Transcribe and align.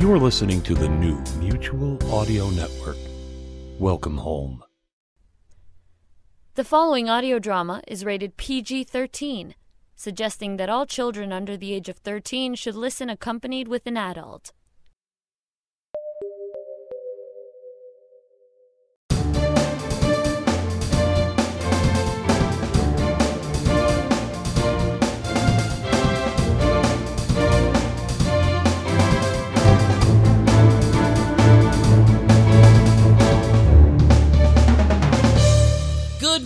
You're 0.00 0.18
listening 0.18 0.62
to 0.62 0.74
the 0.74 0.88
new 0.88 1.22
Mutual 1.38 1.98
Audio 2.10 2.48
Network. 2.48 2.96
Welcome 3.78 4.16
home. 4.16 4.64
The 6.54 6.64
following 6.64 7.10
audio 7.10 7.38
drama 7.38 7.82
is 7.86 8.02
rated 8.02 8.38
PG 8.38 8.84
13, 8.84 9.54
suggesting 9.94 10.56
that 10.56 10.70
all 10.70 10.86
children 10.86 11.34
under 11.34 11.54
the 11.54 11.74
age 11.74 11.90
of 11.90 11.98
13 11.98 12.54
should 12.54 12.76
listen 12.76 13.10
accompanied 13.10 13.68
with 13.68 13.86
an 13.86 13.98
adult. 13.98 14.52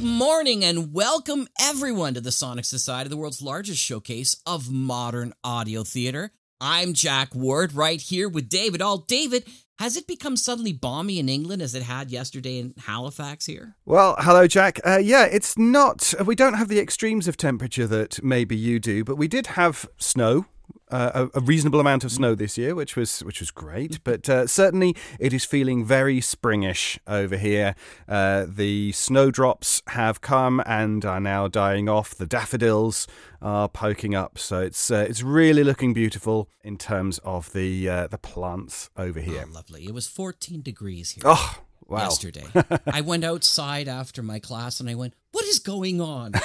Morning 0.05 0.63
and 0.63 0.93
welcome 0.93 1.49
everyone 1.59 2.13
to 2.13 2.21
the 2.21 2.31
Sonic 2.31 2.67
Society, 2.67 3.09
the 3.09 3.17
world's 3.17 3.41
largest 3.41 3.81
showcase 3.81 4.37
of 4.45 4.71
modern 4.71 5.33
audio 5.43 5.83
theater. 5.83 6.31
I'm 6.61 6.93
Jack 6.93 7.35
Ward, 7.35 7.73
right 7.73 7.99
here 7.99 8.29
with 8.29 8.51
David 8.51 8.83
Ault. 8.83 9.09
David, 9.09 9.49
has 9.79 9.97
it 9.97 10.07
become 10.07 10.37
suddenly 10.37 10.75
balmy 10.75 11.19
in 11.19 11.31
England 11.31 11.63
as 11.63 11.75
it 11.75 11.85
had 11.85 12.11
yesterday 12.11 12.59
in 12.59 12.75
Halifax 12.81 13.47
here? 13.47 13.77
Well, 13.87 14.15
hello, 14.19 14.47
Jack. 14.47 14.79
Uh, 14.85 14.99
yeah, 14.99 15.25
it's 15.25 15.57
not. 15.57 16.13
We 16.23 16.35
don't 16.35 16.53
have 16.53 16.69
the 16.69 16.81
extremes 16.81 17.27
of 17.27 17.39
temperature 17.39 17.87
that 17.87 18.23
maybe 18.23 18.57
you 18.57 18.79
do, 18.81 19.05
but 19.05 19.17
we 19.17 19.27
did 19.27 19.47
have 19.47 19.89
snow 19.97 20.45
uh, 20.91 21.29
a, 21.35 21.39
a, 21.39 21.41
reasonable 21.41 21.81
amount 21.81 22.05
of 22.05 22.13
snow 22.13 22.35
this 22.35 22.59
year, 22.59 22.75
which 22.75 22.95
was 22.95 23.21
which 23.21 23.41
was 23.41 23.51
great. 23.51 24.03
But 24.05 24.29
uh, 24.29 24.47
certainly, 24.47 24.95
it 25.19 25.33
is 25.33 25.45
feeling 25.45 25.85
very 25.85 26.21
springish 26.21 26.99
over 27.07 27.37
here. 27.37 27.75
Uh, 28.09 28.47
the 28.49 28.93
snowdrops 28.93 29.83
have 29.89 30.21
come 30.21 30.63
and 30.67 31.05
are 31.05 31.21
now 31.21 31.49
dying 31.49 31.89
off. 31.89 32.15
The 32.15 32.27
daffodils 32.27 33.07
are 33.41 33.69
poking 33.69 34.15
up, 34.15 34.39
so 34.39 34.61
it's 34.61 34.91
uh, 34.91 35.07
it's 35.09 35.23
really 35.23 35.65
looking 35.65 35.95
beautiful 35.95 36.49
in 36.63 36.77
terms 36.77 37.19
of 37.25 37.53
the 37.53 37.89
uh, 37.89 38.07
the 38.07 38.19
plants 38.19 38.91
over 38.97 39.21
here. 39.21 39.47
Oh, 39.49 39.53
lovely! 39.53 39.87
It 39.87 39.95
was 39.95 40.07
14 40.07 40.63
degrees 40.63 41.13
here. 41.13 41.23
Oh, 41.27 41.59
Wow. 41.87 42.05
yesterday. 42.05 42.47
I 42.87 43.03
went 43.03 43.25
outside 43.25 43.89
after 43.89 44.23
my 44.23 44.39
class 44.39 44.81
and 44.81 44.89
I 44.89 44.95
went, 44.95 45.15
What 45.35 45.47
is 45.47 45.59
going 45.59 46.01
on? 46.01 46.31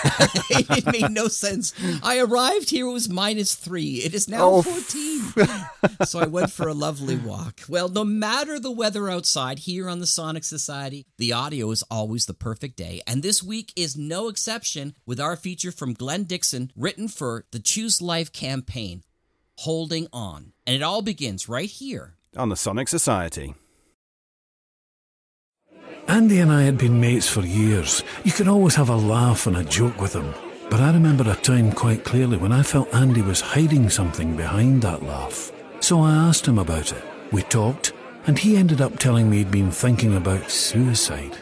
it 0.49 0.85
made 0.91 1.11
no 1.11 1.27
sense. 1.27 1.73
I 2.01 2.17
arrived 2.19 2.71
here, 2.71 2.87
it 2.87 2.91
was 2.91 3.07
minus 3.07 3.53
three. 3.53 3.97
It 3.97 4.15
is 4.15 4.27
now 4.27 4.49
Oh. 4.49 4.61
14. 4.63 5.47
so 6.05 6.19
I 6.19 6.25
went 6.25 6.51
for 6.51 6.67
a 6.67 6.73
lovely 6.73 7.15
walk. 7.15 7.61
Well, 7.69 7.87
no 7.87 8.03
matter 8.03 8.59
the 8.59 8.71
weather 8.71 9.07
outside, 9.07 9.59
here 9.59 9.87
on 9.87 9.99
the 9.99 10.07
Sonic 10.07 10.43
Society, 10.43 11.05
the 11.19 11.31
audio 11.31 11.69
is 11.69 11.83
always 11.91 12.25
the 12.25 12.33
perfect 12.33 12.77
day. 12.77 13.01
And 13.05 13.21
this 13.21 13.43
week 13.43 13.71
is 13.75 13.95
no 13.95 14.27
exception 14.27 14.95
with 15.05 15.19
our 15.19 15.35
feature 15.35 15.71
from 15.71 15.93
Glenn 15.93 16.23
Dixon, 16.23 16.71
written 16.75 17.07
for 17.07 17.45
the 17.51 17.59
Choose 17.59 18.01
Life 18.01 18.33
campaign, 18.33 19.03
Holding 19.59 20.07
On. 20.11 20.53
And 20.65 20.75
it 20.75 20.81
all 20.81 21.03
begins 21.03 21.47
right 21.47 21.69
here 21.69 22.15
On 22.35 22.49
the 22.49 22.55
Sonic 22.57 22.87
Society. 22.87 23.53
Andy 26.09 26.39
and 26.39 26.51
I 26.51 26.63
had 26.63 26.79
been 26.79 26.99
mates 26.99 27.29
for 27.29 27.41
years. 27.41 28.03
You 28.23 28.31
could 28.31 28.47
always 28.47 28.73
have 28.73 28.89
a 28.89 28.95
laugh 28.95 29.45
and 29.45 29.55
a 29.55 29.63
joke 29.63 30.01
with 30.01 30.13
him. 30.13 30.33
But 30.67 30.79
I 30.79 30.91
remember 30.91 31.29
a 31.29 31.35
time 31.35 31.71
quite 31.71 32.03
clearly 32.03 32.35
when 32.35 32.51
I 32.51 32.63
felt 32.63 32.91
Andy 32.95 33.21
was 33.21 33.41
hiding 33.41 33.91
something 33.91 34.35
behind 34.35 34.81
that 34.81 35.03
laugh. 35.03 35.51
So 35.81 36.01
I 36.01 36.15
asked 36.15 36.47
him 36.47 36.57
about 36.57 36.91
it. 36.91 37.03
We 37.31 37.43
talked, 37.43 37.93
and 38.25 38.39
he 38.39 38.57
ended 38.57 38.81
up 38.81 38.97
telling 38.97 39.29
me 39.29 39.37
he'd 39.37 39.51
been 39.51 39.69
thinking 39.69 40.15
about 40.15 40.49
suicide. 40.49 41.37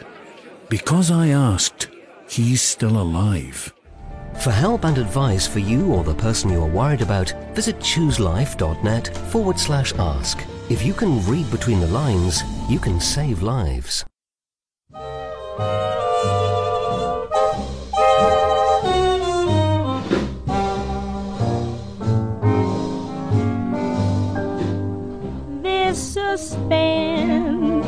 Because 0.68 1.10
I 1.10 1.28
asked, 1.28 1.88
he's 2.28 2.60
still 2.60 3.00
alive. 3.00 3.72
For 4.40 4.50
help 4.50 4.84
and 4.84 4.98
advice 4.98 5.46
for 5.46 5.60
you 5.60 5.94
or 5.94 6.04
the 6.04 6.14
person 6.14 6.50
you 6.50 6.62
are 6.62 6.68
worried 6.68 7.00
about, 7.00 7.32
visit 7.54 7.78
chooselife.net 7.78 9.16
forward 9.30 9.58
slash 9.58 9.94
ask. 9.94 10.44
If 10.68 10.84
you 10.84 10.92
can 10.92 11.24
read 11.24 11.50
between 11.50 11.80
the 11.80 11.86
lines, 11.86 12.42
you 12.68 12.78
can 12.78 13.00
save 13.00 13.40
lives. 13.40 14.04
This 25.62 26.14
suspense 26.14 27.86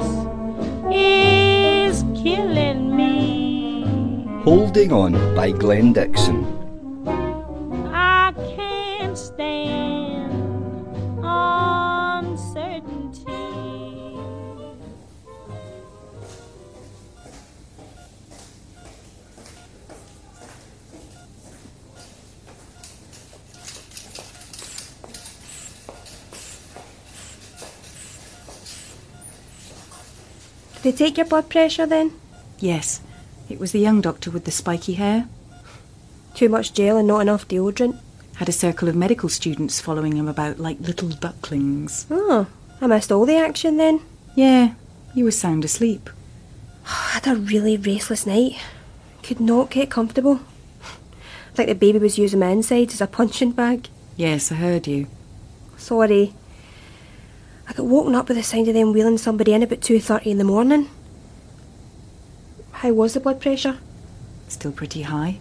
is 0.92 2.02
killing 2.22 2.96
me. 2.96 4.26
Holding 4.44 4.92
On 4.92 5.12
by 5.34 5.50
Glenn 5.50 5.92
Dixon. 5.92 6.44
I 7.92 8.32
can't 8.56 9.18
stand 9.18 9.69
they 30.82 30.92
take 30.92 31.16
your 31.16 31.26
blood 31.26 31.48
pressure 31.48 31.86
then? 31.86 32.12
Yes, 32.58 33.00
it 33.48 33.58
was 33.58 33.72
the 33.72 33.80
young 33.80 34.00
doctor 34.00 34.30
with 34.30 34.44
the 34.44 34.50
spiky 34.50 34.94
hair. 34.94 35.28
Too 36.34 36.48
much 36.48 36.72
gel 36.72 36.96
and 36.96 37.08
not 37.08 37.20
enough 37.20 37.48
deodorant. 37.48 37.98
Had 38.36 38.48
a 38.48 38.52
circle 38.52 38.88
of 38.88 38.96
medical 38.96 39.28
students 39.28 39.80
following 39.80 40.16
him 40.16 40.28
about 40.28 40.58
like 40.58 40.80
little 40.80 41.08
ducklings. 41.08 42.06
Oh, 42.10 42.46
I 42.80 42.86
missed 42.86 43.12
all 43.12 43.26
the 43.26 43.36
action 43.36 43.76
then. 43.76 44.00
Yeah, 44.34 44.74
you 45.14 45.24
were 45.24 45.30
sound 45.32 45.64
asleep. 45.64 46.08
I 46.86 47.10
had 47.14 47.26
a 47.26 47.36
really 47.36 47.76
restless 47.76 48.26
night. 48.26 48.56
Could 49.22 49.40
not 49.40 49.70
get 49.70 49.90
comfortable. 49.90 50.40
I 51.52 51.54
think 51.54 51.68
the 51.68 51.74
baby 51.74 51.98
was 51.98 52.18
using 52.18 52.38
my 52.40 52.48
insides 52.48 52.94
as 52.94 53.00
a 53.00 53.06
punching 53.06 53.52
bag. 53.52 53.88
Yes, 54.16 54.52
I 54.52 54.54
heard 54.54 54.86
you. 54.86 55.08
Sorry. 55.76 56.32
I 57.70 57.72
got 57.72 57.86
woken 57.86 58.16
up 58.16 58.26
with 58.26 58.36
the 58.36 58.42
sound 58.42 58.66
of 58.66 58.74
them 58.74 58.92
wheeling 58.92 59.16
somebody 59.16 59.54
in 59.54 59.62
about 59.62 59.78
2.30 59.78 60.26
in 60.26 60.38
the 60.38 60.44
morning. 60.44 60.90
How 62.72 62.92
was 62.92 63.14
the 63.14 63.20
blood 63.20 63.40
pressure? 63.40 63.78
Still 64.48 64.72
pretty 64.72 65.02
high. 65.02 65.38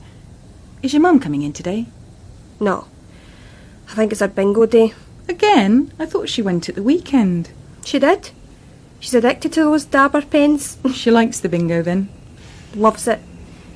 Is 0.84 0.94
your 0.94 1.01
mum 1.01 1.19
coming 1.19 1.41
in 1.41 1.53
today? 1.53 1.88
No. 2.59 2.85
I 3.90 3.95
think 3.95 4.12
it's 4.12 4.22
her 4.22 4.28
bingo 4.28 4.67
day. 4.67 4.94
Again? 5.28 5.91
I 5.97 6.06
thought 6.06 6.29
she 6.29 6.44
went 6.44 6.69
at 6.69 6.75
the 6.75 6.84
weekend. 6.84 7.50
She 7.84 7.97
did. 7.97 8.29
She's 9.00 9.16
addicted 9.16 9.51
to 9.53 9.63
those 9.63 9.85
dabber 9.85 10.22
pens. 10.22 10.78
She 10.94 11.09
likes 11.09 11.40
the 11.40 11.50
bingo 11.50 11.81
then. 11.81 12.09
Loves 12.75 13.07
it. 13.07 13.22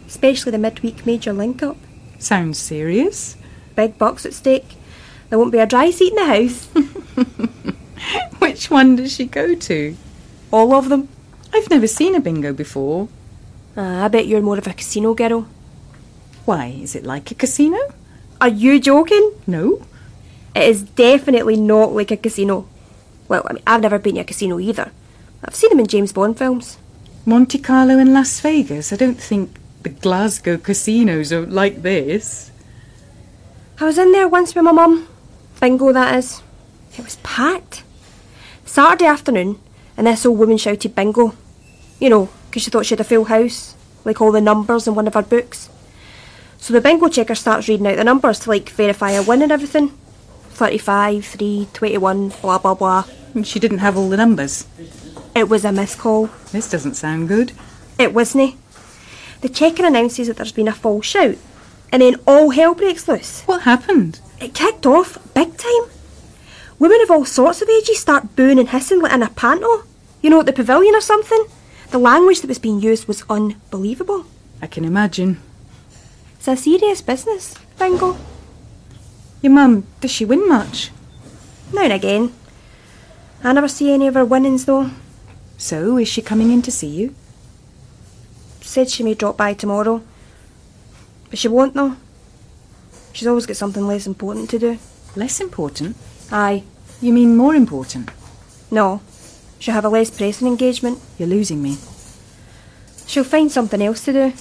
Especially 0.05 0.51
the 0.51 0.59
midweek 0.59 1.07
major 1.07 1.33
link 1.33 1.63
up. 1.63 1.77
Sounds 2.19 2.59
serious. 2.59 3.35
Big 3.75 3.97
bucks 3.97 4.27
at 4.27 4.33
stake. 4.35 4.75
There 5.31 5.39
won't 5.39 5.51
be 5.51 5.57
a 5.57 5.65
dry 5.65 5.89
seat 5.89 6.13
in 6.13 6.17
the 6.17 6.25
house. 6.25 7.72
Which 8.39 8.69
one 8.69 8.95
does 8.95 9.13
she 9.13 9.25
go 9.25 9.55
to? 9.55 9.95
All 10.51 10.73
of 10.73 10.89
them. 10.89 11.09
I've 11.53 11.69
never 11.69 11.87
seen 11.87 12.15
a 12.15 12.19
bingo 12.19 12.53
before. 12.53 13.07
Ah, 13.77 14.05
I 14.05 14.07
bet 14.07 14.27
you're 14.27 14.41
more 14.41 14.57
of 14.57 14.67
a 14.67 14.73
casino 14.73 15.13
girl. 15.13 15.47
Why, 16.45 16.67
is 16.67 16.95
it 16.95 17.05
like 17.05 17.31
a 17.31 17.35
casino? 17.35 17.79
Are 18.41 18.49
you 18.49 18.79
joking? 18.79 19.31
No. 19.47 19.85
It 20.55 20.63
is 20.63 20.83
definitely 20.83 21.55
not 21.55 21.93
like 21.93 22.11
a 22.11 22.17
casino. 22.17 22.67
Well, 23.27 23.43
I 23.49 23.53
mean, 23.53 23.63
I've 23.65 23.81
never 23.81 23.99
been 23.99 24.15
to 24.15 24.21
a 24.21 24.23
casino 24.23 24.59
either. 24.59 24.91
I've 25.43 25.55
seen 25.55 25.69
them 25.69 25.79
in 25.79 25.87
James 25.87 26.13
Bond 26.13 26.37
films. 26.37 26.77
Monte 27.25 27.57
Carlo 27.59 27.97
and 27.97 28.13
Las 28.13 28.39
Vegas. 28.41 28.91
I 28.91 28.97
don't 28.97 29.19
think 29.19 29.57
the 29.83 29.89
Glasgow 29.89 30.57
casinos 30.57 31.31
are 31.31 31.45
like 31.45 31.81
this. 31.81 32.51
I 33.79 33.85
was 33.85 33.97
in 33.97 34.11
there 34.11 34.27
once 34.27 34.53
with 34.53 34.63
my 34.63 34.71
mum. 34.71 35.07
Bingo, 35.59 35.91
that 35.93 36.15
is. 36.15 36.41
It 36.97 37.03
was 37.03 37.15
packed. 37.17 37.83
Saturday 38.73 39.05
afternoon, 39.05 39.59
and 39.95 40.07
this 40.07 40.25
old 40.25 40.39
woman 40.39 40.57
shouted 40.57 40.95
bingo. 40.95 41.35
You 41.99 42.09
know, 42.09 42.29
'cause 42.51 42.63
she 42.63 42.71
thought 42.71 42.87
she 42.87 42.93
had 42.95 43.01
a 43.01 43.03
full 43.03 43.25
house, 43.25 43.75
like 44.03 44.19
all 44.19 44.31
the 44.31 44.41
numbers 44.41 44.87
in 44.87 44.95
one 44.95 45.05
of 45.05 45.13
her 45.13 45.21
books. 45.21 45.69
So 46.57 46.73
the 46.73 46.81
bingo 46.81 47.07
checker 47.07 47.35
starts 47.35 47.67
reading 47.67 47.85
out 47.85 47.97
the 47.97 48.03
numbers 48.03 48.39
to 48.39 48.49
like 48.49 48.71
verify 48.71 49.11
a 49.11 49.21
win 49.21 49.43
and 49.43 49.51
everything. 49.51 49.91
35, 50.53 51.23
3, 51.23 51.67
21, 51.71 52.33
blah 52.41 52.57
blah 52.57 52.73
blah. 52.73 53.03
And 53.35 53.45
she 53.45 53.59
didn't 53.59 53.77
have 53.77 53.95
all 53.95 54.09
the 54.09 54.17
numbers. 54.17 54.65
It 55.35 55.49
was 55.49 55.63
a 55.63 55.71
missed 55.71 55.99
call. 55.99 56.31
This 56.51 56.67
doesn't 56.67 56.95
sound 56.95 57.27
good. 57.27 57.51
It 57.99 58.11
wasn't. 58.11 58.55
The 59.41 59.49
checker 59.49 59.85
announces 59.85 60.25
that 60.25 60.37
there's 60.37 60.51
been 60.51 60.67
a 60.67 60.73
false 60.73 61.05
shout, 61.05 61.35
and 61.91 62.01
then 62.01 62.15
all 62.25 62.49
hell 62.49 62.73
breaks 62.73 63.07
loose. 63.07 63.43
What 63.45 63.61
happened? 63.69 64.19
It 64.41 64.55
kicked 64.55 64.87
off 64.87 65.19
big 65.35 65.57
time. 65.57 65.91
Women 66.83 66.99
of 66.99 67.11
all 67.11 67.23
sorts 67.23 67.61
of 67.61 67.69
ages 67.69 67.99
start 67.99 68.35
booing 68.35 68.59
and 68.59 68.67
hissing 68.67 68.99
like 69.01 69.13
in 69.13 69.23
a 69.23 69.29
panto. 69.29 69.83
You 70.21 70.29
know, 70.29 70.41
at 70.41 70.47
the 70.47 70.51
pavilion 70.51 70.93
or 70.93 70.99
something. 70.99 71.45
The 71.91 71.97
language 71.97 72.41
that 72.41 72.49
was 72.49 72.59
being 72.59 72.81
used 72.81 73.07
was 73.07 73.23
unbelievable. 73.29 74.25
I 74.61 74.67
can 74.67 74.83
imagine. 74.83 75.39
It's 76.35 76.49
a 76.49 76.57
serious 76.57 77.01
business, 77.01 77.55
Bingo. 77.79 78.17
Your 79.41 79.53
mum, 79.53 79.87
does 80.01 80.11
she 80.11 80.25
win 80.25 80.45
much? 80.45 80.91
Now 81.71 81.83
and 81.83 81.93
again. 81.93 82.33
I 83.45 83.53
never 83.53 83.69
see 83.69 83.93
any 83.93 84.07
of 84.07 84.15
her 84.15 84.25
winnings 84.25 84.65
though. 84.65 84.89
So, 85.57 85.97
is 85.97 86.09
she 86.09 86.21
coming 86.21 86.51
in 86.51 86.61
to 86.63 86.71
see 86.71 86.89
you? 86.89 87.15
Said 88.59 88.89
she 88.89 89.03
may 89.03 89.13
drop 89.13 89.37
by 89.37 89.53
tomorrow. 89.53 90.03
But 91.29 91.39
she 91.39 91.47
won't 91.47 91.75
though. 91.75 91.95
She's 93.13 93.27
always 93.29 93.45
got 93.45 93.55
something 93.55 93.87
less 93.87 94.05
important 94.05 94.49
to 94.49 94.59
do. 94.59 94.79
Less 95.15 95.39
important? 95.39 95.95
Aye. 96.29 96.63
You 97.03 97.11
mean 97.11 97.35
more 97.35 97.53
important? 97.53 98.09
No. 98.71 99.01
She'll 99.59 99.73
have 99.73 99.83
a 99.83 99.89
less 99.89 100.09
pressing 100.09 100.47
engagement. 100.47 100.99
You're 101.17 101.27
losing 101.27 101.61
me. 101.61 101.77
She'll 103.05 103.25
find 103.25 103.51
something 103.51 103.81
else 103.81 104.05
to 104.05 104.13
do. 104.13 104.33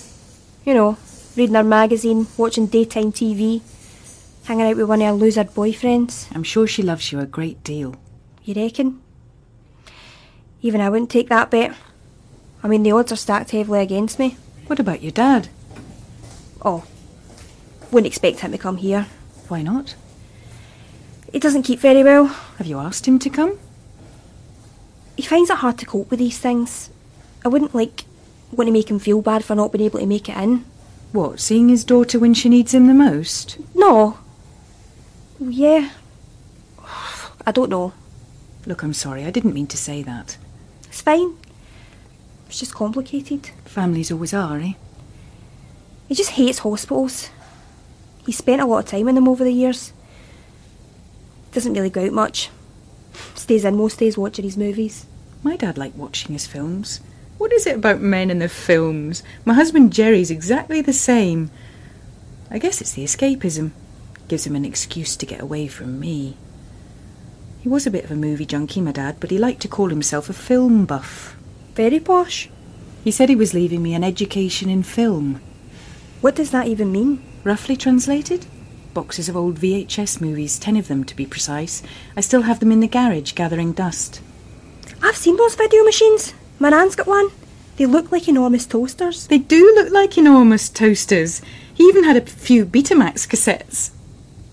You 0.64 0.74
know, 0.74 0.96
reading 1.34 1.56
her 1.56 1.64
magazine, 1.64 2.28
watching 2.36 2.68
daytime 2.68 3.10
TV, 3.10 3.62
hanging 4.44 4.66
out 4.66 4.76
with 4.76 4.88
one 4.88 5.02
of 5.02 5.08
her 5.08 5.12
loser 5.12 5.42
boyfriends. 5.42 6.28
I'm 6.32 6.44
sure 6.44 6.68
she 6.68 6.84
loves 6.84 7.10
you 7.10 7.18
a 7.18 7.26
great 7.26 7.64
deal. 7.64 7.96
You 8.44 8.54
reckon? 8.54 9.00
Even 10.60 10.80
I 10.80 10.88
wouldn't 10.88 11.10
take 11.10 11.30
that 11.30 11.50
bet. 11.50 11.74
I 12.62 12.68
mean, 12.68 12.84
the 12.84 12.92
odds 12.92 13.10
are 13.10 13.16
stacked 13.16 13.50
heavily 13.50 13.80
against 13.80 14.20
me. 14.20 14.36
What 14.68 14.78
about 14.78 15.02
your 15.02 15.10
dad? 15.10 15.48
Oh, 16.64 16.84
wouldn't 17.90 18.06
expect 18.06 18.38
him 18.38 18.52
to 18.52 18.58
come 18.58 18.76
here. 18.76 19.08
Why 19.48 19.62
not? 19.62 19.96
He 21.32 21.38
doesn't 21.38 21.62
keep 21.62 21.80
very 21.80 22.04
well. 22.04 22.26
Have 22.58 22.66
you 22.66 22.78
asked 22.78 23.08
him 23.08 23.18
to 23.18 23.30
come? 23.30 23.58
He 25.16 25.22
finds 25.22 25.48
it 25.48 25.56
hard 25.56 25.78
to 25.78 25.86
cope 25.86 26.10
with 26.10 26.18
these 26.18 26.38
things. 26.38 26.90
I 27.44 27.48
wouldn't 27.48 27.74
like 27.74 28.04
want 28.50 28.68
to 28.68 28.72
make 28.72 28.90
him 28.90 28.98
feel 28.98 29.22
bad 29.22 29.42
for 29.42 29.54
not 29.54 29.72
being 29.72 29.86
able 29.86 29.98
to 30.00 30.06
make 30.06 30.28
it 30.28 30.36
in. 30.36 30.64
What, 31.12 31.40
seeing 31.40 31.70
his 31.70 31.84
daughter 31.84 32.18
when 32.18 32.34
she 32.34 32.48
needs 32.48 32.74
him 32.74 32.86
the 32.86 32.94
most? 32.94 33.58
No. 33.74 34.18
Yeah. 35.40 35.90
I 37.46 37.52
don't 37.52 37.70
know. 37.70 37.94
Look, 38.66 38.82
I'm 38.82 38.94
sorry, 38.94 39.24
I 39.24 39.30
didn't 39.30 39.54
mean 39.54 39.66
to 39.68 39.76
say 39.76 40.02
that. 40.02 40.36
It's 40.86 41.00
fine. 41.00 41.36
It's 42.46 42.60
just 42.60 42.74
complicated. 42.74 43.50
Families 43.64 44.12
always 44.12 44.34
are, 44.34 44.58
eh? 44.58 44.74
He 46.08 46.14
just 46.14 46.32
hates 46.32 46.58
hospitals. 46.58 47.30
He 48.26 48.32
spent 48.32 48.60
a 48.60 48.66
lot 48.66 48.84
of 48.84 48.90
time 48.90 49.08
in 49.08 49.14
them 49.14 49.28
over 49.28 49.42
the 49.42 49.52
years. 49.52 49.92
Doesn't 51.52 51.74
really 51.74 51.90
go 51.90 52.06
out 52.06 52.12
much. 52.12 52.50
Stays 53.34 53.64
in 53.64 53.76
most 53.76 53.98
days 53.98 54.18
watching 54.18 54.44
his 54.44 54.56
movies. 54.56 55.06
My 55.42 55.56
dad 55.56 55.76
liked 55.76 55.96
watching 55.96 56.32
his 56.32 56.46
films. 56.46 57.00
What 57.38 57.52
is 57.52 57.66
it 57.66 57.76
about 57.76 58.00
men 58.00 58.30
and 58.30 58.40
the 58.40 58.48
films? 58.48 59.22
My 59.44 59.54
husband 59.54 59.92
Jerry's 59.92 60.30
exactly 60.30 60.80
the 60.80 60.92
same. 60.92 61.50
I 62.50 62.58
guess 62.58 62.80
it's 62.80 62.92
the 62.92 63.04
escapism. 63.04 63.72
Gives 64.28 64.46
him 64.46 64.56
an 64.56 64.64
excuse 64.64 65.16
to 65.16 65.26
get 65.26 65.40
away 65.40 65.66
from 65.66 66.00
me. 66.00 66.36
He 67.60 67.68
was 67.68 67.86
a 67.86 67.90
bit 67.90 68.04
of 68.04 68.10
a 68.10 68.16
movie 68.16 68.46
junkie, 68.46 68.80
my 68.80 68.92
dad, 68.92 69.16
but 69.20 69.30
he 69.30 69.38
liked 69.38 69.60
to 69.62 69.68
call 69.68 69.88
himself 69.88 70.28
a 70.30 70.32
film 70.32 70.86
buff. 70.86 71.36
Very 71.74 72.00
posh. 72.00 72.48
He 73.04 73.10
said 73.10 73.28
he 73.28 73.36
was 73.36 73.54
leaving 73.54 73.82
me 73.82 73.94
an 73.94 74.04
education 74.04 74.68
in 74.68 74.82
film. 74.82 75.40
What 76.20 76.34
does 76.34 76.50
that 76.50 76.66
even 76.66 76.92
mean? 76.92 77.22
Roughly 77.44 77.76
translated? 77.76 78.46
Boxes 78.94 79.28
of 79.28 79.36
old 79.36 79.58
VHS 79.58 80.20
movies, 80.20 80.58
ten 80.58 80.76
of 80.76 80.88
them 80.88 81.04
to 81.04 81.16
be 81.16 81.24
precise. 81.24 81.82
I 82.16 82.20
still 82.20 82.42
have 82.42 82.60
them 82.60 82.70
in 82.70 82.80
the 82.80 82.88
garage 82.88 83.32
gathering 83.32 83.72
dust. 83.72 84.20
I've 85.02 85.16
seen 85.16 85.36
those 85.36 85.54
video 85.54 85.82
machines. 85.82 86.34
My 86.58 86.68
nan's 86.68 86.94
got 86.94 87.06
one. 87.06 87.30
They 87.76 87.86
look 87.86 88.12
like 88.12 88.28
enormous 88.28 88.66
toasters. 88.66 89.26
They 89.26 89.38
do 89.38 89.72
look 89.74 89.92
like 89.92 90.18
enormous 90.18 90.68
toasters. 90.68 91.40
He 91.72 91.84
even 91.84 92.04
had 92.04 92.16
a 92.16 92.26
few 92.26 92.66
Betamax 92.66 93.26
cassettes. 93.26 93.92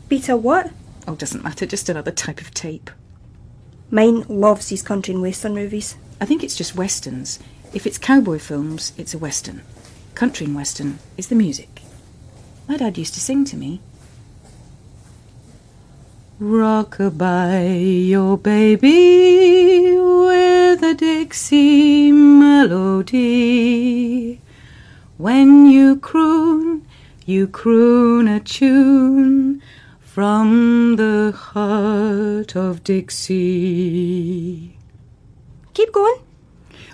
Beta 0.07 0.37
what? 0.37 0.71
Oh, 1.05 1.15
doesn't 1.15 1.43
matter, 1.43 1.65
just 1.65 1.89
another 1.89 2.11
type 2.11 2.39
of 2.39 2.53
tape. 2.53 2.89
Mine 3.91 4.21
loves 4.29 4.67
these 4.67 4.81
country 4.81 5.13
and 5.13 5.21
western 5.21 5.53
movies. 5.53 5.97
I 6.21 6.25
think 6.25 6.43
it's 6.43 6.55
just 6.55 6.75
westerns. 6.75 7.39
If 7.73 7.85
it's 7.85 7.97
cowboy 7.97 8.39
films, 8.39 8.93
it's 8.97 9.13
a 9.13 9.17
western. 9.17 9.63
Country 10.15 10.45
and 10.45 10.55
western 10.55 10.99
is 11.17 11.27
the 11.27 11.35
music. 11.35 11.81
My 12.67 12.77
dad 12.77 12.97
used 12.97 13.13
to 13.15 13.19
sing 13.19 13.45
to 13.45 13.57
me. 13.57 13.81
Rockabye 16.39 18.07
your 18.07 18.37
baby 18.37 19.97
with 19.97 20.81
a 20.81 20.93
Dixie 20.93 22.13
melody. 22.13 23.19
When 25.17 25.65
you 25.65 25.97
croon, 25.97 26.87
you 27.25 27.45
croon 27.45 28.29
a 28.29 28.39
tune 28.39 29.61
from 29.99 30.95
the 30.95 31.33
heart 31.35 32.55
of 32.55 32.85
Dixie. 32.85 34.77
Keep 35.73 35.91
going. 35.91 36.21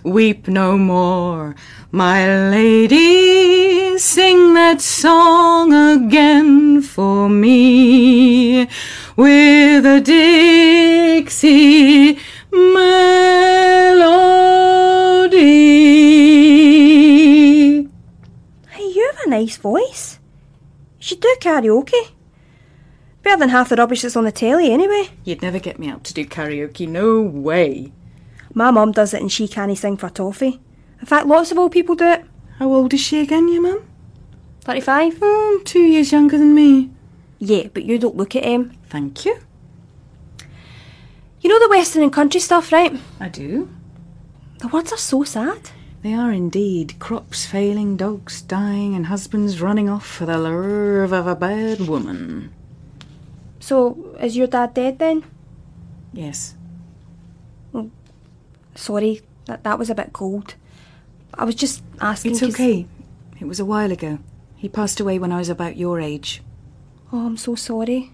Weep 0.04 0.48
no 0.48 0.76
more, 0.76 1.56
my 1.92 2.50
lady. 2.50 4.00
Sing 4.00 4.56
that 4.56 4.82
song 4.82 5.72
again 5.72 6.82
for 6.82 7.30
me 7.30 8.68
with 9.16 9.86
a 9.86 10.02
Dixie 10.02 11.38
melody. 12.52 13.48
Hey, 18.70 18.84
you 18.84 19.12
have 19.14 19.26
a 19.26 19.30
nice 19.30 19.58
voice. 19.58 20.20
You 21.00 21.04
should 21.06 21.22
do 21.22 21.36
karaoke. 21.40 22.12
Better 23.24 23.38
than 23.40 23.50
half 23.50 23.70
the 23.70 23.76
rubbish 23.76 24.02
that's 24.04 24.16
on 24.16 24.26
the 24.26 24.32
telly, 24.32 24.72
anyway. 24.72 25.10
You'd 25.24 25.42
never 25.42 25.60
get 25.60 25.80
me 25.80 25.90
out 25.90 26.04
to 26.06 26.14
do 26.14 26.26
karaoke, 26.26 26.88
no 26.88 27.22
way. 27.22 27.92
My 28.54 28.72
mum 28.72 28.92
does 28.92 29.14
it 29.14 29.22
and 29.22 29.32
she 29.32 29.48
can't 29.48 29.78
sing 29.78 29.98
for 29.98 30.10
toffee. 30.10 30.60
In 31.00 31.06
fact, 31.06 31.28
lots 31.28 31.52
of 31.52 31.58
old 31.58 31.72
people 31.72 31.96
do 31.96 32.06
it. 32.06 32.26
How 32.60 32.72
old 32.72 32.94
is 32.94 33.02
she 33.02 33.20
again, 33.20 33.48
your 33.52 33.62
mum? 33.62 33.84
35? 34.62 35.20
Oh, 35.22 35.62
two 35.66 35.82
years 35.82 36.12
younger 36.12 36.38
than 36.38 36.56
me. 36.56 36.90
Yeah, 37.40 37.68
but 37.74 37.84
you 37.84 37.98
don't 38.00 38.16
look 38.16 38.36
at 38.36 38.44
him. 38.44 38.78
Thank 38.90 39.26
you. 39.26 39.40
You 41.42 41.50
know 41.50 41.60
the 41.60 41.70
western 41.70 42.04
and 42.04 42.14
country 42.14 42.40
stuff, 42.40 42.72
right? 42.72 43.00
I 43.20 43.30
do. 43.30 43.70
The 44.60 44.68
words 44.68 44.92
are 44.92 44.98
so 44.98 45.24
sad. 45.24 45.70
They 46.02 46.14
are 46.14 46.32
indeed. 46.32 46.98
Crops 47.00 47.46
failing, 47.46 47.98
dogs 47.98 48.42
dying, 48.42 48.96
and 48.96 49.08
husbands 49.08 49.62
running 49.62 49.90
off 49.90 50.06
for 50.06 50.26
the 50.26 50.38
love 50.38 51.12
of 51.12 51.28
a 51.28 51.36
bad 51.36 51.82
woman. 51.82 52.54
So, 53.60 54.16
is 54.20 54.38
your 54.38 54.48
dad 54.48 54.74
dead 54.74 55.00
then? 55.00 55.24
Yes. 56.14 56.56
Oh, 57.74 57.90
sorry, 58.76 59.22
that, 59.46 59.64
that 59.64 59.80
was 59.80 59.90
a 59.90 59.96
bit 59.96 60.14
cold. 60.14 60.56
I 61.34 61.44
was 61.44 61.56
just 61.56 61.84
asking. 62.00 62.32
It's 62.32 62.44
okay. 62.44 62.88
It 63.40 63.46
was 63.46 63.60
a 63.60 63.66
while 63.66 63.92
ago. 63.92 64.20
He 64.56 64.70
passed 64.70 65.00
away 65.00 65.20
when 65.20 65.32
I 65.32 65.38
was 65.40 65.50
about 65.50 65.76
your 65.76 66.00
age. 66.00 66.42
Oh, 67.18 67.26
I'm 67.28 67.38
so 67.38 67.56
sorry. 67.56 68.12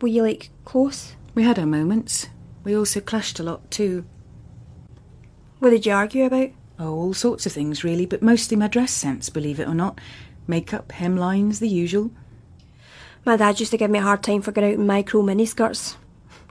Were 0.00 0.06
you 0.06 0.22
like 0.22 0.50
close? 0.64 1.16
We 1.34 1.42
had 1.42 1.58
our 1.58 1.66
moments. 1.66 2.28
We 2.62 2.76
also 2.76 3.00
clashed 3.00 3.40
a 3.40 3.42
lot 3.42 3.68
too. 3.68 4.04
What 5.58 5.70
did 5.70 5.84
you 5.84 5.90
argue 5.92 6.24
about? 6.24 6.50
Oh, 6.78 6.94
all 6.94 7.14
sorts 7.14 7.46
of 7.46 7.52
things 7.52 7.82
really, 7.82 8.06
but 8.06 8.22
mostly 8.22 8.56
my 8.56 8.68
dress 8.68 8.92
sense, 8.92 9.28
believe 9.28 9.58
it 9.58 9.66
or 9.66 9.74
not. 9.74 10.00
Makeup, 10.46 10.92
hemlines, 10.92 11.58
the 11.58 11.68
usual. 11.68 12.12
My 13.24 13.36
dad 13.36 13.58
used 13.58 13.72
to 13.72 13.76
give 13.78 13.90
me 13.90 13.98
a 13.98 14.02
hard 14.02 14.22
time 14.22 14.40
for 14.42 14.52
going 14.52 14.68
out 14.68 14.78
in 14.78 14.86
micro 14.86 15.22
miniskirts. 15.22 15.96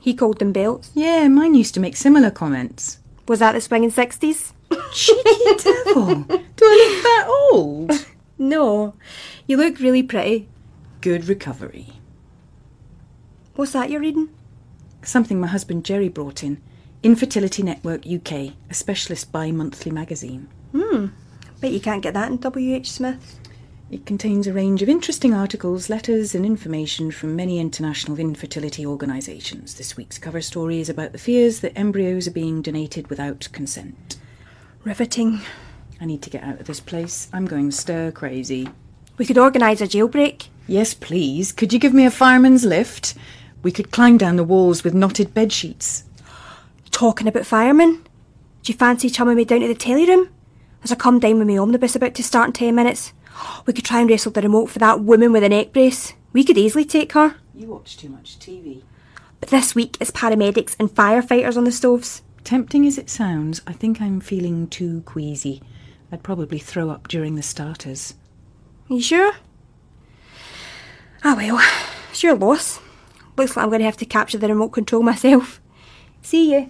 He 0.01 0.13
called 0.13 0.39
them 0.39 0.51
belts. 0.51 0.91
Yeah, 0.93 1.29
mine 1.29 1.55
used 1.55 1.73
to 1.75 1.79
make 1.79 1.95
similar 1.95 2.31
comments. 2.31 2.99
Was 3.29 3.39
that 3.39 3.53
the 3.53 3.61
swinging 3.61 3.91
60s? 3.91 4.51
Cheeky 4.91 5.63
devil! 5.63 6.15
Do 6.15 6.65
I 6.65 6.91
look 6.91 7.03
that 7.03 7.27
old? 7.53 7.91
No. 8.37 8.95
You 9.47 9.55
look 9.55 9.79
really 9.79 10.03
pretty. 10.03 10.49
Good 11.03 11.27
recovery. 11.27 11.87
What's 13.57 13.73
that 13.73 13.89
you're 13.89 13.99
reading? 13.99 14.29
Something 15.01 15.37
my 15.37 15.47
husband 15.47 15.83
Jerry 15.83 16.07
brought 16.07 16.45
in. 16.45 16.61
Infertility 17.03 17.61
Network 17.61 18.07
UK, 18.07 18.53
a 18.69 18.73
specialist 18.73 19.29
bi 19.29 19.51
monthly 19.51 19.91
magazine. 19.91 20.47
Hmm. 20.71 21.07
Bet 21.59 21.73
you 21.73 21.81
can't 21.81 22.01
get 22.01 22.13
that 22.13 22.31
in 22.31 22.37
W.H. 22.37 22.89
Smith. 22.89 23.37
It 23.91 24.05
contains 24.05 24.47
a 24.47 24.53
range 24.53 24.81
of 24.81 24.87
interesting 24.87 25.33
articles, 25.33 25.89
letters, 25.89 26.33
and 26.33 26.45
information 26.45 27.11
from 27.11 27.35
many 27.35 27.59
international 27.59 28.17
infertility 28.17 28.85
organisations. 28.85 29.73
This 29.73 29.97
week's 29.97 30.17
cover 30.17 30.39
story 30.39 30.79
is 30.79 30.87
about 30.87 31.11
the 31.11 31.17
fears 31.17 31.59
that 31.59 31.77
embryos 31.77 32.29
are 32.29 32.31
being 32.31 32.61
donated 32.61 33.09
without 33.09 33.49
consent. 33.51 34.15
Riveting. 34.85 35.41
I 35.99 36.05
need 36.05 36.21
to 36.21 36.29
get 36.29 36.43
out 36.43 36.61
of 36.61 36.67
this 36.67 36.79
place. 36.79 37.27
I'm 37.33 37.45
going 37.45 37.71
stir 37.71 38.13
crazy. 38.13 38.69
We 39.17 39.25
could 39.25 39.37
organise 39.37 39.81
a 39.81 39.87
jailbreak. 39.87 40.47
Yes, 40.67 40.93
please. 40.93 41.51
Could 41.51 41.71
you 41.71 41.79
give 41.79 41.93
me 41.93 42.05
a 42.05 42.11
fireman's 42.11 42.65
lift? 42.65 43.13
We 43.61 43.71
could 43.71 43.91
climb 43.91 44.17
down 44.17 44.37
the 44.37 44.43
walls 44.43 44.83
with 44.83 44.93
knotted 44.93 45.33
bed 45.33 45.51
sheets. 45.51 46.03
Talking 46.91 47.27
about 47.27 47.45
firemen, 47.45 48.03
do 48.63 48.71
you 48.71 48.77
fancy 48.77 49.09
chumming 49.09 49.35
me 49.35 49.45
down 49.45 49.61
to 49.61 49.67
the 49.67 49.75
telly 49.75 50.05
room? 50.05 50.29
As 50.83 50.91
I 50.91 50.95
Come 50.95 51.19
Dine 51.19 51.37
With 51.37 51.47
Me 51.47 51.57
omnibus 51.57 51.95
about 51.95 52.13
to 52.15 52.23
start 52.23 52.47
in 52.47 52.53
ten 52.53 52.75
minutes. 52.75 53.13
We 53.65 53.73
could 53.73 53.85
try 53.85 53.99
and 54.01 54.09
wrestle 54.09 54.31
the 54.31 54.41
remote 54.41 54.69
for 54.69 54.79
that 54.79 55.01
woman 55.01 55.31
with 55.31 55.43
a 55.43 55.49
neck 55.49 55.73
brace. 55.73 56.13
We 56.33 56.43
could 56.43 56.57
easily 56.57 56.85
take 56.85 57.13
her. 57.13 57.35
You 57.55 57.67
watch 57.67 57.97
too 57.97 58.09
much 58.09 58.39
TV. 58.39 58.83
But 59.39 59.49
this 59.49 59.75
week 59.75 59.97
it's 59.99 60.11
paramedics 60.11 60.75
and 60.79 60.89
firefighters 60.89 61.57
on 61.57 61.63
the 61.63 61.71
stoves. 61.71 62.21
Tempting 62.43 62.85
as 62.85 62.97
it 62.97 63.09
sounds, 63.09 63.61
I 63.65 63.73
think 63.73 64.01
I'm 64.01 64.19
feeling 64.19 64.67
too 64.67 65.01
queasy. 65.05 65.61
I'd 66.11 66.23
probably 66.23 66.59
throw 66.59 66.89
up 66.89 67.07
during 67.07 67.35
the 67.35 67.43
starters. 67.43 68.15
You 68.89 69.01
sure? 69.01 69.33
Ah 71.23 71.35
well, 71.37 71.59
it's 72.11 72.21
your 72.21 72.35
loss. 72.35 72.79
Looks 73.37 73.55
like 73.55 73.63
I'm 73.63 73.69
going 73.69 73.79
to 73.79 73.85
have 73.85 73.97
to 73.97 74.05
capture 74.05 74.37
the 74.37 74.49
remote 74.49 74.69
control 74.69 75.01
myself. 75.01 75.61
See 76.21 76.53
you. 76.53 76.69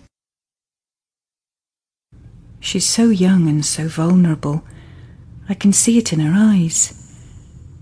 She's 2.60 2.86
so 2.86 3.10
young 3.10 3.50
and 3.50 3.66
so 3.66 3.88
vulnerable. 3.88 4.64
I 5.50 5.54
can 5.54 5.74
see 5.74 5.98
it 5.98 6.14
in 6.14 6.20
her 6.20 6.34
eyes. 6.34 7.00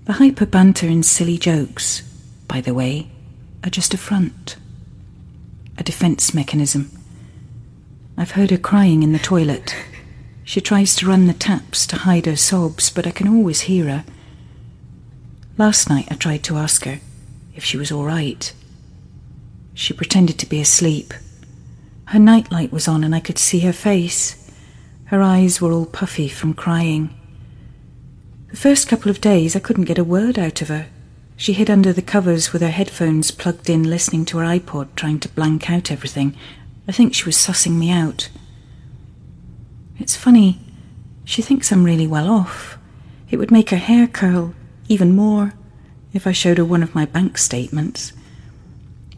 The 0.05 0.13
hyper 0.13 0.47
banter 0.47 0.87
and 0.87 1.05
silly 1.05 1.37
jokes, 1.37 2.01
by 2.47 2.61
the 2.61 2.73
way, 2.73 3.09
are 3.63 3.69
just 3.69 3.93
a 3.93 3.97
front, 3.97 4.55
a 5.77 5.83
defence 5.83 6.33
mechanism. 6.33 6.89
I've 8.17 8.31
heard 8.31 8.49
her 8.49 8.57
crying 8.57 9.03
in 9.03 9.11
the 9.11 9.19
toilet. 9.19 9.75
She 10.43 10.59
tries 10.59 10.95
to 10.95 11.07
run 11.07 11.27
the 11.27 11.33
taps 11.33 11.85
to 11.87 11.97
hide 11.97 12.25
her 12.25 12.35
sobs, 12.35 12.89
but 12.89 13.05
I 13.05 13.11
can 13.11 13.27
always 13.27 13.61
hear 13.61 13.85
her. 13.85 14.05
Last 15.57 15.89
night 15.89 16.07
I 16.09 16.15
tried 16.15 16.43
to 16.45 16.57
ask 16.57 16.85
her 16.85 16.99
if 17.55 17.63
she 17.63 17.77
was 17.77 17.91
all 17.91 18.05
right. 18.05 18.51
She 19.73 19.93
pretended 19.93 20.39
to 20.39 20.49
be 20.49 20.61
asleep. 20.61 21.13
Her 22.05 22.19
nightlight 22.19 22.71
was 22.71 22.87
on 22.87 23.03
and 23.03 23.13
I 23.13 23.19
could 23.19 23.37
see 23.37 23.59
her 23.59 23.73
face. 23.73 24.49
Her 25.05 25.21
eyes 25.21 25.59
were 25.59 25.71
all 25.71 25.85
puffy 25.85 26.29
from 26.29 26.53
crying. 26.53 27.13
The 28.49 28.57
first 28.57 28.87
couple 28.87 29.11
of 29.11 29.21
days 29.21 29.55
I 29.55 29.59
couldn't 29.59 29.85
get 29.85 29.97
a 29.97 30.03
word 30.03 30.39
out 30.39 30.61
of 30.61 30.69
her. 30.69 30.87
She 31.35 31.53
hid 31.53 31.69
under 31.69 31.91
the 31.91 32.01
covers 32.01 32.53
with 32.53 32.61
her 32.61 32.69
headphones 32.69 33.31
plugged 33.31 33.69
in, 33.69 33.89
listening 33.89 34.25
to 34.25 34.37
her 34.37 34.45
iPod, 34.45 34.95
trying 34.95 35.19
to 35.19 35.29
blank 35.29 35.69
out 35.69 35.91
everything. 35.91 36.35
I 36.87 36.91
think 36.91 37.13
she 37.13 37.25
was 37.25 37.35
sussing 37.35 37.77
me 37.77 37.91
out. 37.91 38.29
It's 39.99 40.15
funny, 40.15 40.59
she 41.25 41.41
thinks 41.41 41.71
I'm 41.71 41.83
really 41.83 42.07
well 42.07 42.29
off. 42.29 42.77
It 43.29 43.37
would 43.37 43.51
make 43.51 43.69
her 43.69 43.77
hair 43.77 44.07
curl 44.07 44.53
even 44.87 45.15
more 45.15 45.53
if 46.13 46.27
I 46.27 46.31
showed 46.31 46.57
her 46.57 46.65
one 46.65 46.83
of 46.83 46.95
my 46.95 47.05
bank 47.05 47.37
statements. 47.37 48.13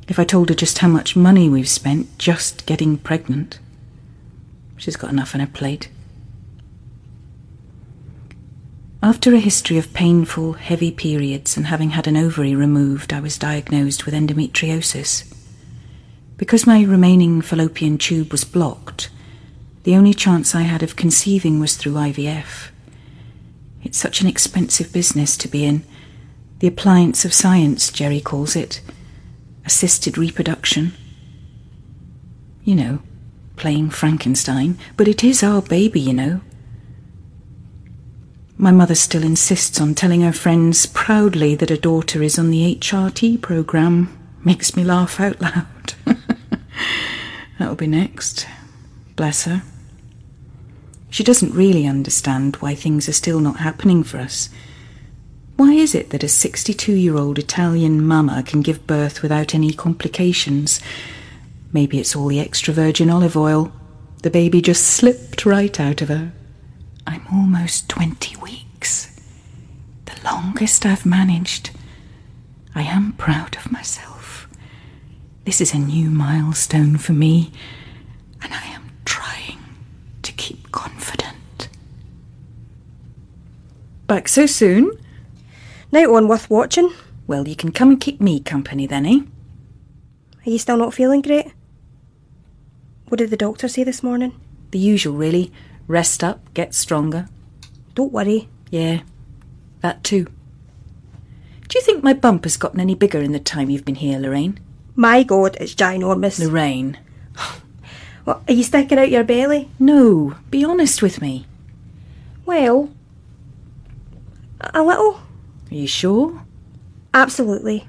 If 0.08 0.20
I 0.20 0.24
told 0.24 0.50
her 0.50 0.56
just 0.56 0.80
how 0.80 0.88
much 0.88 1.16
money 1.16 1.50
we've 1.50 1.70
spent 1.70 2.18
just 2.18 2.66
getting 2.66 2.98
pregnant. 2.98 3.60
She's 4.78 4.98
got 4.98 5.12
enough 5.12 5.34
on 5.34 5.42
her 5.42 5.48
plate. 5.48 5.90
After 9.02 9.34
a 9.34 9.40
history 9.40 9.78
of 9.78 9.94
painful, 9.94 10.54
heavy 10.54 10.92
periods 10.92 11.58
and 11.58 11.68
having 11.68 11.90
had 11.90 12.08
an 12.08 12.16
ovary 12.16 12.56
removed, 12.56 13.12
I 13.12 13.20
was 13.20 13.38
diagnosed 13.38 14.06
with 14.06 14.14
endometriosis. 14.14 15.30
Because 16.38 16.68
my 16.68 16.84
remaining 16.84 17.42
fallopian 17.42 17.98
tube 17.98 18.32
was 18.32 18.44
blocked, 18.44 19.10
the 19.84 19.96
only 19.96 20.14
chance 20.14 20.56
I 20.56 20.62
had 20.62 20.84
of 20.84 20.96
conceiving 20.96 21.60
was 21.60 21.76
through 21.76 21.94
IVF. 21.94 22.70
It's 23.84 23.98
such 23.98 24.22
an 24.22 24.28
expensive 24.28 24.92
business 24.94 25.38
to 25.38 25.48
be 25.48 25.66
in. 25.66 25.84
The 26.60 26.68
appliance 26.68 27.26
of 27.26 27.34
science, 27.34 27.92
Jerry 27.92 28.22
calls 28.22 28.56
it. 28.56 28.82
Assisted 29.66 30.18
reproduction. 30.18 30.94
You 32.64 32.76
know, 32.76 33.00
playing 33.58 33.90
Frankenstein, 33.90 34.78
but 34.96 35.08
it 35.08 35.24
is 35.24 35.44
our 35.44 35.62
baby, 35.62 36.00
you 36.00 36.14
know. 36.14 36.42
My 38.58 38.72
mother 38.72 38.96
still 38.96 39.24
insists 39.24 39.82
on 39.82 39.96
telling 39.96 40.22
her 40.22 40.32
friends 40.32 40.86
proudly 40.86 41.56
that 41.56 41.70
her 41.70 41.76
daughter 41.76 42.24
is 42.24 42.40
on 42.40 42.50
the 42.50 42.76
HRT 42.76 43.42
programme. 43.42 44.18
Makes 44.46 44.76
me 44.76 44.84
laugh 44.84 45.20
out 45.20 45.42
loud. 45.42 45.94
That'll 47.60 47.76
be 47.76 47.88
next. 47.88 48.48
Bless 49.16 49.46
her. 49.46 49.64
She 51.14 51.24
doesn't 51.24 51.54
really 51.54 51.86
understand 51.86 52.56
why 52.56 52.74
things 52.74 53.08
are 53.08 53.14
still 53.14 53.40
not 53.40 53.58
happening 53.58 54.04
for 54.04 54.18
us. 54.18 54.50
Why 55.58 55.74
is 55.74 55.94
it 55.94 56.10
that 56.10 56.24
a 56.24 56.28
62 56.28 56.92
year 56.92 57.16
old 57.16 57.38
Italian 57.38 58.04
mama 58.04 58.42
can 58.42 58.64
give 58.64 58.88
birth 58.88 59.22
without 59.22 59.54
any 59.54 59.74
complications? 59.74 60.82
Maybe 61.72 62.00
it's 62.00 62.16
all 62.16 62.30
the 62.30 62.40
extra 62.40 62.74
virgin 62.74 63.12
olive 63.12 63.38
oil. 63.38 63.72
The 64.24 64.32
baby 64.32 64.60
just 64.60 64.88
slipped 64.88 65.46
right 65.46 65.80
out 65.80 66.02
of 66.02 66.10
her. 66.10 66.34
I'm 67.06 67.28
almost 67.32 67.90
20 67.90 68.36
weeks. 68.38 69.16
The 70.06 70.20
longest 70.24 70.84
I've 70.84 71.06
managed. 71.06 71.70
I 72.74 72.82
am 72.82 73.14
proud 73.20 73.56
of 73.58 73.72
myself. 73.72 74.48
This 75.46 75.62
is 75.62 75.76
a 75.76 75.78
new 75.78 76.10
milestone 76.10 76.98
for 76.98 77.14
me, 77.14 77.52
and 78.42 78.52
I 78.52 78.66
am 78.74 78.90
trying 79.06 79.60
to 80.24 80.32
keep 80.32 80.63
confident. 80.74 81.70
Back 84.08 84.28
so 84.28 84.46
soon? 84.46 84.92
Night 85.94 86.10
one 86.10 86.28
worth 86.28 86.50
watching. 86.50 86.92
Well, 87.26 87.48
you 87.48 87.56
can 87.56 87.72
come 87.72 87.92
and 87.92 88.02
keep 88.02 88.20
me 88.20 88.42
company 88.42 88.86
then, 88.86 89.06
eh? 89.06 89.20
Are 90.46 90.50
you 90.50 90.58
still 90.58 90.76
not 90.76 90.94
feeling 90.94 91.22
great? 91.22 91.54
What 93.08 93.20
did 93.20 93.30
the 93.30 93.38
doctor 93.38 93.70
say 93.70 93.86
this 93.86 94.04
morning? 94.04 94.38
The 94.72 94.80
usual, 94.80 95.16
really. 95.16 95.54
Rest 95.88 96.24
up, 96.24 96.54
get 96.54 96.74
stronger. 96.74 97.28
Don't 97.94 98.12
worry. 98.12 98.50
Yeah, 98.72 99.02
that 99.82 100.04
too. 100.04 100.26
Do 101.70 101.78
you 101.78 101.82
think 101.82 102.04
my 102.04 102.14
bump 102.14 102.44
has 102.44 102.58
gotten 102.58 102.80
any 102.80 102.96
bigger 102.96 103.22
in 103.22 103.32
the 103.32 103.40
time 103.40 103.70
you've 103.70 103.86
been 103.86 103.96
here, 103.96 104.20
Lorraine? 104.20 104.60
My 104.96 105.24
God, 105.24 105.56
it's 105.60 105.76
ginormous. 105.76 106.40
Lorraine. 106.40 106.98
What, 108.24 108.44
are 108.48 108.54
you 108.54 108.64
sticking 108.64 108.98
out 108.98 109.12
your 109.12 109.24
belly? 109.24 109.70
No, 109.80 110.36
be 110.50 110.64
honest 110.64 111.02
with 111.02 111.22
me. 111.22 111.46
Well, 112.46 112.90
a 114.62 114.82
little. 114.82 115.16
Are 115.72 115.76
you 115.76 115.88
sure? 115.88 116.44
Absolutely. 117.14 117.88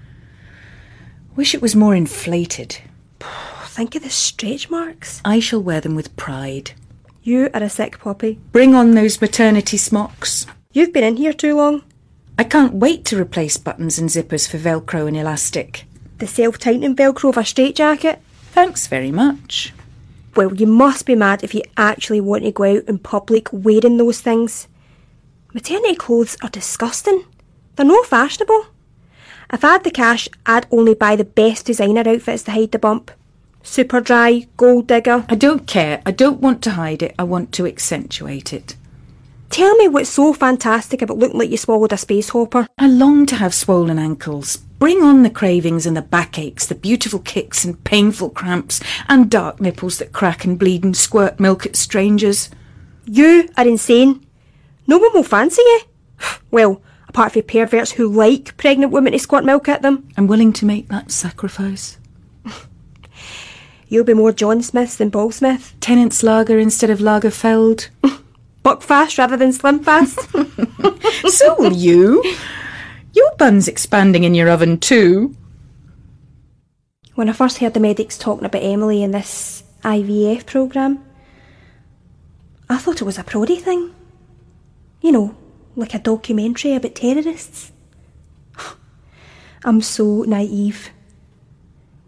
Wish 1.37 1.55
it 1.55 1.63
was 1.63 1.77
more 1.77 1.95
inflated. 1.95 2.79
Think 3.67 3.95
of 3.95 4.03
the 4.03 4.11
stretch 4.11 4.71
marks. 4.71 5.21
I 5.25 5.41
shall 5.41 5.63
wear 5.63 5.81
them 5.81 5.95
with 5.95 6.17
pride. 6.17 6.73
You 7.23 7.49
are 7.55 7.63
a 7.63 7.71
sick 7.71 7.99
puppy. 8.01 8.39
Bring 8.53 8.75
on 8.75 8.93
those 8.93 9.21
maternity 9.21 9.77
smocks. 9.77 10.47
You've 10.73 10.93
been 10.93 11.05
in 11.05 11.17
here 11.17 11.33
too 11.33 11.57
long. 11.57 11.83
I 12.39 12.45
can't 12.45 12.75
wait 12.75 13.05
to 13.07 13.21
replace 13.21 13.57
buttons 13.57 13.99
and 13.99 14.11
zippers 14.11 14.49
for 14.49 14.59
Velcro 14.59 15.07
and 15.07 15.17
elastic. 15.17 15.85
The 16.19 16.27
self 16.27 16.59
tightening 16.59 16.97
velcro 16.97 17.31
of 17.31 17.37
a 17.37 17.45
straitjacket. 17.45 18.21
Thanks 18.53 18.87
very 18.89 19.11
much. 19.11 19.73
Well, 20.37 20.53
you 20.55 20.67
must 20.67 21.07
be 21.07 21.15
mad 21.15 21.45
if 21.45 21.55
you 21.55 21.63
actually 21.77 22.21
want 22.21 22.43
to 22.43 22.51
go 22.51 22.65
out 22.65 22.85
in 22.89 22.99
public 22.99 23.49
wearing 23.53 23.99
those 23.99 24.21
things. 24.21 24.67
Maternity 25.53 25.95
clothes 25.95 26.37
are 26.43 26.49
disgusting. 26.49 27.25
They're 27.77 27.87
not 27.87 28.07
fashionable. 28.07 28.67
If 29.53 29.65
I 29.65 29.73
had 29.73 29.85
the 29.85 29.93
cash, 29.93 30.29
I'd 30.47 30.67
only 30.73 30.95
buy 30.95 31.15
the 31.15 31.25
best 31.25 31.67
designer 31.67 32.03
outfits 32.09 32.43
to 32.45 32.51
hide 32.51 32.73
the 32.73 32.79
bump. 32.81 33.13
Super 33.63 34.01
dry, 34.01 34.49
gold 34.57 34.89
digger. 34.89 35.25
I 35.29 35.37
don't 35.37 35.67
care. 35.67 36.03
I 36.05 36.11
don't 36.11 36.41
want 36.41 36.63
to 36.65 36.73
hide 36.73 37.03
it. 37.03 37.15
I 37.19 37.23
want 37.23 37.53
to 37.53 37.67
accentuate 37.67 38.53
it. 38.53 38.77
Tell 39.51 39.77
me 39.77 39.87
what's 39.87 40.11
so 40.11 40.33
fantastic 40.33 41.01
about 41.01 41.19
looking 41.19 41.39
like 41.39 41.51
you 41.51 41.57
swallowed 41.57 41.93
a 41.93 41.97
space 41.97 42.31
hopper. 42.31 42.67
I 42.77 42.89
long 42.89 43.25
to 43.27 43.37
have 43.37 43.55
swollen 43.55 44.01
ankles. 44.01 44.59
Bring 44.85 45.03
on 45.03 45.23
the 45.23 45.31
cravings 45.31 45.87
and 45.87 45.97
the 45.97 46.03
backaches, 46.03 46.67
the 46.67 46.75
beautiful 46.75 47.21
kicks 47.21 47.65
and 47.65 47.83
painful 47.85 48.29
cramps, 48.29 48.83
and 49.09 49.31
dark 49.31 49.59
nipples 49.59 49.97
that 49.97 50.13
crack 50.13 50.45
and 50.45 50.59
bleed 50.59 50.85
and 50.85 50.95
squirt 50.95 51.41
milk 51.41 51.65
at 51.65 51.75
strangers. 51.75 52.51
You 53.07 53.49
are 53.57 53.67
insane. 53.67 54.27
No 54.87 54.99
one 54.99 55.15
will 55.15 55.23
fancy 55.23 55.63
you. 55.63 55.81
Well, 56.51 56.83
apart 57.09 57.33
from 57.33 57.45
perverts 57.45 57.93
who 57.93 58.07
like 58.07 58.59
pregnant 58.59 58.93
women 58.93 59.15
to 59.15 59.19
squirt 59.19 59.47
milk 59.47 59.71
at 59.71 59.81
them. 59.81 60.07
I'm 60.19 60.27
willing 60.27 60.53
to 60.53 60.67
make 60.67 60.89
that 60.89 61.11
sacrifice. 61.11 61.97
You'll 63.89 64.05
be 64.05 64.13
more 64.13 64.33
John 64.33 64.61
Smith 64.61 64.99
than 64.99 65.11
Paul 65.11 65.33
Smith. 65.33 65.75
Tennent's 65.81 66.23
lager 66.23 66.59
instead 66.59 66.91
of 66.91 66.99
Lagerfeld. 66.99 67.89
Buckfast 68.63 69.17
rather 69.17 69.39
than 69.39 69.53
SlimFast. 69.53 71.31
so 71.31 71.55
will 71.59 71.73
you. 71.73 72.23
Your 73.15 73.31
bun's 73.37 73.69
expanding 73.69 74.25
in 74.25 74.35
your 74.35 74.51
oven 74.51 74.79
too. 74.79 75.37
when 77.15 77.29
I 77.29 77.33
first 77.33 77.59
heard 77.59 77.73
the 77.73 77.81
medics 77.81 78.19
talking 78.19 78.45
about 78.45 78.65
Emily 78.65 79.05
in 79.05 79.13
this 79.13 79.63
IVF 79.85 80.47
programme, 80.47 81.05
I 82.69 82.77
thought 82.79 83.01
it 83.01 83.05
was 83.05 83.19
a 83.19 83.23
Prody 83.23 83.55
thing. 83.55 83.95
You 85.01 85.13
know, 85.13 85.37
like 85.77 85.95
a 85.95 86.01
documentary 86.01 86.75
about 86.75 86.97
terrorists. 86.97 87.71
I'm 89.65 89.81
so 89.81 90.23
naive. 90.23 90.91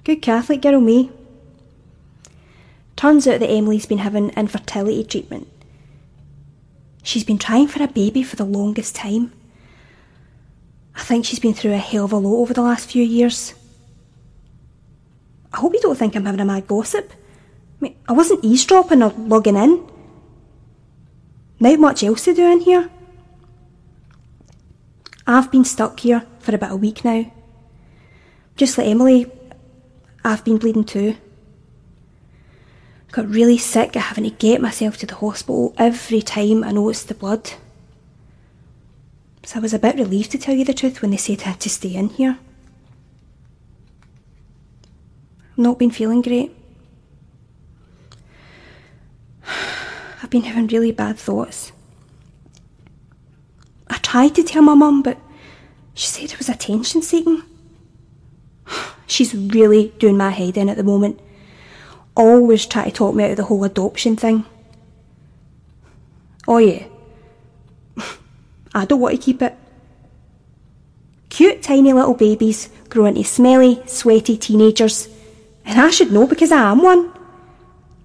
Good 0.03 0.23
Catholic 0.23 0.61
girl, 0.61 0.81
me. 0.81 1.13
Turns 2.97 3.29
out 3.29 3.39
that 3.39 3.51
Emily's 3.51 3.87
been 3.87 3.99
having 3.99 4.31
infertility 4.31 5.05
treatment. 5.05 5.47
She's 7.05 7.25
been 7.25 7.39
trying 7.39 7.69
for 7.69 7.81
a 7.81 7.87
baby 7.89 8.25
for 8.25 8.35
the 8.35 8.45
longest 8.45 8.97
time. 8.97 9.33
I 10.97 11.03
think 11.03 11.25
she's 11.25 11.39
been 11.39 11.55
through 11.55 11.75
a 11.75 11.79
hell 11.79 12.07
of 12.07 12.13
a 12.13 12.17
lot 12.17 12.41
over 12.41 12.55
the 12.55 12.63
last 12.63 12.91
few 12.91 13.05
years. 13.05 13.55
I 15.53 15.59
hope 15.59 15.75
you 15.75 15.81
don't 15.81 15.97
think 15.97 16.17
I'm 16.17 16.25
having 16.25 16.41
a 16.41 16.45
mad 16.45 16.67
gossip. 16.67 17.13
I, 17.13 17.85
mean, 17.85 17.97
I 18.09 18.13
wasn't 18.13 18.45
eavesdropping 18.45 19.03
or 19.03 19.11
logging 19.11 19.57
in. 19.57 19.87
Not 21.61 21.79
much 21.79 22.03
else 22.03 22.25
to 22.25 22.35
do 22.35 22.51
in 22.51 22.61
here. 22.61 22.91
I've 25.27 25.51
been 25.51 25.65
stuck 25.65 26.01
here 26.01 26.27
for 26.41 26.55
about 26.55 26.73
a 26.73 26.77
week 26.77 27.05
now. 27.05 27.31
Just 28.57 28.79
like 28.79 28.87
Emily, 28.87 29.31
I've 30.25 30.45
been 30.45 30.59
bleeding 30.59 30.85
too. 30.85 31.17
Got 33.13 33.29
really 33.29 33.59
sick 33.59 33.97
of 33.97 34.03
having 34.03 34.25
to 34.25 34.31
get 34.31 34.61
myself 34.61 34.97
to 34.99 35.07
the 35.07 35.15
hospital 35.15 35.75
every 35.77 36.23
time 36.23 36.65
I 36.65 36.73
noticed 36.73 37.09
the 37.09 37.15
blood. 37.15 37.53
So 39.47 39.61
I 39.61 39.63
was 39.63 39.73
a 39.73 39.79
bit 39.79 39.95
relieved 39.95 40.33
to 40.33 40.39
tell 40.39 40.57
you 40.57 40.65
the 40.65 40.75
truth 40.75 41.01
when 41.01 41.13
they 41.13 41.17
said 41.17 41.43
I 41.43 41.51
had 41.51 41.61
to 41.61 41.71
stay 41.71 41.95
in 41.95 42.09
here. 42.09 42.37
I've 45.53 45.59
not 45.59 45.79
been 45.79 45.93
feeling 45.93 46.21
great. 46.21 46.51
I've 49.47 50.31
been 50.31 50.43
having 50.43 50.67
really 50.67 50.91
bad 50.91 51.17
thoughts. 51.17 51.71
I 53.87 53.99
tried 53.99 54.35
to 54.35 54.43
tell 54.43 54.63
my 54.63 54.75
mum, 54.75 55.03
but 55.03 55.17
she 55.95 56.09
said 56.09 56.25
it 56.25 56.39
was 56.39 56.49
attention 56.49 57.01
seeking. 57.01 57.45
She's 59.07 59.33
really 59.33 59.95
doing 60.01 60.17
my 60.17 60.31
head 60.31 60.57
in 60.57 60.69
at 60.69 60.77
the 60.77 60.83
moment. 60.83 61.21
Always 62.17 62.67
try 62.67 62.87
to 62.87 62.91
talk 62.91 63.15
me 63.15 63.23
out 63.23 63.31
of 63.31 63.37
the 63.37 63.45
whole 63.45 63.63
adoption 63.63 64.17
thing. 64.17 64.45
Oh, 66.49 66.59
yeah. 66.59 66.89
I 68.77 68.85
don't 68.85 69.01
want 69.01 69.17
to 69.17 69.23
keep 69.23 69.41
it. 69.41 69.57
Cute, 71.31 71.63
tiny 71.63 71.95
little 71.95 72.13
babies 72.13 72.69
grow 72.91 73.07
into 73.07 73.25
smelly, 73.25 73.83
sweaty 73.87 74.37
teenagers. 74.37 75.09
And 75.65 75.81
I 75.81 75.91
should 75.91 76.13
know 76.13 76.27
because 76.27 76.53
I 76.53 76.71
am 76.71 76.83
one. 76.83 77.11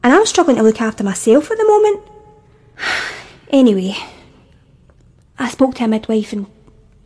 And 0.01 0.13
I'm 0.13 0.25
struggling 0.25 0.55
to 0.55 0.63
look 0.63 0.79
after 0.79 1.03
myself 1.03 1.51
at 1.51 1.57
the 1.57 1.65
moment. 1.65 2.03
Anyway, 3.49 3.93
I 5.37 5.49
spoke 5.49 5.75
to 5.75 5.83
a 5.83 5.87
midwife 5.89 6.31
and 6.31 6.45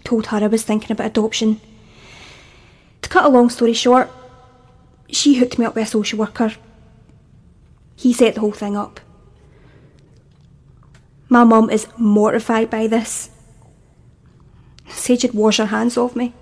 told 0.03 0.27
her 0.27 0.37
I 0.37 0.45
was 0.45 0.61
thinking 0.61 0.91
about 0.91 1.07
adoption. 1.07 1.59
To 3.01 3.09
cut 3.09 3.25
a 3.25 3.29
long 3.29 3.49
story 3.49 3.73
short, 3.73 4.11
she 5.09 5.37
hooked 5.37 5.57
me 5.57 5.65
up 5.65 5.73
with 5.73 5.87
a 5.87 5.89
social 5.89 6.19
worker. 6.19 6.53
He 7.95 8.13
set 8.13 8.35
the 8.35 8.41
whole 8.41 8.51
thing 8.51 8.77
up. 8.77 8.99
My 11.29 11.43
mum 11.43 11.71
is 11.71 11.87
mortified 11.97 12.69
by 12.69 12.85
this. 12.85 13.31
Said 14.87 15.21
she'd 15.21 15.33
wash 15.33 15.57
her 15.57 15.65
hands 15.65 15.97
off 15.97 16.15
me. 16.15 16.33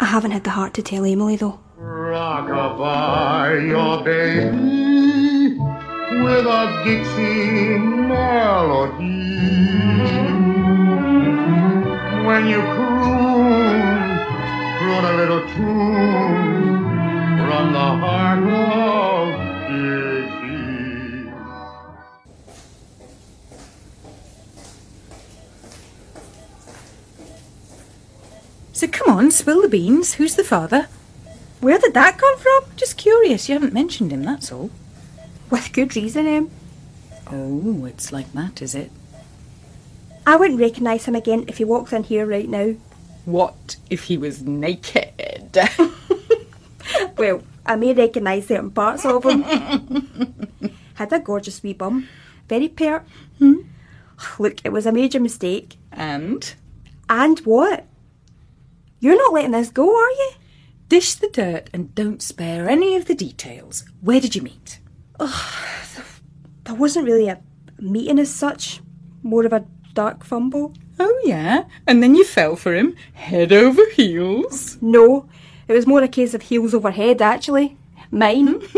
I 0.00 0.06
haven't 0.06 0.32
had 0.32 0.44
the 0.44 0.50
heart 0.50 0.74
to 0.74 0.82
tell 0.82 1.04
Emily 1.04 1.36
though. 1.36 1.60
Rockabye 1.78 3.68
your 3.68 4.02
baby 4.04 5.58
with 6.22 6.46
a 6.46 6.82
Dixie 6.84 7.78
melody. 7.78 9.22
When 12.26 12.46
you 12.46 12.81
beans. 29.72 30.14
Who's 30.14 30.36
the 30.36 30.44
father? 30.44 30.86
Where 31.60 31.78
did 31.78 31.94
that 31.94 32.18
come 32.18 32.38
from? 32.38 32.64
Just 32.76 32.96
curious. 32.98 33.48
You 33.48 33.54
haven't 33.54 33.72
mentioned 33.72 34.12
him, 34.12 34.22
that's 34.22 34.52
all. 34.52 34.70
With 35.50 35.72
good 35.72 35.96
reason, 35.96 36.26
Em. 36.26 36.50
Oh, 37.30 37.86
it's 37.86 38.12
like 38.12 38.30
that, 38.34 38.60
is 38.60 38.74
it? 38.74 38.90
I 40.26 40.36
wouldn't 40.36 40.60
recognise 40.60 41.06
him 41.06 41.14
again 41.14 41.44
if 41.48 41.56
he 41.58 41.64
walked 41.64 41.92
in 41.92 42.04
here 42.04 42.26
right 42.26 42.48
now. 42.48 42.74
What 43.24 43.76
if 43.90 44.04
he 44.04 44.16
was 44.18 44.42
naked? 44.42 45.58
Well, 47.16 47.42
I 47.64 47.76
may 47.76 47.94
recognise 47.94 48.46
certain 48.48 48.70
parts 48.70 49.04
of 49.06 49.24
him. 49.24 49.42
Had 50.94 51.12
a 51.12 51.20
gorgeous 51.20 51.62
wee 51.62 51.72
bum. 51.72 52.08
Very 52.48 52.68
pert. 52.68 53.04
Hmm? 53.38 53.60
Look, 54.38 54.56
it 54.64 54.72
was 54.72 54.84
a 54.86 54.92
major 54.92 55.20
mistake. 55.20 55.76
and 55.92 56.54
And 57.08 57.38
what? 57.40 57.86
You're 59.02 59.16
not 59.16 59.32
letting 59.32 59.50
this 59.50 59.68
go, 59.70 59.84
are 59.84 60.10
you? 60.10 60.30
dish 60.88 61.14
the 61.16 61.28
dirt 61.28 61.68
and 61.72 61.92
don't 61.94 62.22
spare 62.22 62.68
any 62.68 62.94
of 62.94 63.06
the 63.06 63.14
details. 63.16 63.84
Where 64.00 64.20
did 64.20 64.36
you 64.36 64.42
meet? 64.42 64.78
Ugh, 65.18 66.04
there 66.62 66.74
wasn't 66.76 67.06
really 67.06 67.26
a 67.28 67.40
meeting 67.80 68.20
as 68.20 68.32
such. 68.32 68.80
More 69.24 69.44
of 69.44 69.52
a 69.52 69.64
dark 69.94 70.22
fumble. 70.22 70.74
Oh, 71.00 71.20
yeah. 71.24 71.64
And 71.86 72.00
then 72.00 72.14
you 72.14 72.24
fell 72.24 72.54
for 72.54 72.74
him, 72.74 72.94
head 73.14 73.52
over 73.52 73.82
heels. 73.90 74.78
No, 74.80 75.28
it 75.66 75.72
was 75.72 75.86
more 75.86 76.02
a 76.02 76.08
case 76.08 76.34
of 76.34 76.42
heels 76.42 76.74
over 76.74 76.92
head, 76.92 77.20
actually. 77.22 77.76
Mine. 78.12 78.60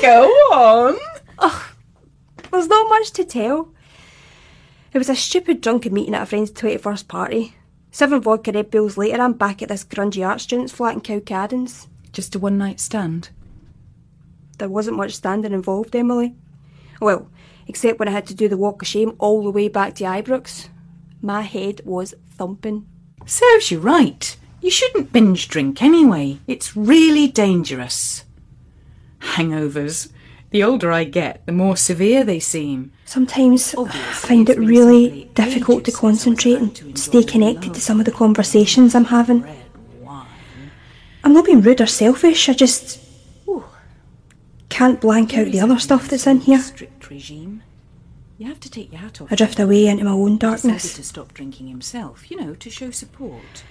Go 0.00 0.24
on. 0.52 0.96
There's 2.50 2.68
not 2.68 2.88
much 2.88 3.10
to 3.10 3.24
tell. 3.24 3.74
It 4.92 4.98
was 4.98 5.08
a 5.08 5.14
stupid 5.14 5.60
drunken 5.60 5.94
meeting 5.94 6.14
at 6.14 6.22
a 6.22 6.26
friend's 6.26 6.50
21st 6.50 7.06
party. 7.06 7.54
Seven 7.92 8.20
vodka 8.20 8.50
Red 8.52 8.70
Bulls 8.70 8.96
later, 8.96 9.20
I'm 9.20 9.34
back 9.34 9.62
at 9.62 9.68
this 9.68 9.84
grungy 9.84 10.26
art 10.26 10.40
student's 10.40 10.72
flat 10.72 10.94
in 10.94 11.00
Cowcaddens. 11.00 11.86
Just 12.12 12.34
a 12.34 12.40
one 12.40 12.58
night 12.58 12.80
stand. 12.80 13.30
There 14.58 14.68
wasn't 14.68 14.96
much 14.96 15.14
standing 15.14 15.52
involved, 15.52 15.94
Emily. 15.94 16.34
Well, 17.00 17.28
except 17.68 18.00
when 18.00 18.08
I 18.08 18.12
had 18.12 18.26
to 18.26 18.34
do 18.34 18.48
the 18.48 18.56
walk 18.56 18.82
of 18.82 18.88
shame 18.88 19.14
all 19.18 19.44
the 19.44 19.50
way 19.50 19.68
back 19.68 19.94
to 19.96 20.04
Ibrox. 20.04 20.68
My 21.22 21.42
head 21.42 21.82
was 21.84 22.14
thumping. 22.28 22.86
Serves 23.26 23.70
you 23.70 23.78
right. 23.78 24.36
You 24.60 24.70
shouldn't 24.70 25.12
binge 25.12 25.48
drink 25.48 25.82
anyway. 25.82 26.38
It's 26.48 26.76
really 26.76 27.28
dangerous. 27.28 28.24
Hangovers. 29.20 30.10
The 30.50 30.64
older 30.64 30.90
I 30.90 31.04
get, 31.04 31.46
the 31.46 31.52
more 31.52 31.76
severe 31.76 32.24
they 32.24 32.40
seem. 32.40 32.92
Sometimes 33.04 33.74
I 33.76 33.88
find 33.88 34.50
it 34.50 34.58
really 34.58 35.30
difficult 35.34 35.84
to 35.84 35.90
ages 35.90 36.20
since 36.22 36.44
I 36.44 36.50
was 36.50 36.56
concentrate 36.56 36.58
and 36.58 36.98
stay 36.98 37.22
connected 37.22 37.74
to 37.74 37.80
some 37.80 38.00
of 38.00 38.06
the 38.06 38.12
conversations 38.12 38.94
I'm 38.94 39.04
having. 39.04 39.44
I'm 41.22 41.32
not 41.32 41.44
being 41.44 41.60
rude 41.60 41.80
or 41.80 41.86
selfish, 41.86 42.48
I 42.48 42.54
just 42.54 43.00
can't 44.70 45.00
blank 45.00 45.36
out 45.36 45.52
the 45.52 45.60
other 45.60 45.78
stuff 45.78 46.08
that's 46.08 46.26
in 46.26 46.40
here. 46.40 46.58
Strict 46.58 47.10
regime. 47.10 47.62
You 48.38 48.48
have 48.48 48.60
to 48.60 48.70
take 48.70 48.90
your 48.90 49.02
hat 49.02 49.20
off. 49.20 49.30
I 49.30 49.36
drift 49.36 49.60
away 49.60 49.86
into 49.86 50.04
my 50.04 50.12
own 50.12 50.38
darkness. 50.38 50.94
to 50.94 51.02
stop 51.02 51.34
drinking 51.34 51.68
himself, 51.68 52.30
you 52.30 52.38
know, 52.38 52.54
to 52.54 52.70
show 52.70 52.90
support. 52.90 53.64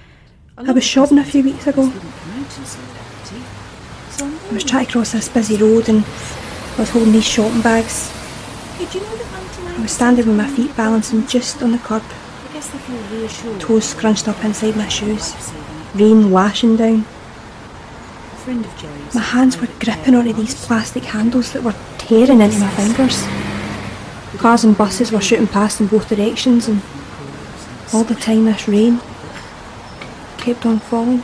I 0.56 0.72
was 0.72 0.84
shopping 0.84 1.18
a 1.18 1.24
few 1.24 1.44
weeks 1.44 1.65
ago. 1.65 1.89
Didn't 1.89 2.02
come 2.02 2.32
out 2.34 2.58
in 2.58 2.65
solidarity. 2.65 3.44
So 4.12 4.26
I'm 4.28 4.54
was 4.54 4.63
trying 4.63 4.86
to 4.86 4.92
cross 4.92 5.13
this 5.13 5.30
busy 5.30 5.58
road 5.58 5.89
and 5.89 6.06
I 6.06 6.38
was 6.80 6.89
holding 6.92 7.12
these 7.12 7.28
shopping 7.28 7.62
bags. 7.62 8.10
Hey, 8.78 8.88
you 8.94 9.02
know 9.06 9.15
that 9.18 9.78
I 9.78 9.82
was 9.82 9.92
standing 9.92 10.26
with 10.26 10.38
my 10.38 10.48
feet 10.48 10.76
balancing 10.78 11.28
just 11.28 11.62
on 11.62 11.74
the 11.74 11.78
curb, 11.78 12.02
I 12.50 12.54
guess 12.54 12.70
they 12.70 12.78
feel 12.78 13.20
reassured. 13.20 13.60
toes 13.60 13.89
scrunched 13.89 14.30
up 14.30 14.42
inside 14.46 14.78
my 14.78 14.88
shoes, 14.88 15.36
rain 15.94 16.32
lashing 16.32 16.78
down. 16.78 17.00
a 17.02 18.36
friend 18.38 18.65
of 18.65 18.78
Jerry's. 18.78 19.13
My 19.13 19.22
hands 19.22 19.60
were 19.60 19.68
gripping 19.80 20.15
onto 20.15 20.32
these 20.32 20.56
plastic 20.65 21.04
handles 21.04 21.52
that 21.52 21.63
were 21.63 21.76
tearing 21.98 22.39
into 22.39 22.60
my 22.60 22.70
fingers. 22.70 23.26
Cars 24.39 24.63
and 24.63 24.78
buses 24.78 25.12
were 25.12 25.20
shooting 25.20 25.48
past 25.48 25.82
in 25.82 25.88
both 25.88 26.08
directions, 26.08 26.70
and 26.70 26.82
all 27.94 28.06
the 28.06 28.15
time 28.15 28.46
this 28.46 28.70
rain 28.70 29.02
kept 30.38 30.65
on 30.65 30.80
falling. 30.80 31.24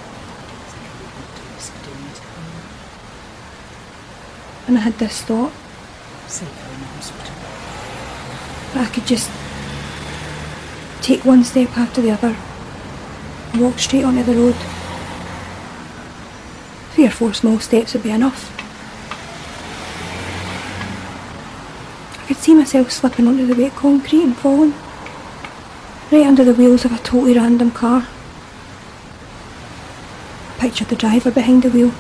And 4.67 4.77
I 4.77 4.81
had 4.81 4.97
this 4.97 5.21
thought 5.21 5.51
Safer 6.27 6.73
in 6.73 6.79
the 6.79 6.85
hospital. 6.87 7.35
that 8.73 8.87
I 8.87 8.91
could 8.91 9.05
just 9.05 9.29
take 11.01 11.23
one 11.23 11.43
step 11.43 11.77
after 11.77 12.01
the 12.01 12.09
other, 12.09 12.35
walk 13.55 13.77
straight 13.77 14.03
onto 14.03 14.23
the 14.23 14.33
road. 14.33 14.55
Three 16.93 17.05
or 17.05 17.11
four 17.11 17.33
small 17.33 17.59
steps 17.59 17.93
would 17.93 18.01
be 18.01 18.09
enough. 18.09 18.51
I 22.23 22.27
could 22.27 22.37
see 22.37 22.55
myself 22.55 22.91
slipping 22.91 23.27
onto 23.27 23.45
the 23.45 23.53
wet 23.53 23.75
concrete 23.75 24.23
and 24.23 24.35
falling. 24.35 24.73
Right 26.11 26.25
under 26.25 26.43
the 26.43 26.55
wheels 26.55 26.85
of 26.85 26.91
a 26.91 26.97
totally 26.97 27.35
random 27.35 27.69
car. 27.69 28.07
Picture 30.57 30.85
the 30.85 30.95
driver 30.95 31.29
behind 31.29 31.61
the 31.61 31.69
wheel. 31.69 31.93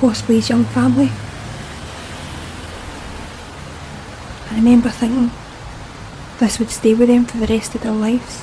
Possibly 0.00 0.36
his 0.36 0.48
young 0.48 0.64
family. 0.64 1.10
I 4.50 4.54
remember 4.56 4.88
thinking 4.88 5.30
this 6.38 6.58
would 6.58 6.70
stay 6.70 6.94
with 6.94 7.08
them 7.08 7.26
for 7.26 7.36
the 7.36 7.46
rest 7.46 7.74
of 7.74 7.82
their 7.82 7.92
lives. 7.92 8.42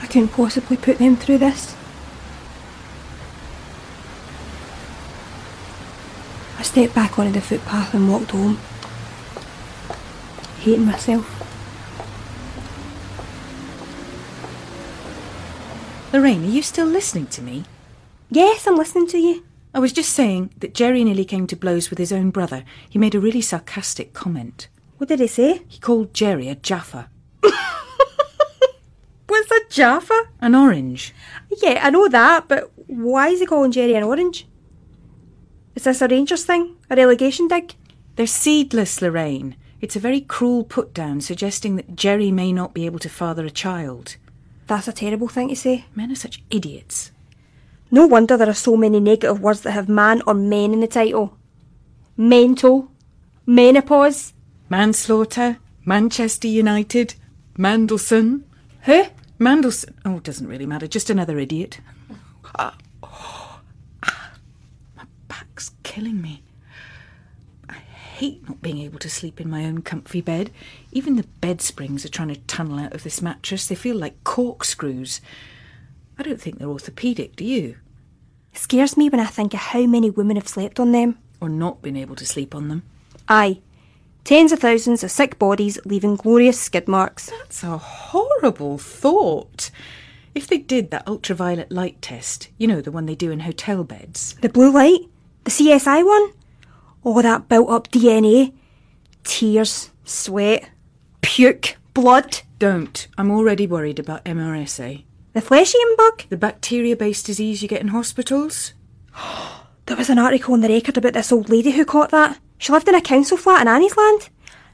I 0.00 0.06
couldn't 0.06 0.28
possibly 0.28 0.78
put 0.78 0.96
them 0.96 1.16
through 1.16 1.38
this. 1.38 1.76
I 6.58 6.62
stepped 6.62 6.94
back 6.94 7.18
onto 7.18 7.32
the 7.32 7.42
footpath 7.42 7.92
and 7.92 8.10
walked 8.10 8.30
home, 8.30 8.58
hating 10.60 10.86
myself. 10.86 11.34
Lorraine, 16.14 16.44
are 16.44 16.48
you 16.48 16.62
still 16.62 16.86
listening 16.86 17.26
to 17.26 17.42
me? 17.42 17.64
Yes, 18.30 18.66
I'm 18.66 18.76
listening 18.76 19.06
to 19.08 19.18
you. 19.18 19.44
I 19.74 19.78
was 19.78 19.92
just 19.92 20.12
saying 20.12 20.52
that 20.58 20.74
Jerry 20.74 21.02
nearly 21.04 21.24
came 21.24 21.46
to 21.46 21.56
blows 21.56 21.88
with 21.88 21.98
his 21.98 22.12
own 22.12 22.30
brother. 22.30 22.64
He 22.88 22.98
made 22.98 23.14
a 23.14 23.20
really 23.20 23.40
sarcastic 23.40 24.12
comment. 24.12 24.68
What 24.98 25.08
did 25.08 25.20
he 25.20 25.26
say? 25.26 25.62
He 25.68 25.78
called 25.78 26.12
Jerry 26.12 26.48
a 26.48 26.54
Jaffa. 26.54 27.08
What's 29.26 29.50
a 29.50 29.60
Jaffa? 29.70 30.24
An 30.40 30.54
orange. 30.54 31.14
Yeah, 31.62 31.80
I 31.82 31.90
know 31.90 32.08
that, 32.08 32.48
but 32.48 32.70
why 32.86 33.28
is 33.28 33.40
he 33.40 33.46
calling 33.46 33.72
Jerry 33.72 33.94
an 33.94 34.04
orange? 34.04 34.46
Is 35.74 35.84
this 35.84 36.02
a 36.02 36.08
Rangers 36.08 36.44
thing? 36.44 36.76
A 36.90 36.96
relegation 36.96 37.48
dig? 37.48 37.74
They're 38.16 38.26
seedless, 38.26 39.00
Lorraine. 39.00 39.56
It's 39.80 39.96
a 39.96 40.00
very 40.00 40.20
cruel 40.20 40.64
put 40.64 40.92
down 40.92 41.20
suggesting 41.20 41.76
that 41.76 41.94
Jerry 41.94 42.32
may 42.32 42.52
not 42.52 42.74
be 42.74 42.84
able 42.84 42.98
to 42.98 43.08
father 43.08 43.46
a 43.46 43.50
child. 43.50 44.16
That's 44.66 44.88
a 44.88 44.92
terrible 44.92 45.28
thing 45.28 45.48
to 45.48 45.56
say. 45.56 45.84
Men 45.94 46.10
are 46.10 46.16
such 46.16 46.42
idiots. 46.50 47.12
No 47.90 48.06
wonder 48.06 48.36
there 48.36 48.48
are 48.48 48.54
so 48.54 48.76
many 48.76 49.00
negative 49.00 49.40
words 49.40 49.62
that 49.62 49.72
have 49.72 49.88
man 49.88 50.22
or 50.26 50.34
men 50.34 50.72
in 50.72 50.80
the 50.80 50.86
title. 50.86 51.36
Mental, 52.16 52.90
menopause. 53.46 54.34
Manslaughter, 54.70 55.58
Manchester 55.86 56.48
United, 56.48 57.14
Mandelson. 57.56 58.42
Who? 58.82 59.04
Mandelson. 59.40 59.94
Oh, 60.04 60.18
it 60.18 60.24
doesn't 60.24 60.46
really 60.46 60.66
matter. 60.66 60.86
Just 60.86 61.08
another 61.08 61.38
idiot. 61.38 61.80
Ah, 62.58 62.76
oh, 63.02 63.60
ah, 64.02 64.32
my 64.94 65.04
back's 65.26 65.70
killing 65.84 66.20
me. 66.20 66.42
I 67.70 67.74
hate 67.74 68.46
not 68.46 68.60
being 68.60 68.78
able 68.80 68.98
to 68.98 69.08
sleep 69.08 69.40
in 69.40 69.48
my 69.48 69.64
own 69.64 69.80
comfy 69.80 70.20
bed. 70.20 70.50
Even 70.92 71.16
the 71.16 71.26
bed 71.40 71.62
springs 71.62 72.04
are 72.04 72.10
trying 72.10 72.28
to 72.28 72.40
tunnel 72.42 72.78
out 72.78 72.92
of 72.92 73.02
this 73.02 73.22
mattress. 73.22 73.66
They 73.66 73.74
feel 73.74 73.96
like 73.96 74.22
corkscrews. 74.24 75.22
I 76.18 76.22
don't 76.22 76.40
think 76.40 76.58
they're 76.58 76.68
orthopaedic, 76.68 77.36
do 77.36 77.44
you? 77.44 77.76
It 78.52 78.58
scares 78.58 78.96
me 78.96 79.08
when 79.08 79.20
I 79.20 79.26
think 79.26 79.54
of 79.54 79.60
how 79.60 79.86
many 79.86 80.10
women 80.10 80.36
have 80.36 80.48
slept 80.48 80.80
on 80.80 80.92
them. 80.92 81.18
Or 81.40 81.48
not 81.48 81.80
been 81.80 81.96
able 81.96 82.16
to 82.16 82.26
sleep 82.26 82.54
on 82.54 82.68
them. 82.68 82.82
Aye. 83.28 83.60
Tens 84.24 84.50
of 84.52 84.58
thousands 84.58 85.04
of 85.04 85.10
sick 85.10 85.38
bodies 85.38 85.78
leaving 85.84 86.16
glorious 86.16 86.60
skid 86.60 86.88
marks. 86.88 87.30
That's 87.30 87.62
a 87.62 87.78
horrible 87.78 88.76
thought. 88.78 89.70
If 90.34 90.48
they 90.48 90.58
did 90.58 90.90
that 90.90 91.06
ultraviolet 91.06 91.70
light 91.70 92.02
test, 92.02 92.48
you 92.58 92.66
know, 92.66 92.80
the 92.80 92.90
one 92.90 93.06
they 93.06 93.14
do 93.14 93.30
in 93.30 93.40
hotel 93.40 93.84
beds. 93.84 94.34
The 94.40 94.48
blue 94.48 94.72
light? 94.72 95.00
The 95.44 95.50
CSI 95.50 96.04
one? 96.04 96.32
All 97.04 97.22
that 97.22 97.48
built 97.48 97.70
up 97.70 97.90
DNA. 97.90 98.52
Tears, 99.24 99.90
sweat, 100.04 100.68
puke, 101.22 101.76
blood. 101.94 102.40
Don't. 102.58 103.06
I'm 103.16 103.30
already 103.30 103.66
worried 103.66 103.98
about 103.98 104.24
MRSA. 104.24 105.04
The 105.38 105.42
flesh 105.42 105.72
eating 105.72 105.94
bug? 105.96 106.24
The 106.30 106.36
bacteria 106.36 106.96
based 106.96 107.26
disease 107.26 107.62
you 107.62 107.68
get 107.68 107.80
in 107.80 107.88
hospitals? 107.88 108.74
There 109.86 109.96
was 109.96 110.10
an 110.10 110.18
article 110.18 110.52
in 110.56 110.62
the 110.62 110.68
record 110.68 110.98
about 110.98 111.12
this 111.12 111.30
old 111.30 111.48
lady 111.48 111.70
who 111.70 111.84
caught 111.84 112.10
that. 112.10 112.40
She 112.58 112.72
lived 112.72 112.88
in 112.88 112.96
a 112.96 113.00
council 113.00 113.36
flat 113.36 113.62
in 113.62 113.68
Anniesland. 113.68 114.30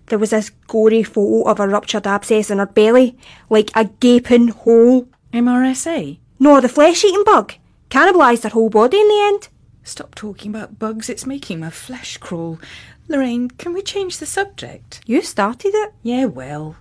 There 0.06 0.18
was 0.18 0.30
this 0.30 0.48
gory 0.66 1.02
photo 1.02 1.46
of 1.50 1.60
a 1.60 1.68
ruptured 1.68 2.06
abscess 2.06 2.50
in 2.50 2.60
her 2.60 2.66
belly, 2.66 3.18
like 3.50 3.70
a 3.74 3.84
gaping 3.84 4.48
hole. 4.48 5.06
MRSA? 5.34 6.18
No, 6.38 6.62
the 6.62 6.68
flesh 6.70 7.04
eating 7.04 7.24
bug. 7.24 7.52
Cannibalised 7.90 8.44
her 8.44 8.48
whole 8.48 8.70
body 8.70 8.98
in 8.98 9.06
the 9.06 9.20
end. 9.20 9.48
Stop 9.82 10.14
talking 10.14 10.50
about 10.50 10.78
bugs, 10.78 11.10
it's 11.10 11.26
making 11.26 11.60
my 11.60 11.68
flesh 11.68 12.16
crawl. 12.16 12.58
Lorraine, 13.06 13.50
can 13.50 13.74
we 13.74 13.82
change 13.82 14.16
the 14.16 14.26
subject? 14.26 15.02
You 15.04 15.20
started 15.20 15.74
it. 15.74 15.92
Yeah, 16.02 16.24
well. 16.24 16.76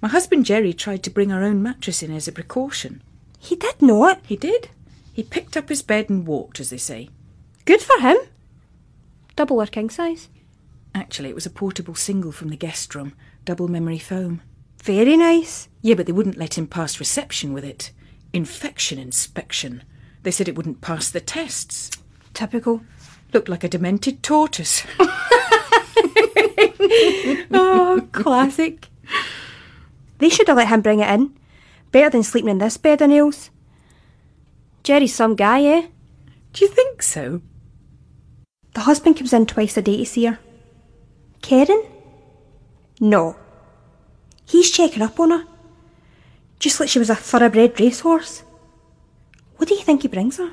My 0.00 0.08
husband 0.08 0.44
Jerry 0.46 0.72
tried 0.72 1.02
to 1.02 1.10
bring 1.10 1.32
our 1.32 1.42
own 1.42 1.62
mattress 1.62 2.02
in 2.02 2.14
as 2.14 2.28
a 2.28 2.32
precaution. 2.32 3.02
He 3.38 3.56
did 3.56 3.82
not. 3.82 4.20
He 4.26 4.36
did. 4.36 4.68
He 5.12 5.22
picked 5.22 5.56
up 5.56 5.68
his 5.68 5.82
bed 5.82 6.08
and 6.08 6.26
walked, 6.26 6.60
as 6.60 6.70
they 6.70 6.76
say. 6.76 7.08
Good 7.64 7.80
for 7.80 8.00
him. 8.00 8.16
Double 9.34 9.60
or 9.60 9.66
king 9.66 9.90
size? 9.90 10.28
Actually, 10.94 11.28
it 11.28 11.34
was 11.34 11.46
a 11.46 11.50
portable 11.50 11.94
single 11.94 12.32
from 12.32 12.48
the 12.48 12.56
guest 12.56 12.94
room, 12.94 13.14
double 13.44 13.68
memory 13.68 13.98
foam. 13.98 14.40
Very 14.82 15.16
nice. 15.16 15.68
Yeah, 15.82 15.94
but 15.94 16.06
they 16.06 16.12
wouldn't 16.12 16.38
let 16.38 16.56
him 16.56 16.66
pass 16.66 17.00
reception 17.00 17.52
with 17.52 17.64
it. 17.64 17.90
Infection 18.32 18.98
inspection. 18.98 19.82
They 20.22 20.30
said 20.30 20.48
it 20.48 20.56
wouldn't 20.56 20.80
pass 20.80 21.10
the 21.10 21.20
tests. 21.20 21.90
Typical. 22.34 22.82
Looked 23.32 23.48
like 23.48 23.64
a 23.64 23.68
demented 23.68 24.22
tortoise. 24.22 24.84
oh, 27.50 28.08
classic. 28.12 28.88
They 30.18 30.28
should 30.28 30.48
have 30.48 30.56
let 30.56 30.68
him 30.68 30.80
bring 30.80 31.00
it 31.00 31.10
in. 31.10 31.34
Better 31.90 32.10
than 32.10 32.22
sleeping 32.22 32.50
in 32.50 32.58
this 32.58 32.76
bed 32.76 33.00
of 33.00 33.08
nails. 33.08 33.50
Jerry's 34.82 35.14
some 35.14 35.34
guy, 35.34 35.64
eh? 35.64 35.86
Do 36.52 36.64
you 36.64 36.70
think 36.70 37.02
so? 37.02 37.40
The 38.74 38.80
husband 38.80 39.16
comes 39.16 39.32
in 39.32 39.46
twice 39.46 39.76
a 39.76 39.82
day 39.82 39.98
to 39.98 40.06
see 40.06 40.26
her. 40.26 40.38
Karen? 41.42 41.82
No. 43.00 43.36
He's 44.44 44.70
checking 44.70 45.02
up 45.02 45.18
on 45.20 45.30
her. 45.30 45.44
Just 46.58 46.80
like 46.80 46.88
she 46.88 46.98
was 46.98 47.10
a 47.10 47.14
thoroughbred 47.14 47.78
racehorse. 47.78 48.42
What 49.56 49.68
do 49.68 49.74
you 49.74 49.82
think 49.82 50.02
he 50.02 50.08
brings 50.08 50.38
her? 50.38 50.52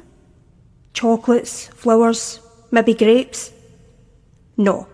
Chocolates, 0.93 1.67
flowers, 1.67 2.39
maybe 2.71 2.93
grapes? 2.93 3.51
No. 4.57 4.87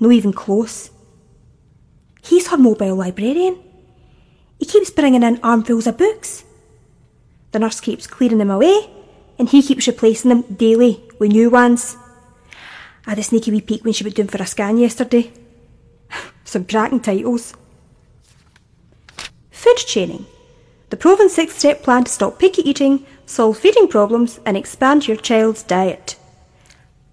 No 0.00 0.10
even 0.10 0.32
close. 0.32 0.90
He's 2.22 2.48
her 2.48 2.56
mobile 2.56 2.96
librarian. 2.96 3.58
He 4.58 4.66
keeps 4.66 4.90
bringing 4.90 5.22
in 5.22 5.40
armfuls 5.42 5.86
of 5.86 5.98
books. 5.98 6.44
The 7.52 7.58
nurse 7.58 7.80
keeps 7.80 8.06
clearing 8.06 8.38
them 8.38 8.50
away, 8.50 8.90
and 9.38 9.48
he 9.48 9.62
keeps 9.62 9.86
replacing 9.86 10.28
them 10.28 10.42
daily 10.42 11.02
with 11.18 11.32
new 11.32 11.50
ones. 11.50 11.96
I 13.06 13.10
had 13.10 13.18
a 13.18 13.22
sneaky 13.22 13.50
wee 13.50 13.60
peek 13.60 13.84
when 13.84 13.92
she 13.94 14.04
was 14.04 14.14
doing 14.14 14.28
for 14.28 14.42
a 14.42 14.46
scan 14.46 14.76
yesterday. 14.76 15.32
Some 16.44 16.64
cracking 16.64 17.00
titles. 17.00 17.54
Food 19.50 19.76
chaining. 19.78 20.26
The 20.90 20.96
proven 20.96 21.28
six 21.28 21.54
step 21.54 21.82
plan 21.82 22.04
to 22.04 22.10
stop 22.10 22.38
picky 22.38 22.68
eating, 22.68 23.06
solve 23.26 23.58
feeding 23.58 23.88
problems, 23.88 24.40
and 24.44 24.56
expand 24.56 25.06
your 25.06 25.16
child's 25.16 25.62
diet. 25.62 26.16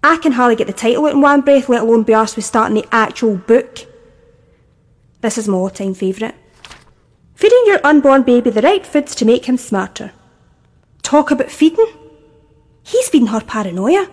I 0.02 0.16
can 0.18 0.32
hardly 0.32 0.56
get 0.56 0.66
the 0.66 0.72
title 0.72 1.06
out 1.06 1.12
in 1.12 1.20
one 1.20 1.40
breath, 1.40 1.68
let 1.68 1.82
alone 1.82 2.02
be 2.02 2.12
arsed 2.12 2.36
with 2.36 2.44
starting 2.44 2.76
the 2.76 2.88
actual 2.92 3.36
book. 3.36 3.80
This 5.20 5.38
is 5.38 5.48
my 5.48 5.56
all 5.56 5.70
time 5.70 5.94
favourite. 5.94 6.34
Feeding 7.36 7.64
your 7.66 7.80
unborn 7.84 8.22
baby 8.22 8.48
the 8.48 8.62
right 8.62 8.84
foods 8.86 9.14
to 9.14 9.26
make 9.26 9.44
him 9.44 9.58
smarter. 9.58 10.12
Talk 11.02 11.30
about 11.30 11.50
feeding. 11.50 11.86
He's 12.82 13.10
feeding 13.10 13.28
her 13.28 13.42
paranoia. 13.42 14.08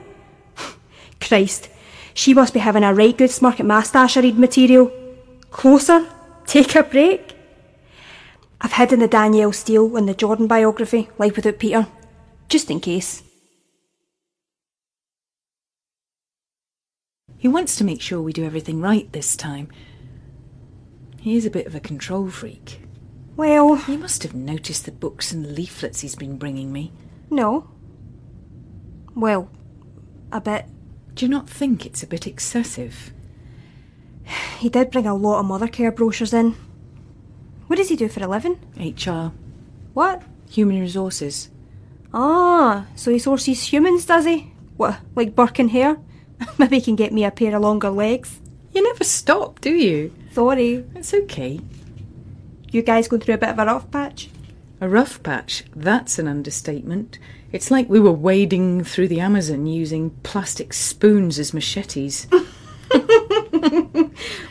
Christ, 1.22 1.70
she 2.14 2.34
must 2.34 2.54
be 2.54 2.60
having 2.60 2.84
a 2.84 2.94
right 2.94 3.18
good 3.18 3.32
smirk 3.32 3.62
at 3.62 3.66
my 3.66 3.82
stash 3.82 4.18
of 4.18 4.26
read 4.26 4.38
material. 4.38 4.92
Closer, 5.52 6.06
take 6.46 6.76
a 6.76 6.84
break. 6.84 7.34
I've 8.60 8.74
hidden 8.74 9.00
the 9.00 9.08
Danielle 9.08 9.54
Steel 9.54 9.96
and 9.96 10.08
the 10.08 10.14
Jordan 10.14 10.48
biography, 10.48 11.10
Life 11.18 11.38
Without 11.38 11.60
Peter, 11.60 11.88
just 12.50 12.70
in 12.70 12.82
case. 12.82 13.24
He 17.38 17.48
wants 17.48 17.78
to 17.78 17.86
make 17.86 18.02
sure 18.02 18.22
we 18.22 18.34
do 18.34 18.46
everything 18.46 18.82
right 18.82 19.10
this 19.14 19.38
time. 19.38 19.70
He 21.22 21.38
is 21.38 21.46
a 21.46 21.50
bit 21.50 21.68
of 21.68 21.76
a 21.76 21.80
control 21.80 22.30
freak. 22.30 22.83
Well, 23.36 23.82
You 23.88 23.98
must 23.98 24.24
have 24.24 24.36
noticed 24.36 24.86
the 24.86 24.92
books 24.92 25.32
and 25.32 25.56
leaflets 25.56 26.02
he's 26.02 26.16
been 26.16 26.38
bringing 26.38 26.72
me. 26.72 26.92
no. 27.30 27.68
Well, 29.16 29.48
a 30.32 30.42
bit. 30.42 30.66
Do 31.14 31.26
you 31.26 31.30
not 31.30 31.48
think 31.48 31.86
it's 31.86 32.02
a 32.02 32.08
bit 32.08 32.26
excessive? 32.26 33.14
He 34.58 34.70
did 34.70 34.90
bring 34.90 35.06
a 35.06 35.14
lot 35.14 35.40
of 35.40 35.46
Mothercare 35.46 35.96
brochures 35.96 36.34
in. 36.34 36.56
What 37.68 37.76
does 37.76 37.90
he 37.90 37.96
do 37.96 38.08
for 38.10 38.24
a 38.24 38.28
living? 38.28 38.58
HR, 38.76 39.32
What? 39.94 40.24
human 40.50 40.80
resources. 40.80 41.50
Ah, 42.12 42.88
so 42.96 43.12
he 43.12 43.20
sources 43.20 43.72
humans, 43.72 44.06
does 44.06 44.26
he? 44.26 44.52
What, 44.78 44.98
like 45.16 45.36
Burke 45.36 45.60
and 45.60 45.70
Hare? 45.70 45.98
Maybe 46.58 46.78
he 46.78 46.82
can 46.86 46.96
get 46.96 47.14
me 47.14 47.24
a 47.24 47.30
pair 47.32 47.56
of 47.56 47.62
longer 47.62 47.90
legs. 47.92 48.40
You 48.74 48.82
never 48.82 49.04
stop, 49.04 49.62
do 49.62 49.70
you? 49.72 50.12
Sorry. 50.32 50.84
It's 50.96 51.14
okay. 51.14 51.60
You 52.74 52.82
guys 52.82 53.08
going 53.08 53.22
through 53.22 53.36
a 53.36 53.38
bit 53.38 53.50
of 53.50 53.60
a 53.60 53.66
rough 53.68 53.92
patch? 53.92 54.30
A 54.82 54.90
rough 54.90 55.22
patch, 55.22 55.64
that's 55.76 56.18
an 56.18 56.28
understatement. 56.28 57.20
It's 57.52 57.70
like 57.70 57.88
we 57.88 58.00
were 58.00 58.12
wading 58.12 58.84
through 58.84 59.10
the 59.10 59.20
Amazon 59.20 59.68
using 59.68 60.10
plastic 60.24 60.74
spoons 60.74 61.38
as 61.38 61.54
machetes. 61.54 62.26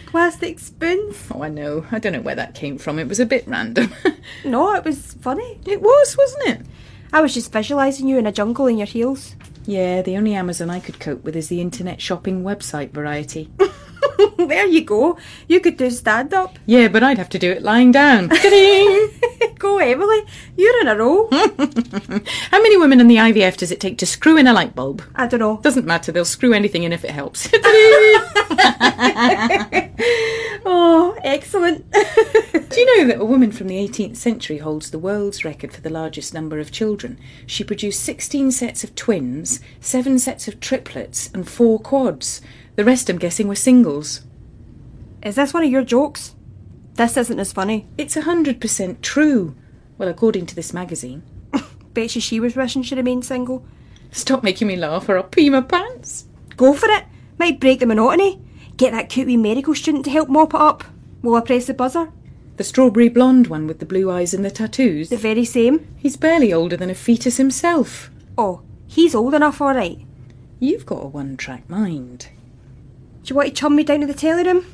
Plastic 0.06 0.60
spoons? 0.60 1.16
Oh, 1.34 1.42
I 1.42 1.48
know. 1.48 1.84
I 1.90 1.98
don't 1.98 2.12
know 2.12 2.20
where 2.20 2.36
that 2.36 2.54
came 2.54 2.78
from. 2.78 3.00
It 3.00 3.08
was 3.08 3.18
a 3.18 3.26
bit 3.26 3.44
random. 3.48 3.92
No, 4.44 4.72
it 4.74 4.84
was 4.84 5.14
funny. 5.14 5.58
it 5.66 5.82
was, 5.82 6.16
wasn't 6.16 6.48
it? 6.48 6.66
I 7.12 7.20
was 7.20 7.34
just 7.34 7.52
visualising 7.52 8.06
you 8.06 8.18
in 8.18 8.26
a 8.26 8.32
jungle 8.32 8.66
in 8.66 8.78
your 8.78 8.86
heels. 8.86 9.34
Yeah, 9.66 10.00
the 10.00 10.16
only 10.16 10.34
Amazon 10.34 10.70
I 10.70 10.78
could 10.78 11.00
cope 11.00 11.24
with 11.24 11.34
is 11.34 11.48
the 11.48 11.60
internet 11.60 12.00
shopping 12.00 12.44
website 12.44 12.92
variety. 12.92 13.50
there 14.38 14.66
you 14.66 14.84
go. 14.84 15.18
You 15.48 15.60
could 15.60 15.76
do 15.76 15.90
stand 15.90 16.34
up. 16.34 16.58
yeah, 16.66 16.88
but 16.88 17.02
I'd 17.02 17.18
have 17.18 17.28
to 17.30 17.38
do 17.38 17.50
it 17.50 17.62
lying 17.62 17.92
down. 17.92 18.28
Go, 19.58 19.78
Emily. 19.78 20.22
You're 20.56 20.80
in 20.80 20.88
a 20.88 20.96
row. 20.96 21.28
How 22.50 22.60
many 22.62 22.76
women 22.76 23.00
in 23.00 23.06
the 23.08 23.16
IVF 23.16 23.56
does 23.56 23.70
it 23.70 23.80
take 23.80 23.98
to 23.98 24.06
screw 24.06 24.36
in 24.36 24.46
a 24.48 24.52
light 24.52 24.74
bulb? 24.74 25.02
I 25.14 25.26
don't 25.26 25.40
know. 25.40 25.58
Doesn't 25.62 25.86
matter, 25.86 26.10
they'll 26.10 26.24
screw 26.24 26.52
anything 26.52 26.82
in 26.82 26.92
if 26.92 27.04
it 27.04 27.10
helps. 27.10 27.48
Oh, 30.64 31.16
excellent. 31.22 31.90
Do 31.92 32.80
you 32.80 32.98
know 32.98 33.06
that 33.08 33.20
a 33.20 33.24
woman 33.24 33.50
from 33.52 33.66
the 33.68 33.76
18th 33.76 34.16
century 34.16 34.58
holds 34.58 34.90
the 34.90 34.98
world's 34.98 35.44
record 35.44 35.72
for 35.72 35.80
the 35.80 35.90
largest 35.90 36.32
number 36.32 36.58
of 36.58 36.70
children? 36.70 37.18
She 37.46 37.64
produced 37.64 38.02
16 38.02 38.52
sets 38.52 38.84
of 38.84 38.94
twins, 38.94 39.60
7 39.80 40.18
sets 40.18 40.48
of 40.48 40.60
triplets, 40.60 41.30
and 41.34 41.48
4 41.48 41.80
quads. 41.80 42.40
The 42.76 42.84
rest, 42.84 43.10
I'm 43.10 43.18
guessing, 43.18 43.48
were 43.48 43.54
singles. 43.54 44.22
Is 45.22 45.36
this 45.36 45.52
one 45.52 45.64
of 45.64 45.70
your 45.70 45.84
jokes? 45.84 46.34
This 46.94 47.16
isn't 47.16 47.38
as 47.38 47.52
funny. 47.52 47.86
It's 47.98 48.16
100% 48.16 49.00
true. 49.02 49.54
Well, 49.98 50.08
according 50.08 50.46
to 50.46 50.54
this 50.54 50.72
magazine. 50.72 51.22
Bet 51.94 52.14
you 52.14 52.20
she 52.20 52.40
was 52.40 52.56
wishing 52.56 52.82
she 52.82 52.94
remained 52.94 53.24
single. 53.24 53.64
Stop 54.10 54.42
making 54.42 54.68
me 54.68 54.76
laugh 54.76 55.08
or 55.08 55.16
I'll 55.16 55.24
pee 55.24 55.48
my 55.50 55.60
pants. 55.60 56.26
Go 56.56 56.74
for 56.74 56.88
it. 56.90 57.04
Might 57.38 57.60
break 57.60 57.80
the 57.80 57.86
monotony. 57.86 58.42
Get 58.76 58.92
that 58.92 59.08
cute 59.08 59.26
wee 59.26 59.36
medical 59.36 59.74
student 59.74 60.04
to 60.06 60.10
help 60.10 60.28
mop 60.28 60.54
it 60.54 60.60
up. 60.60 60.84
Will 61.22 61.34
I 61.34 61.40
press 61.40 61.66
the 61.66 61.74
buzzer? 61.74 62.10
The 62.56 62.64
strawberry 62.64 63.08
blonde 63.08 63.46
one 63.46 63.66
with 63.66 63.78
the 63.78 63.86
blue 63.86 64.10
eyes 64.10 64.34
and 64.34 64.44
the 64.44 64.50
tattoos. 64.50 65.08
The 65.08 65.16
very 65.16 65.44
same. 65.44 65.86
He's 65.96 66.16
barely 66.16 66.52
older 66.52 66.76
than 66.76 66.90
a 66.90 66.94
fetus 66.94 67.36
himself. 67.36 68.10
Oh, 68.36 68.62
he's 68.86 69.14
old 69.14 69.34
enough, 69.34 69.60
all 69.60 69.74
right. 69.74 69.98
You've 70.58 70.86
got 70.86 71.04
a 71.04 71.08
one 71.08 71.36
track 71.36 71.68
mind. 71.70 72.28
Do 73.22 73.30
you 73.30 73.36
want 73.36 73.48
to 73.50 73.54
chum 73.54 73.76
me 73.76 73.84
down 73.84 74.00
to 74.00 74.06
the 74.06 74.14
telly 74.14 74.42
room? 74.42 74.66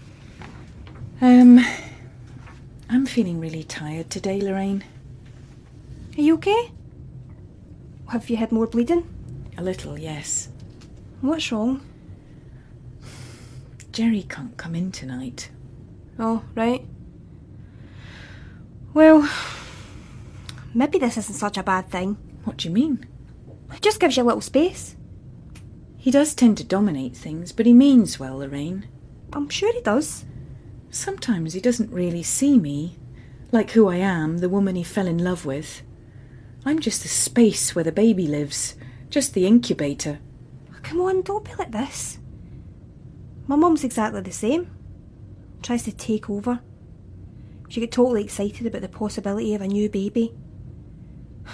Um, 1.20 1.60
I'm 2.88 3.04
feeling 3.04 3.40
really 3.40 3.62
tired 3.62 4.08
today, 4.08 4.40
Lorraine. 4.40 4.84
Are 6.16 6.22
you 6.22 6.34
okay? 6.34 6.72
Have 8.08 8.30
you 8.30 8.38
had 8.38 8.50
more 8.50 8.66
bleeding? 8.66 9.06
A 9.58 9.62
little, 9.62 9.98
yes. 9.98 10.48
What's 11.20 11.52
wrong? 11.52 11.82
Jerry 13.92 14.22
can't 14.22 14.56
come 14.56 14.74
in 14.74 14.92
tonight. 14.92 15.50
Oh, 16.18 16.42
right. 16.54 16.86
Well, 18.94 19.28
maybe 20.72 20.98
this 20.98 21.18
isn't 21.18 21.34
such 21.34 21.58
a 21.58 21.62
bad 21.62 21.90
thing. 21.90 22.16
What 22.44 22.56
do 22.56 22.68
you 22.68 22.74
mean? 22.74 23.04
It 23.74 23.82
just 23.82 24.00
gives 24.00 24.16
you 24.16 24.22
a 24.22 24.24
little 24.24 24.40
space. 24.40 24.96
He 25.98 26.12
does 26.12 26.32
tend 26.32 26.56
to 26.58 26.64
dominate 26.64 27.16
things, 27.16 27.52
but 27.52 27.66
he 27.66 27.74
means 27.74 28.20
well, 28.20 28.38
Lorraine. 28.38 28.86
I'm 29.32 29.48
sure 29.48 29.72
he 29.74 29.80
does. 29.80 30.24
Sometimes 30.90 31.52
he 31.52 31.60
doesn't 31.60 31.92
really 31.92 32.22
see 32.22 32.58
me, 32.58 32.96
like 33.50 33.72
who 33.72 33.88
I 33.88 33.96
am, 33.96 34.38
the 34.38 34.48
woman 34.48 34.76
he 34.76 34.84
fell 34.84 35.08
in 35.08 35.18
love 35.18 35.44
with. 35.44 35.82
I'm 36.64 36.78
just 36.78 37.02
the 37.02 37.08
space 37.08 37.74
where 37.74 37.84
the 37.84 37.92
baby 37.92 38.28
lives, 38.28 38.76
just 39.10 39.34
the 39.34 39.46
incubator. 39.46 40.20
Come 40.82 41.00
on, 41.00 41.22
don't 41.22 41.44
be 41.44 41.54
like 41.56 41.72
this. 41.72 42.18
My 43.48 43.56
mum's 43.56 43.84
exactly 43.84 44.20
the 44.20 44.32
same. 44.32 44.70
Tries 45.62 45.82
to 45.82 45.92
take 45.92 46.30
over. 46.30 46.60
She 47.68 47.80
got 47.80 47.90
totally 47.90 48.24
excited 48.24 48.66
about 48.66 48.82
the 48.82 48.88
possibility 48.88 49.52
of 49.54 49.62
a 49.62 49.66
new 49.66 49.88
baby. 49.88 50.32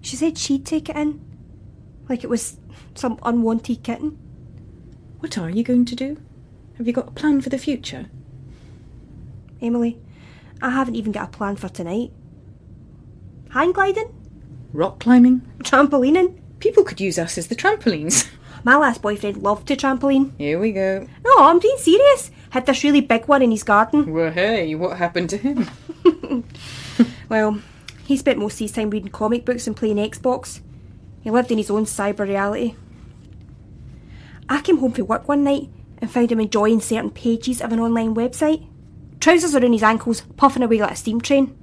She 0.00 0.16
said 0.16 0.36
she'd 0.36 0.66
take 0.66 0.90
it 0.90 0.96
in, 0.96 1.18
like 2.10 2.24
it 2.24 2.28
was 2.28 2.58
some 2.94 3.18
unwanted 3.22 3.82
kitten. 3.82 4.18
What 5.20 5.38
are 5.38 5.50
you 5.50 5.62
going 5.62 5.84
to 5.86 5.96
do? 5.96 6.20
Have 6.76 6.86
you 6.86 6.92
got 6.92 7.08
a 7.08 7.12
plan 7.12 7.40
for 7.40 7.50
the 7.50 7.58
future? 7.58 8.06
Emily, 9.60 9.98
I 10.60 10.70
haven't 10.70 10.96
even 10.96 11.12
got 11.12 11.28
a 11.28 11.36
plan 11.36 11.56
for 11.56 11.68
tonight. 11.68 12.10
Hang 13.50 13.72
gliding? 13.72 14.12
Rock 14.72 14.98
climbing? 15.00 15.42
Trampolining? 15.58 16.40
People 16.58 16.84
could 16.84 17.00
use 17.00 17.18
us 17.18 17.38
as 17.38 17.48
the 17.48 17.54
trampolines. 17.56 18.28
My 18.64 18.76
last 18.76 19.02
boyfriend 19.02 19.38
loved 19.42 19.68
to 19.68 19.76
trampoline. 19.76 20.32
Here 20.38 20.58
we 20.58 20.72
go. 20.72 21.06
No, 21.24 21.32
I'm 21.38 21.58
being 21.58 21.76
serious. 21.78 22.30
Had 22.50 22.66
this 22.66 22.82
really 22.82 23.00
big 23.00 23.26
one 23.26 23.42
in 23.42 23.50
his 23.50 23.62
garden. 23.62 24.06
Well, 24.12 24.32
hey, 24.32 24.74
what 24.74 24.96
happened 24.96 25.30
to 25.30 25.36
him? 25.36 25.68
Well, 27.28 27.60
he 28.06 28.16
spent 28.16 28.38
most 28.38 28.54
of 28.54 28.58
his 28.60 28.72
time 28.72 28.90
reading 28.90 29.10
comic 29.10 29.44
books 29.44 29.66
and 29.66 29.76
playing 29.76 29.96
Xbox. 29.96 30.60
He 31.22 31.30
lived 31.30 31.50
in 31.50 31.58
his 31.58 31.70
own 31.70 31.84
cyber 31.84 32.20
reality. 32.20 32.74
I 34.48 34.60
came 34.60 34.78
home 34.78 34.92
from 34.92 35.06
work 35.06 35.28
one 35.28 35.44
night 35.44 35.68
and 35.98 36.10
found 36.10 36.30
him 36.30 36.40
enjoying 36.40 36.80
certain 36.80 37.10
pages 37.10 37.60
of 37.60 37.72
an 37.72 37.80
online 37.80 38.14
website. 38.14 38.66
Trousers 39.20 39.54
around 39.54 39.72
his 39.72 39.82
ankles, 39.82 40.22
puffing 40.36 40.62
away 40.62 40.78
like 40.78 40.90
a 40.92 40.96
steam 40.96 41.20
train. 41.20 41.56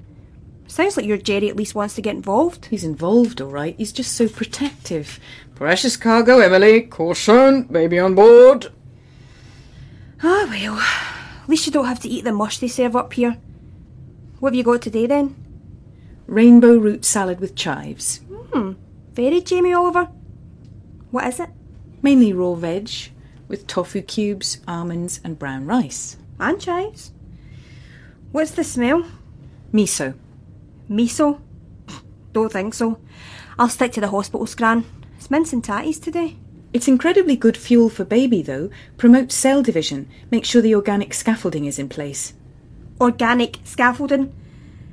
Sounds 0.68 0.96
like 0.96 1.06
your 1.06 1.18
Jerry 1.18 1.50
at 1.50 1.58
least 1.58 1.76
wants 1.76 1.96
to 1.96 2.02
get 2.02 2.16
involved. 2.16 2.68
He's 2.68 2.84
involved, 2.84 3.42
all 3.42 3.50
right. 3.50 3.76
He's 3.78 3.92
just 3.92 4.14
so 4.14 4.28
protective. 4.30 5.20
Precious 5.54 5.98
cargo, 5.98 6.40
Emily. 6.40 6.82
Caution, 6.84 7.64
baby 7.64 8.00
on 8.00 8.16
board. 8.16 8.72
Ah, 10.24 10.48
well. 10.50 10.78
At 10.78 11.50
least 11.50 11.66
you 11.66 11.74
don't 11.74 11.86
have 11.86 12.00
to 12.00 12.08
eat 12.08 12.24
the 12.24 12.32
mush 12.32 12.60
they 12.60 12.68
serve 12.68 12.96
up 12.96 13.14
here. 13.14 13.38
What 14.40 14.54
have 14.54 14.58
you 14.58 14.64
got 14.64 14.82
today 14.82 15.08
then? 15.08 15.36
Rainbow 16.26 16.78
root 16.78 17.04
salad 17.04 17.40
with 17.40 17.56
chives. 17.56 18.22
Hmm, 18.54 18.74
very 19.14 19.42
Jamie 19.42 19.74
Oliver. 19.74 20.06
What 21.12 21.28
is 21.28 21.42
it? 21.42 21.50
Mainly 22.02 22.34
raw 22.34 22.56
veg, 22.56 22.90
with 23.48 23.68
tofu 23.68 24.02
cubes, 24.02 24.60
almonds, 24.68 25.20
and 25.24 25.38
brown 25.38 25.66
rice. 25.66 26.18
And 26.40 26.60
chives. 26.60 27.12
What's 28.32 28.52
the 28.52 28.64
smell? 28.64 29.06
Miso. 29.74 30.16
Miso? 30.90 31.40
Don't 32.34 32.52
think 32.52 32.74
so. 32.74 33.00
I'll 33.60 33.70
stick 33.70 33.92
to 33.94 34.02
the 34.02 34.10
hospital 34.10 34.48
scran. 34.48 34.86
It's 35.18 35.30
mince 35.30 35.54
and 35.54 35.64
tatties 35.64 36.02
today. 36.02 36.38
It's 36.74 36.88
incredibly 36.88 37.36
good 37.36 37.58
fuel 37.58 37.90
for 37.90 38.06
baby, 38.06 38.42
though. 38.42 38.70
Promotes 38.98 39.36
cell 39.36 39.62
division. 39.62 40.10
Make 40.32 40.46
sure 40.46 40.62
the 40.62 40.76
organic 40.76 41.14
scaffolding 41.14 41.66
is 41.66 41.78
in 41.78 41.90
place. 41.90 42.34
Organic 43.00 43.60
scaffolding. 43.66 44.34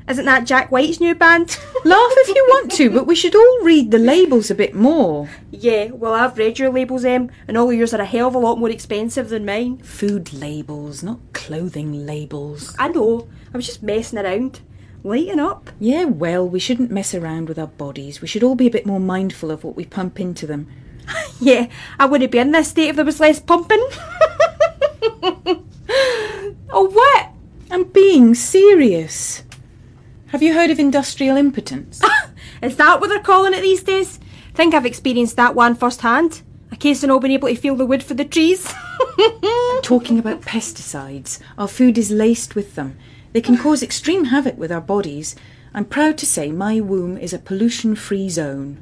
Isn't 0.08 0.24
that 0.24 0.46
Jack 0.46 0.70
White's 0.72 1.00
new 1.00 1.14
band? 1.14 1.58
Laugh 1.84 2.12
if 2.16 2.28
you 2.34 2.46
want 2.48 2.72
to, 2.72 2.90
but 2.90 3.06
we 3.06 3.14
should 3.14 3.34
all 3.34 3.62
read 3.62 3.90
the 3.90 3.98
labels 3.98 4.50
a 4.50 4.54
bit 4.54 4.74
more. 4.74 5.28
yeah, 5.50 5.86
well, 5.90 6.14
I've 6.14 6.38
read 6.38 6.58
your 6.58 6.70
labels, 6.72 7.04
Em, 7.04 7.30
and 7.46 7.56
all 7.58 7.72
yours 7.72 7.92
are 7.92 8.00
a 8.00 8.06
hell 8.06 8.28
of 8.28 8.34
a 8.34 8.38
lot 8.38 8.58
more 8.58 8.70
expensive 8.70 9.28
than 9.28 9.44
mine. 9.44 9.78
Food 9.78 10.32
labels, 10.32 11.02
not 11.02 11.18
clothing 11.34 12.06
labels. 12.06 12.74
I 12.78 12.88
know. 12.88 13.28
I 13.52 13.56
was 13.58 13.66
just 13.66 13.82
messing 13.82 14.18
around. 14.18 14.60
Lighten 15.04 15.38
up. 15.40 15.70
Yeah, 15.78 16.04
well, 16.06 16.48
we 16.48 16.58
shouldn't 16.58 16.90
mess 16.90 17.14
around 17.14 17.48
with 17.48 17.58
our 17.58 17.66
bodies. 17.68 18.20
We 18.20 18.28
should 18.28 18.42
all 18.42 18.54
be 18.56 18.66
a 18.66 18.70
bit 18.70 18.86
more 18.86 19.00
mindful 19.00 19.50
of 19.50 19.62
what 19.62 19.76
we 19.76 19.84
pump 19.84 20.18
into 20.20 20.46
them. 20.46 20.66
Yeah, 21.40 21.68
I 22.00 22.06
wouldn't 22.06 22.32
be 22.32 22.38
in 22.38 22.50
this 22.50 22.68
state 22.70 22.88
if 22.88 22.96
there 22.96 23.04
was 23.04 23.20
less 23.20 23.38
pumping. 23.38 23.78
oh, 26.70 26.90
what? 26.92 27.28
I'm 27.70 27.84
being 27.84 28.34
serious. 28.34 29.27
Have 30.38 30.44
you 30.44 30.54
heard 30.54 30.70
of 30.70 30.78
industrial 30.78 31.36
impotence? 31.36 32.00
Is 32.62 32.76
that 32.76 33.00
what 33.00 33.08
they're 33.08 33.18
calling 33.18 33.54
it 33.54 33.60
these 33.60 33.82
days? 33.82 34.20
Think 34.54 34.72
I've 34.72 34.86
experienced 34.86 35.34
that 35.34 35.56
one 35.56 35.74
firsthand. 35.74 36.42
A 36.70 36.76
case 36.76 37.02
of 37.02 37.08
not 37.08 37.22
being 37.22 37.34
able 37.34 37.48
to 37.48 37.56
feel 37.56 37.74
the 37.74 37.84
wood 37.84 38.04
for 38.04 38.14
the 38.14 38.24
trees. 38.24 38.72
Talking 39.82 40.16
about 40.16 40.42
pesticides, 40.42 41.40
our 41.58 41.66
food 41.66 41.98
is 41.98 42.12
laced 42.12 42.54
with 42.54 42.76
them. 42.76 42.96
They 43.32 43.40
can 43.40 43.58
cause 43.58 43.82
extreme 43.82 44.26
havoc 44.26 44.56
with 44.56 44.70
our 44.70 44.80
bodies. 44.80 45.34
I'm 45.74 45.84
proud 45.84 46.16
to 46.18 46.24
say 46.26 46.52
my 46.52 46.78
womb 46.78 47.18
is 47.18 47.32
a 47.32 47.40
pollution 47.40 47.96
free 47.96 48.28
zone. 48.28 48.78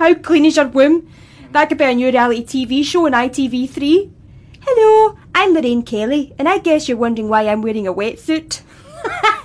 How 0.00 0.12
clean 0.14 0.44
is 0.44 0.56
your 0.56 0.66
womb? 0.66 1.08
That 1.52 1.68
could 1.68 1.78
be 1.78 1.84
a 1.84 1.94
new 1.94 2.08
reality 2.08 2.44
TV 2.44 2.84
show 2.84 3.06
on 3.06 3.12
ITV3. 3.12 4.10
Hello, 4.62 5.16
I'm 5.36 5.54
Lorraine 5.54 5.84
Kelly, 5.84 6.34
and 6.36 6.48
I 6.48 6.58
guess 6.58 6.88
you're 6.88 6.98
wondering 6.98 7.28
why 7.28 7.46
I'm 7.46 7.62
wearing 7.62 7.86
a 7.86 7.94
wetsuit. 7.94 8.62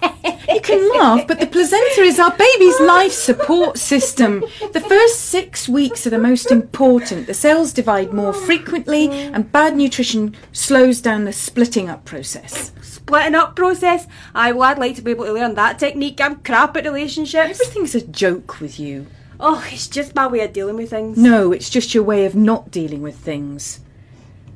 You 0.23 0.61
can 0.61 0.89
laugh, 0.97 1.27
but 1.27 1.39
the 1.39 1.47
placenta 1.47 2.01
is 2.01 2.19
our 2.19 2.31
baby's 2.31 2.79
life 2.79 3.11
support 3.11 3.77
system. 3.77 4.43
The 4.71 4.81
first 4.81 5.21
six 5.25 5.67
weeks 5.67 6.07
are 6.07 6.11
the 6.11 6.17
most 6.17 6.51
important. 6.51 7.27
The 7.27 7.33
cells 7.33 7.73
divide 7.73 8.13
more 8.13 8.33
frequently, 8.33 9.09
and 9.09 9.51
bad 9.51 9.75
nutrition 9.75 10.35
slows 10.51 11.01
down 11.01 11.25
the 11.25 11.33
splitting 11.33 11.89
up 11.89 12.05
process. 12.05 12.71
Splitting 12.81 13.35
up 13.35 13.55
process. 13.55 14.07
I 14.33 14.51
well, 14.53 14.69
I'd 14.69 14.79
like 14.79 14.95
to 14.95 15.01
be 15.01 15.11
able 15.11 15.25
to 15.25 15.33
learn 15.33 15.55
that 15.55 15.79
technique. 15.79 16.21
I'm 16.21 16.37
crap 16.37 16.77
at 16.77 16.85
relationships. 16.85 17.59
Everything's 17.61 17.95
a 17.95 18.05
joke 18.05 18.61
with 18.61 18.79
you. 18.79 19.07
Oh, 19.39 19.65
it's 19.71 19.87
just 19.87 20.15
my 20.15 20.27
way 20.27 20.41
of 20.41 20.53
dealing 20.53 20.77
with 20.77 20.91
things. 20.91 21.17
No, 21.17 21.51
it's 21.51 21.69
just 21.69 21.93
your 21.93 22.03
way 22.03 22.25
of 22.25 22.35
not 22.35 22.71
dealing 22.71 23.01
with 23.01 23.17
things. 23.17 23.81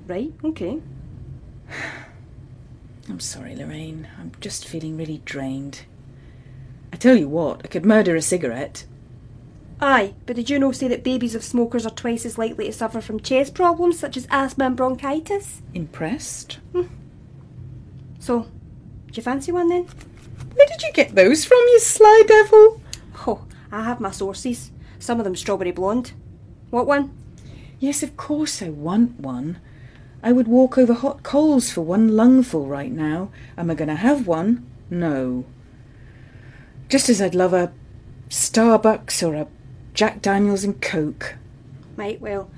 Right, 0.07 0.31
okay. 0.45 0.79
I'm 3.09 3.19
sorry, 3.19 3.55
Lorraine. 3.55 4.07
I'm 4.19 4.31
just 4.41 4.67
feeling 4.67 4.97
really 4.97 5.21
drained. 5.25 5.81
I 6.91 6.97
tell 6.97 7.15
you 7.15 7.29
what, 7.29 7.61
I 7.63 7.67
could 7.67 7.85
murder 7.85 8.15
a 8.15 8.21
cigarette. 8.21 8.85
Aye, 9.79 10.15
but 10.25 10.35
did 10.35 10.49
you 10.49 10.57
know 10.57 10.71
say 10.71 10.87
that 10.87 11.03
babies 11.03 11.35
of 11.35 11.43
smokers 11.43 11.85
are 11.85 11.91
twice 11.91 12.25
as 12.25 12.37
likely 12.37 12.65
to 12.65 12.73
suffer 12.73 12.99
from 12.99 13.19
chest 13.19 13.53
problems 13.53 13.99
such 13.99 14.17
as 14.17 14.27
asthma 14.31 14.65
and 14.65 14.75
bronchitis? 14.75 15.61
Impressed? 15.73 16.53
Hmm. 16.71 16.87
So, 18.19 18.41
do 18.41 19.13
you 19.13 19.21
fancy 19.21 19.51
one 19.51 19.69
then? 19.69 19.87
Where 20.55 20.67
did 20.67 20.81
you 20.81 20.91
get 20.93 21.13
those 21.13 21.45
from, 21.45 21.59
you 21.59 21.79
sly 21.79 22.23
devil? 22.27 22.81
Oh, 23.27 23.45
I 23.71 23.83
have 23.83 23.99
my 23.99 24.11
sources. 24.11 24.71
Some 24.97 25.19
of 25.19 25.23
them 25.23 25.35
strawberry 25.35 25.71
blonde. 25.71 26.13
What 26.71 26.87
one? 26.87 27.15
Yes, 27.79 28.01
of 28.01 28.17
course 28.17 28.63
I 28.63 28.69
want 28.69 29.19
one. 29.19 29.59
I 30.27 30.33
would 30.33 30.49
walk 30.49 30.77
over 30.77 30.91
hot 30.93 31.23
coals 31.23 31.71
for 31.71 31.79
one 31.79 32.17
lungful 32.17 32.67
right 32.67 32.91
now. 32.91 33.29
Am 33.57 33.71
I 33.71 33.75
going 33.75 33.87
to 33.87 33.95
have 33.95 34.27
one? 34.27 34.69
No. 34.89 35.45
Just 36.89 37.07
as 37.07 37.21
I'd 37.21 37.33
love 37.33 37.53
a 37.53 37.71
Starbucks 38.27 39.25
or 39.25 39.35
a 39.35 39.47
Jack 39.93 40.21
Daniels 40.21 40.65
and 40.65 40.81
Coke. 40.81 41.35
Right, 41.95 42.19
well, 42.19 42.49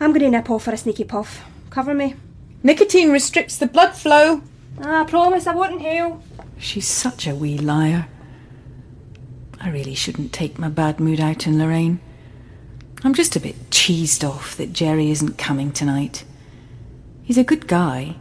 I'm 0.00 0.12
going 0.12 0.22
to 0.22 0.30
nip 0.30 0.48
off 0.48 0.62
for 0.64 0.70
a 0.70 0.78
sneaky 0.78 1.04
puff. 1.04 1.44
Cover 1.68 1.92
me. 1.92 2.14
Nicotine 2.62 3.12
restricts 3.12 3.58
the 3.58 3.66
blood 3.66 3.92
flow. 3.94 4.40
Ah, 4.80 5.02
I 5.02 5.04
promise 5.04 5.46
I 5.46 5.54
won't 5.54 5.74
inhale. 5.74 6.22
She's 6.56 6.88
such 6.88 7.26
a 7.26 7.34
wee 7.34 7.58
liar. 7.58 8.08
I 9.60 9.68
really 9.68 9.94
shouldn't 9.94 10.32
take 10.32 10.58
my 10.58 10.70
bad 10.70 10.98
mood 10.98 11.20
out 11.20 11.46
on 11.46 11.58
Lorraine. 11.58 12.00
I'm 13.04 13.12
just 13.12 13.36
a 13.36 13.40
bit 13.40 13.68
cheesed 13.68 14.26
off 14.26 14.56
that 14.56 14.72
Jerry 14.72 15.10
isn't 15.10 15.36
coming 15.36 15.72
tonight. 15.72 16.24
He's 17.30 17.38
a 17.38 17.44
good 17.44 17.68
guy. 17.68 18.16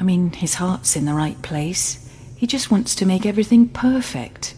I 0.00 0.04
mean, 0.04 0.32
his 0.32 0.54
heart's 0.54 0.96
in 0.96 1.04
the 1.04 1.12
right 1.12 1.42
place. 1.42 2.08
He 2.34 2.46
just 2.46 2.70
wants 2.70 2.94
to 2.94 3.04
make 3.04 3.26
everything 3.26 3.68
perfect. 3.68 4.54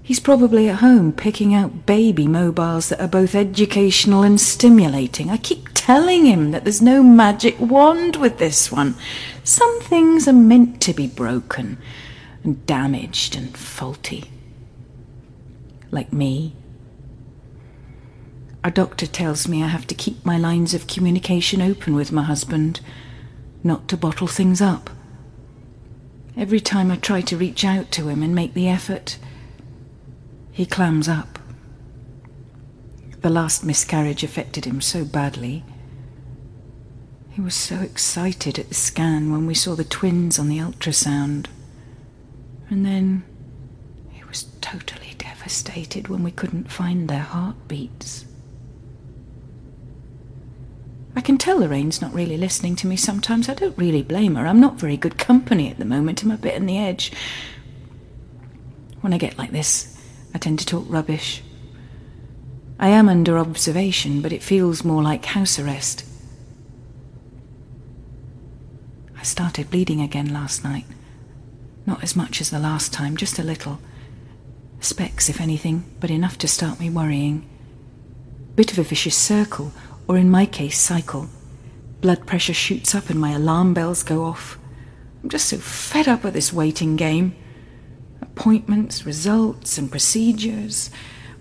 He's 0.00 0.20
probably 0.20 0.68
at 0.68 0.76
home 0.76 1.12
picking 1.12 1.54
out 1.54 1.86
baby 1.86 2.28
mobiles 2.28 2.88
that 2.88 3.00
are 3.00 3.08
both 3.08 3.34
educational 3.34 4.22
and 4.22 4.40
stimulating. 4.40 5.28
I 5.28 5.38
keep 5.38 5.70
telling 5.74 6.24
him 6.24 6.52
that 6.52 6.62
there's 6.62 6.80
no 6.80 7.02
magic 7.02 7.58
wand 7.58 8.14
with 8.14 8.38
this 8.38 8.70
one. 8.70 8.94
Some 9.42 9.80
things 9.80 10.28
are 10.28 10.32
meant 10.32 10.80
to 10.82 10.94
be 10.94 11.08
broken 11.08 11.78
and 12.44 12.64
damaged 12.64 13.34
and 13.34 13.56
faulty. 13.56 14.30
Like 15.90 16.12
me. 16.12 16.54
Our 18.64 18.70
doctor 18.70 19.06
tells 19.06 19.48
me 19.48 19.62
I 19.62 19.68
have 19.68 19.88
to 19.88 19.94
keep 19.94 20.24
my 20.24 20.38
lines 20.38 20.72
of 20.72 20.86
communication 20.86 21.60
open 21.60 21.96
with 21.96 22.12
my 22.12 22.22
husband, 22.22 22.80
not 23.64 23.88
to 23.88 23.96
bottle 23.96 24.28
things 24.28 24.60
up. 24.60 24.88
Every 26.36 26.60
time 26.60 26.90
I 26.90 26.96
try 26.96 27.22
to 27.22 27.36
reach 27.36 27.64
out 27.64 27.90
to 27.92 28.08
him 28.08 28.22
and 28.22 28.34
make 28.34 28.54
the 28.54 28.68
effort, 28.68 29.18
he 30.52 30.64
clams 30.64 31.08
up. 31.08 31.40
The 33.20 33.30
last 33.30 33.64
miscarriage 33.64 34.22
affected 34.22 34.64
him 34.64 34.80
so 34.80 35.04
badly. 35.04 35.64
He 37.30 37.40
was 37.40 37.54
so 37.54 37.80
excited 37.80 38.58
at 38.58 38.68
the 38.68 38.74
scan 38.74 39.32
when 39.32 39.46
we 39.46 39.54
saw 39.54 39.74
the 39.74 39.84
twins 39.84 40.38
on 40.38 40.48
the 40.48 40.58
ultrasound. 40.58 41.46
And 42.70 42.86
then 42.86 43.24
he 44.10 44.22
was 44.24 44.44
totally 44.60 45.14
devastated 45.18 46.08
when 46.08 46.22
we 46.22 46.30
couldn't 46.30 46.70
find 46.70 47.08
their 47.08 47.20
heartbeats. 47.20 48.26
I 51.14 51.20
can 51.20 51.36
tell 51.36 51.58
Lorraine's 51.58 52.00
not 52.00 52.14
really 52.14 52.36
listening 52.36 52.74
to 52.76 52.86
me 52.86 52.96
sometimes. 52.96 53.48
I 53.48 53.54
don't 53.54 53.76
really 53.76 54.02
blame 54.02 54.34
her. 54.36 54.46
I'm 54.46 54.60
not 54.60 54.76
very 54.76 54.96
good 54.96 55.18
company 55.18 55.70
at 55.70 55.78
the 55.78 55.84
moment. 55.84 56.22
I'm 56.22 56.30
a 56.30 56.36
bit 56.36 56.56
on 56.56 56.66
the 56.66 56.78
edge. 56.78 57.12
When 59.02 59.12
I 59.12 59.18
get 59.18 59.36
like 59.36 59.50
this, 59.50 59.98
I 60.34 60.38
tend 60.38 60.58
to 60.60 60.66
talk 60.66 60.84
rubbish. 60.88 61.42
I 62.78 62.88
am 62.88 63.08
under 63.08 63.38
observation, 63.38 64.22
but 64.22 64.32
it 64.32 64.42
feels 64.42 64.84
more 64.84 65.02
like 65.02 65.24
house 65.26 65.58
arrest. 65.58 66.04
I 69.18 69.22
started 69.22 69.70
bleeding 69.70 70.00
again 70.00 70.32
last 70.32 70.64
night. 70.64 70.86
Not 71.86 72.02
as 72.02 72.16
much 72.16 72.40
as 72.40 72.50
the 72.50 72.58
last 72.58 72.92
time, 72.92 73.16
just 73.16 73.38
a 73.38 73.44
little. 73.44 73.80
Specks, 74.80 75.28
if 75.28 75.40
anything, 75.40 75.84
but 76.00 76.10
enough 76.10 76.38
to 76.38 76.48
start 76.48 76.80
me 76.80 76.90
worrying. 76.90 77.48
Bit 78.56 78.72
of 78.72 78.78
a 78.78 78.82
vicious 78.82 79.16
circle, 79.16 79.72
or 80.08 80.16
in 80.16 80.30
my 80.30 80.46
case, 80.46 80.78
cycle. 80.78 81.28
Blood 82.00 82.26
pressure 82.26 82.54
shoots 82.54 82.94
up 82.94 83.10
and 83.10 83.20
my 83.20 83.30
alarm 83.30 83.74
bells 83.74 84.02
go 84.02 84.24
off. 84.24 84.58
I'm 85.22 85.28
just 85.28 85.48
so 85.48 85.58
fed 85.58 86.08
up 86.08 86.24
with 86.24 86.34
this 86.34 86.52
waiting 86.52 86.96
game. 86.96 87.34
Appointments, 88.20 89.06
results, 89.06 89.78
and 89.78 89.90
procedures. 89.90 90.90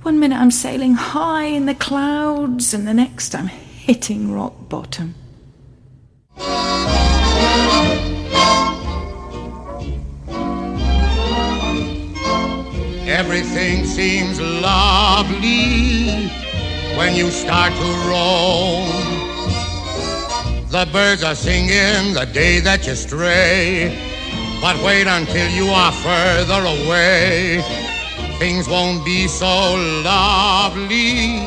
One 0.03 0.19
minute 0.19 0.39
I'm 0.39 0.51
sailing 0.51 0.93
high 0.93 1.45
in 1.45 1.65
the 1.65 1.75
clouds, 1.75 2.73
and 2.73 2.87
the 2.87 2.93
next 2.93 3.35
I'm 3.35 3.47
hitting 3.47 4.31
rock 4.31 4.69
bottom. 4.69 5.15
Everything 13.07 13.85
seems 13.85 14.39
lovely 14.39 16.31
when 16.97 17.15
you 17.15 17.31
start 17.31 17.73
to 17.73 17.89
roam. 18.09 18.87
The 20.69 20.87
birds 20.91 21.23
are 21.23 21.35
singing 21.35 22.13
the 22.13 22.25
day 22.31 22.59
that 22.61 22.87
you 22.87 22.95
stray. 22.95 23.97
But 24.61 24.81
wait 24.83 25.07
until 25.07 25.49
you 25.49 25.67
are 25.67 25.91
further 25.91 26.61
away. 26.61 27.61
Things 28.39 28.69
won't 28.69 29.03
be 29.03 29.27
so 29.27 29.75
lovely 30.03 31.39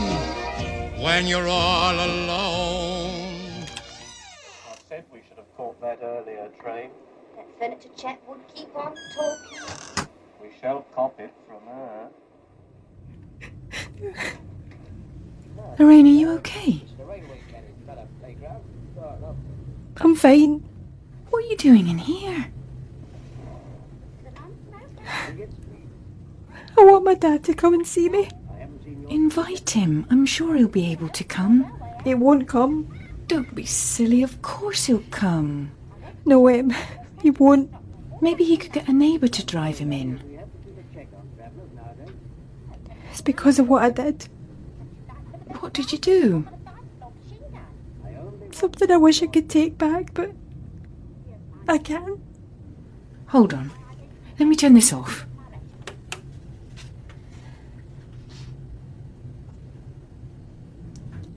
when 1.03 1.27
you're 1.27 1.49
all 1.49 1.95
alone. 1.95 3.65
I 3.65 4.77
said 4.89 5.05
we 5.13 5.21
should 5.27 5.39
have 5.39 5.57
caught 5.57 5.81
that 5.81 6.01
earlier 6.03 6.49
train. 6.61 6.91
That 7.37 7.47
furniture 7.59 7.89
chap 7.97 8.21
would 8.29 8.47
keep 8.55 8.75
on 8.77 8.95
talking. 9.17 10.09
We 10.43 10.49
shall 10.61 10.87
cop 10.95 11.19
it 11.19 11.33
from 11.47 11.63
her. 11.67 12.11
Lorraine, 15.79 16.07
are 16.07 16.11
you 16.11 16.31
okay? 16.39 16.83
I'm 19.99 20.15
fine. 20.15 20.65
What 21.31 21.45
are 21.45 21.47
you 21.49 21.57
doing 21.57 21.89
in 21.89 21.99
here? 21.99 22.47
I 26.77 26.85
want 26.85 27.05
my 27.05 27.15
dad 27.15 27.45
to 27.45 27.55
come 27.55 27.75
and 27.75 27.87
see 27.87 28.09
me. 28.09 28.29
Invite 29.09 29.71
him. 29.71 30.07
I'm 30.11 30.27
sure 30.27 30.57
he'll 30.57 30.69
be 30.69 30.91
able 30.91 31.09
to 31.11 31.25
come. 31.25 31.73
He 32.05 32.15
won't 32.15 32.49
come. 32.49 32.93
Don't 33.27 33.55
be 33.55 33.65
silly. 33.65 34.23
Of 34.23 34.43
course 34.43 34.87
he'll 34.87 35.05
come. 35.11 35.71
No, 36.25 36.47
Em. 36.49 36.73
He 37.23 37.31
won't. 37.31 37.73
Maybe 38.21 38.45
he 38.45 38.57
could 38.57 38.73
get 38.73 38.89
a 38.89 38.93
neighbour 38.93 39.29
to 39.29 39.47
drive 39.47 39.79
him 39.79 39.93
in. 39.93 40.23
It's 43.11 43.21
because 43.21 43.59
of 43.59 43.69
what 43.69 43.83
I 43.83 43.91
did. 43.91 44.29
What 45.65 45.73
did 45.73 45.93
you 45.93 45.99
do? 45.99 46.47
Something 48.53 48.91
I 48.91 48.99
wish 48.99 49.23
I 49.23 49.27
could 49.29 49.49
take 49.49 49.79
back, 49.79 50.13
but 50.13 50.31
I 51.67 51.79
can't. 51.79 52.21
Hold 53.29 53.55
on. 53.55 53.71
Let 54.39 54.47
me 54.47 54.57
turn 54.57 54.75
this 54.75 54.93
off. 54.93 55.25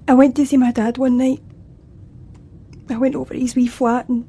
I 0.10 0.14
went 0.14 0.36
to 0.36 0.46
see 0.46 0.58
my 0.58 0.74
dad 0.74 0.98
one 0.98 1.18
night. 1.18 1.42
I 2.90 2.98
went 2.98 3.16
over 3.16 3.34
his 3.34 3.56
wee 3.56 3.68
flat 3.68 4.10
and 4.10 4.28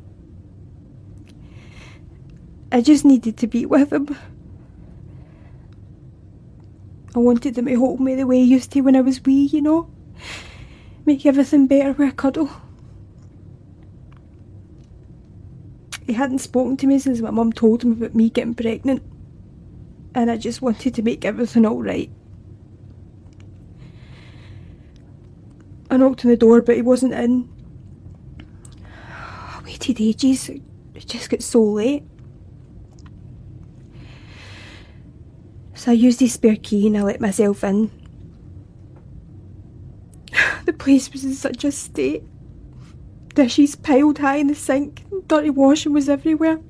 I 2.70 2.82
just 2.82 3.04
needed 3.04 3.36
to 3.38 3.48
be 3.48 3.66
with 3.66 3.92
him. 3.92 4.16
I 7.16 7.18
wanted 7.18 7.58
him 7.58 7.66
to 7.66 7.74
hold 7.74 7.98
me 7.98 8.14
the 8.14 8.28
way 8.28 8.36
he 8.36 8.44
used 8.44 8.70
to 8.72 8.80
when 8.82 8.94
I 8.94 9.00
was 9.00 9.24
wee, 9.24 9.46
you 9.46 9.60
know? 9.60 9.90
Make 11.08 11.24
everything 11.24 11.66
better 11.66 11.92
with 11.92 12.10
a 12.10 12.12
cuddle. 12.12 12.50
He 16.06 16.12
hadn't 16.12 16.40
spoken 16.40 16.76
to 16.76 16.86
me 16.86 16.98
since 16.98 17.22
my 17.22 17.30
mum 17.30 17.50
told 17.50 17.82
him 17.82 17.92
about 17.92 18.14
me 18.14 18.28
getting 18.28 18.54
pregnant. 18.54 19.02
And 20.14 20.30
I 20.30 20.36
just 20.36 20.60
wanted 20.60 20.94
to 20.94 21.02
make 21.02 21.24
everything 21.24 21.64
alright. 21.64 22.10
I 25.90 25.96
knocked 25.96 26.26
on 26.26 26.30
the 26.30 26.36
door, 26.36 26.60
but 26.60 26.76
he 26.76 26.82
wasn't 26.82 27.14
in. 27.14 27.48
I 28.94 29.62
waited 29.64 30.02
ages. 30.02 30.50
It 30.50 31.06
just 31.06 31.30
got 31.30 31.40
so 31.40 31.62
late. 31.62 32.02
So 35.72 35.90
I 35.90 35.94
used 35.94 36.20
his 36.20 36.34
spare 36.34 36.56
key 36.56 36.86
and 36.86 36.98
I 36.98 37.02
let 37.02 37.18
myself 37.18 37.64
in. 37.64 37.97
The 40.68 40.74
place 40.74 41.10
was 41.10 41.24
in 41.24 41.32
such 41.32 41.64
a 41.64 41.72
state. 41.72 42.24
Dishes 43.34 43.74
piled 43.74 44.18
high 44.18 44.36
in 44.36 44.48
the 44.48 44.54
sink, 44.54 45.02
dirty 45.26 45.48
washing 45.48 45.94
was 45.94 46.10
everywhere. 46.10 46.60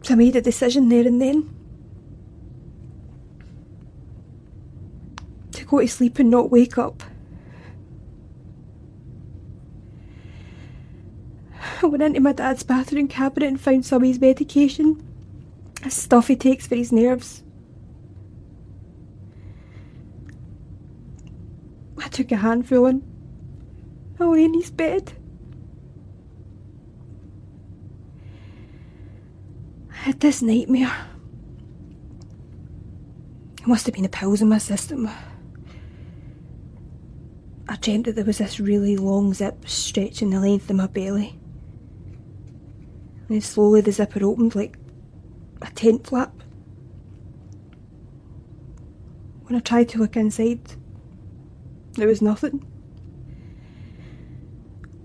So 0.00 0.14
I 0.14 0.16
made 0.16 0.34
a 0.34 0.40
decision 0.40 0.88
there 0.88 1.06
and 1.06 1.20
then. 1.20 1.54
To 5.50 5.66
go 5.66 5.80
to 5.80 5.86
sleep 5.86 6.18
and 6.18 6.30
not 6.30 6.50
wake 6.50 6.78
up. 6.78 7.02
I 11.82 11.86
went 11.86 12.02
into 12.02 12.20
my 12.20 12.32
dad's 12.32 12.62
bathroom 12.62 13.08
cabinet 13.08 13.46
and 13.46 13.60
found 13.60 13.84
some 13.84 14.00
of 14.00 14.08
his 14.08 14.18
medication. 14.18 15.06
Stuff 15.86 16.28
he 16.28 16.36
takes 16.36 16.66
for 16.66 16.76
his 16.76 16.92
nerves. 16.92 17.42
Took 22.12 22.30
a 22.30 22.36
handful 22.36 22.86
and 22.86 23.02
I 24.20 24.24
lay 24.24 24.44
in 24.44 24.54
his 24.54 24.70
bed. 24.70 25.14
I 29.90 29.94
had 29.94 30.20
this 30.20 30.42
nightmare. 30.42 30.92
It 33.60 33.66
must 33.66 33.86
have 33.86 33.94
been 33.94 34.02
the 34.02 34.08
pills 34.08 34.42
in 34.42 34.48
my 34.48 34.58
system. 34.58 35.08
I 37.68 37.76
dreamt 37.76 38.06
that 38.06 38.16
there 38.16 38.24
was 38.24 38.38
this 38.38 38.60
really 38.60 38.96
long 38.96 39.32
zip 39.32 39.66
stretching 39.66 40.30
the 40.30 40.40
length 40.40 40.68
of 40.68 40.76
my 40.76 40.88
belly. 40.88 41.38
And 43.20 43.28
then 43.28 43.40
slowly 43.40 43.80
the 43.80 43.92
zipper 43.92 44.24
opened 44.24 44.54
like 44.54 44.76
a 45.62 45.70
tent 45.70 46.06
flap. 46.06 46.34
When 49.44 49.56
I 49.56 49.60
tried 49.60 49.88
to 49.90 49.98
look 49.98 50.16
inside, 50.16 50.60
there 51.94 52.08
was 52.08 52.22
nothing. 52.22 52.66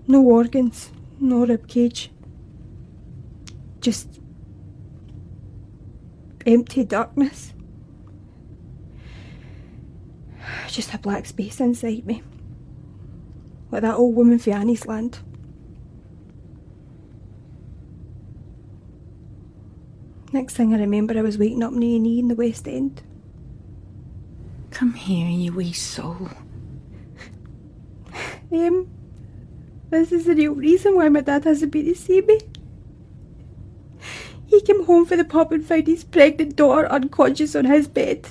No 0.06 0.22
organs, 0.22 0.90
no 1.20 1.44
rib 1.44 1.68
cage. 1.68 2.10
Just 3.80 4.20
empty 6.46 6.84
darkness. 6.84 7.52
Just 10.68 10.94
a 10.94 10.98
black 10.98 11.26
space 11.26 11.60
inside 11.60 12.06
me. 12.06 12.22
Like 13.70 13.82
that 13.82 13.96
old 13.96 14.16
woman 14.16 14.38
for 14.38 14.50
Anniesland. 14.50 15.18
Next 20.32 20.54
thing 20.54 20.74
I 20.74 20.78
remember, 20.78 21.16
I 21.18 21.22
was 21.22 21.38
waking 21.38 21.62
up 21.62 21.72
knee 21.72 21.98
knee 21.98 22.18
in 22.18 22.28
the 22.28 22.34
West 22.34 22.68
End. 22.68 23.02
Come 24.70 24.94
here, 24.94 25.28
you 25.28 25.52
wee 25.54 25.72
soul. 25.72 26.28
Um, 28.50 28.88
this 29.90 30.12
is 30.12 30.24
the 30.24 30.34
real 30.34 30.54
reason 30.54 30.96
why 30.96 31.08
my 31.08 31.20
dad 31.20 31.44
hasn't 31.44 31.72
been 31.72 31.86
to 31.86 31.94
see 31.94 32.20
me. 32.22 32.40
He 34.46 34.60
came 34.62 34.84
home 34.84 35.04
for 35.04 35.16
the 35.16 35.24
pub 35.24 35.52
and 35.52 35.64
found 35.64 35.86
his 35.86 36.04
pregnant 36.04 36.56
daughter 36.56 36.90
unconscious 36.90 37.54
on 37.54 37.66
his 37.66 37.86
bed. 37.86 38.26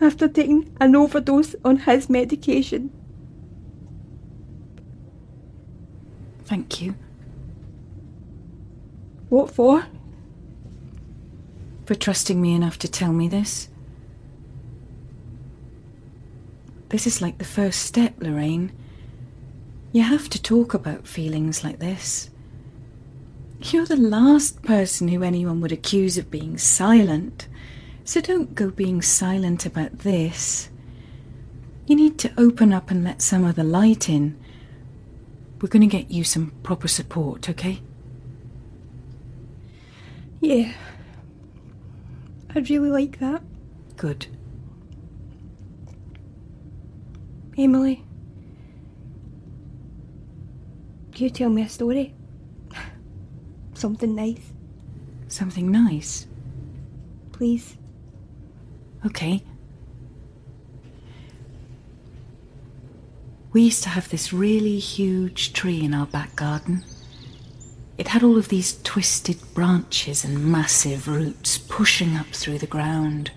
After 0.00 0.28
taking 0.28 0.76
an 0.80 0.96
overdose 0.96 1.54
on 1.64 1.78
his 1.78 2.10
medication. 2.10 2.90
Thank 6.44 6.80
you. 6.80 6.94
What 9.28 9.50
for? 9.50 9.86
For 11.84 11.94
trusting 11.94 12.40
me 12.40 12.54
enough 12.54 12.78
to 12.78 12.88
tell 12.88 13.12
me 13.12 13.28
this. 13.28 13.68
This 16.88 17.06
is 17.06 17.20
like 17.20 17.38
the 17.38 17.44
first 17.44 17.82
step, 17.82 18.14
Lorraine. 18.18 18.72
You 19.92 20.02
have 20.02 20.28
to 20.30 20.42
talk 20.42 20.74
about 20.74 21.06
feelings 21.06 21.62
like 21.62 21.78
this. 21.78 22.30
You're 23.60 23.86
the 23.86 23.96
last 23.96 24.62
person 24.62 25.08
who 25.08 25.22
anyone 25.22 25.60
would 25.60 25.72
accuse 25.72 26.16
of 26.16 26.30
being 26.30 26.56
silent, 26.56 27.48
so 28.04 28.20
don't 28.20 28.54
go 28.54 28.70
being 28.70 29.02
silent 29.02 29.66
about 29.66 29.98
this. 29.98 30.70
You 31.86 31.96
need 31.96 32.18
to 32.18 32.32
open 32.38 32.72
up 32.72 32.90
and 32.90 33.02
let 33.02 33.20
some 33.20 33.44
of 33.44 33.56
the 33.56 33.64
light 33.64 34.08
in. 34.08 34.38
We're 35.60 35.68
going 35.68 35.88
to 35.88 35.96
get 35.98 36.10
you 36.10 36.22
some 36.22 36.52
proper 36.62 36.86
support, 36.86 37.48
okay? 37.50 37.82
Yeah. 40.40 40.72
I'd 42.54 42.70
really 42.70 42.90
like 42.90 43.18
that. 43.18 43.42
Good. 43.96 44.26
Emily. 47.58 48.04
Can 51.12 51.24
you 51.24 51.30
tell 51.30 51.50
me 51.50 51.62
a 51.62 51.68
story? 51.68 52.14
Something 53.74 54.14
nice. 54.14 54.52
Something 55.26 55.72
nice? 55.72 56.28
Please. 57.32 57.76
Okay. 59.04 59.42
We 63.52 63.62
used 63.62 63.82
to 63.82 63.88
have 63.88 64.08
this 64.08 64.32
really 64.32 64.78
huge 64.78 65.52
tree 65.52 65.82
in 65.82 65.94
our 65.94 66.06
back 66.06 66.36
garden. 66.36 66.84
It 67.96 68.06
had 68.06 68.22
all 68.22 68.38
of 68.38 68.48
these 68.48 68.80
twisted 68.84 69.38
branches 69.54 70.24
and 70.24 70.52
massive 70.52 71.08
roots 71.08 71.58
pushing 71.58 72.16
up 72.16 72.26
through 72.26 72.58
the 72.58 72.68
ground. 72.68 73.32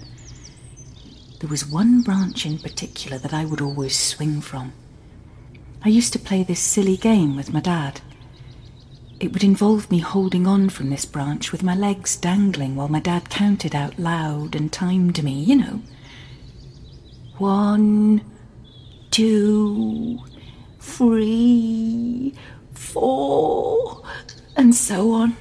There 1.42 1.50
was 1.50 1.66
one 1.66 2.04
branch 2.04 2.46
in 2.46 2.60
particular 2.60 3.18
that 3.18 3.34
I 3.34 3.46
would 3.46 3.62
always 3.62 3.98
swing 3.98 4.42
from. 4.42 4.74
I 5.84 5.90
used 5.90 6.14
to 6.14 6.20
play 6.20 6.44
this 6.44 6.60
silly 6.60 6.98
game 6.98 7.36
with 7.36 7.52
my 7.52 7.60
dad. 7.60 8.00
It 9.20 9.34
would 9.34 9.44
involve 9.44 9.90
me 9.90 9.98
holding 9.98 10.46
on 10.46 10.70
from 10.70 10.92
this 10.92 11.04
branch 11.04 11.52
with 11.52 11.64
my 11.64 11.76
legs 11.76 12.16
dangling 12.16 12.76
while 12.76 12.90
my 12.90 13.00
dad 13.00 13.32
counted 13.32 13.74
out 13.74 13.98
loud 13.98 14.56
and 14.56 14.72
timed 14.72 15.24
me, 15.24 15.32
you 15.32 15.56
know. 15.56 15.82
One, 17.40 18.22
two, 19.10 20.20
three, 20.80 22.36
four, 22.76 24.04
and 24.56 24.76
so 24.76 25.12
on. 25.14 25.36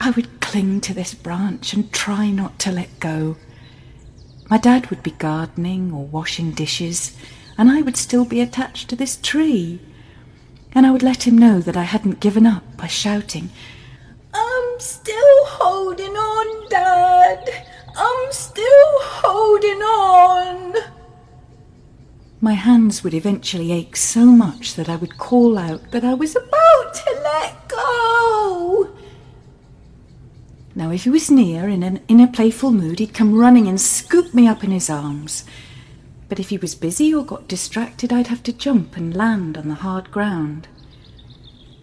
I 0.00 0.10
would 0.10 0.40
cling 0.40 0.80
to 0.82 0.94
this 0.94 1.12
branch 1.12 1.72
and 1.72 1.92
try 1.92 2.30
not 2.30 2.60
to 2.60 2.70
let 2.70 3.00
go. 3.00 3.36
My 4.50 4.56
dad 4.56 4.88
would 4.88 5.02
be 5.02 5.10
gardening 5.10 5.92
or 5.92 6.06
washing 6.06 6.52
dishes, 6.52 7.16
and 7.58 7.70
I 7.70 7.82
would 7.82 7.96
still 7.96 8.24
be 8.24 8.40
attached 8.40 8.88
to 8.88 8.96
this 8.96 9.16
tree. 9.16 9.80
And 10.72 10.86
I 10.86 10.90
would 10.90 11.02
let 11.02 11.26
him 11.26 11.36
know 11.36 11.60
that 11.60 11.76
I 11.76 11.82
hadn't 11.82 12.20
given 12.20 12.46
up 12.46 12.76
by 12.76 12.86
shouting, 12.86 13.50
I'm 14.32 14.80
still 14.80 15.44
holding 15.44 16.12
on, 16.12 16.68
Dad. 16.68 17.66
I'm 17.96 18.32
still 18.32 18.92
holding 19.00 19.82
on. 19.82 20.74
My 22.40 22.52
hands 22.52 23.02
would 23.02 23.14
eventually 23.14 23.72
ache 23.72 23.96
so 23.96 24.24
much 24.24 24.74
that 24.74 24.88
I 24.88 24.96
would 24.96 25.18
call 25.18 25.58
out 25.58 25.90
that 25.90 26.04
I 26.04 26.14
was 26.14 26.36
about 26.36 26.94
to 26.94 27.20
let 27.24 27.68
go. 27.68 28.97
Now, 30.78 30.92
if 30.92 31.02
he 31.02 31.10
was 31.10 31.28
near 31.28 31.68
in, 31.68 31.82
an, 31.82 32.00
in 32.06 32.20
a 32.20 32.28
playful 32.28 32.70
mood, 32.70 33.00
he'd 33.00 33.12
come 33.12 33.34
running 33.34 33.66
and 33.66 33.80
scoop 33.80 34.32
me 34.32 34.46
up 34.46 34.62
in 34.62 34.70
his 34.70 34.88
arms. 34.88 35.42
But 36.28 36.38
if 36.38 36.50
he 36.50 36.56
was 36.56 36.76
busy 36.76 37.12
or 37.12 37.24
got 37.24 37.48
distracted, 37.48 38.12
I'd 38.12 38.28
have 38.28 38.44
to 38.44 38.52
jump 38.52 38.96
and 38.96 39.12
land 39.12 39.58
on 39.58 39.66
the 39.66 39.74
hard 39.74 40.12
ground. 40.12 40.68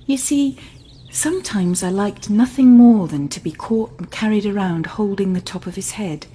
You 0.06 0.16
see, 0.16 0.58
sometimes 1.12 1.84
I 1.84 1.89
liked 1.89 2.30
nothing 2.30 2.70
more 2.70 3.10
than 3.10 3.28
to 3.28 3.41
be 3.41 3.52
caught 3.52 3.91
and 3.98 4.10
carried 4.10 4.46
around 4.46 4.86
holding 4.86 5.34
the 5.34 5.41
top 5.41 5.68
of 5.68 5.76
his 5.76 5.91
head. 5.91 6.28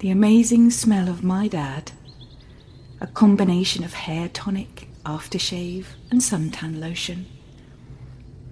The 0.00 0.10
amazing 0.10 0.72
smell 0.72 1.08
of 1.08 1.22
my 1.22 1.46
dad, 1.46 1.92
a 3.00 3.06
combination 3.06 3.84
of 3.84 3.94
hair 3.94 4.28
tonic, 4.30 4.88
aftershave, 5.04 5.86
and 6.10 6.20
suntan 6.20 6.80
lotion. 6.80 7.26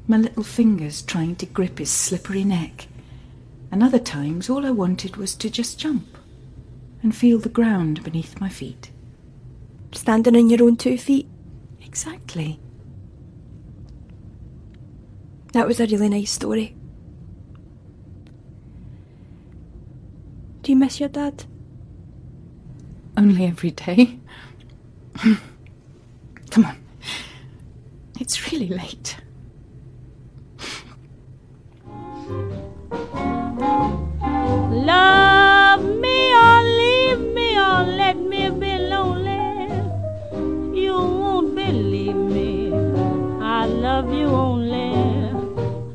My 0.07 0.19
little 0.19 0.43
fingers 0.43 1.01
trying 1.03 1.37
to 1.37 1.47
grip 1.47 1.79
his 1.79 1.91
slippery 1.91 2.45
neck, 2.45 2.89
and 3.73 3.83
other 3.83 3.99
times 3.99 4.51
all 4.51 4.67
I 4.67 4.71
wanted 4.71 5.17
was 5.17 5.35
to 5.37 5.49
just 5.49 5.79
jump 5.79 6.19
and 7.03 7.15
feel 7.15 7.39
the 7.39 7.49
ground 7.49 8.03
beneath 8.03 8.41
my 8.41 8.49
feet. 8.49 8.91
standing 9.93 10.37
on 10.37 10.51
your 10.51 10.63
own 10.65 10.77
two 10.77 10.99
feet. 10.99 11.29
Exactly. 11.81 12.59
That 15.53 15.69
was 15.69 15.79
a 15.79 15.87
really 15.87 16.09
nice 16.09 16.33
story. 16.33 16.75
Do 20.63 20.73
you 20.73 20.77
miss 20.77 20.99
your 20.99 21.09
dad? 21.11 21.45
Only 23.17 23.45
every 23.45 23.71
day. 23.71 24.19
Come 26.51 26.65
on. 26.65 26.77
It's 28.19 28.51
really 28.51 28.69
late. 28.69 29.17
Love 34.71 35.83
me 35.85 36.33
or 36.35 36.63
leave 36.81 37.21
me 37.35 37.57
or 37.57 37.85
let 37.85 38.17
me 38.19 38.51
be 38.51 38.79
lonely. 38.79 39.71
You 40.79 40.95
won't 40.95 41.55
believe 41.55 42.17
me. 42.17 42.73
I 43.41 43.67
love 43.67 44.13
you 44.13 44.27
only. 44.27 44.93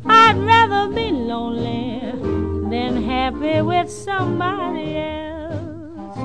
I'd 0.05 0.37
rather 0.37 0.93
be 0.93 1.11
lonely 1.11 2.11
than 2.69 3.03
happy 3.03 3.61
with 3.61 3.89
somebody 3.91 4.97
else. 4.97 6.17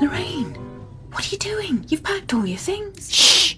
Lorraine, 0.00 0.54
what 1.10 1.26
are 1.26 1.30
you 1.30 1.38
doing? 1.38 1.84
You've 1.88 2.02
packed 2.02 2.32
all 2.34 2.46
your 2.46 2.58
things. 2.58 3.12
Shh! 3.12 3.56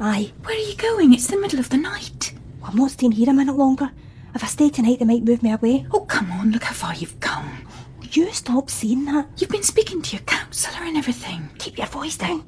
Aye. 0.00 0.32
Where 0.42 0.56
are 0.56 0.58
you 0.58 0.74
going? 0.76 1.12
It's 1.12 1.26
the 1.28 1.36
middle 1.36 1.58
of 1.60 1.68
the 1.68 1.76
night. 1.76 2.32
Well, 2.60 2.70
I'm 2.70 2.76
not 2.76 2.90
staying 2.90 3.12
here 3.12 3.30
a 3.30 3.32
minute 3.32 3.56
longer. 3.56 3.90
If 4.36 4.44
I 4.44 4.48
stay 4.48 4.68
tonight, 4.68 4.98
they 4.98 5.06
might 5.06 5.24
move 5.24 5.42
me 5.42 5.50
away. 5.50 5.86
Oh, 5.92 6.00
come 6.00 6.30
on, 6.30 6.52
look 6.52 6.64
how 6.64 6.74
far 6.74 6.94
you've 6.94 7.18
come. 7.20 7.66
You 8.12 8.30
stop 8.34 8.68
saying 8.68 9.06
that. 9.06 9.26
You've 9.38 9.48
been 9.48 9.62
speaking 9.62 10.02
to 10.02 10.16
your 10.16 10.24
counsellor 10.26 10.84
and 10.86 10.94
everything. 10.94 11.48
Keep 11.58 11.78
your 11.78 11.86
voice 11.86 12.18
down. 12.18 12.44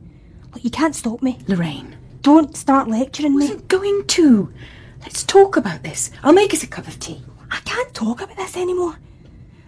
Look, 0.52 0.62
you 0.62 0.68
can't 0.70 0.94
stop 0.94 1.22
me. 1.22 1.38
Lorraine, 1.48 1.96
Don't 2.20 2.54
start 2.54 2.88
lecturing 2.88 3.38
me. 3.38 3.44
wasn't 3.46 3.68
going 3.68 4.06
to. 4.08 4.52
Let's 5.00 5.24
talk 5.24 5.56
about 5.56 5.82
this. 5.82 6.10
I'll 6.22 6.34
make 6.34 6.52
us 6.52 6.62
a 6.62 6.66
cup 6.66 6.88
of 6.88 7.00
tea. 7.00 7.22
I 7.50 7.60
can't 7.64 7.94
talk 7.94 8.20
about 8.20 8.36
this 8.36 8.58
anymore. 8.58 8.98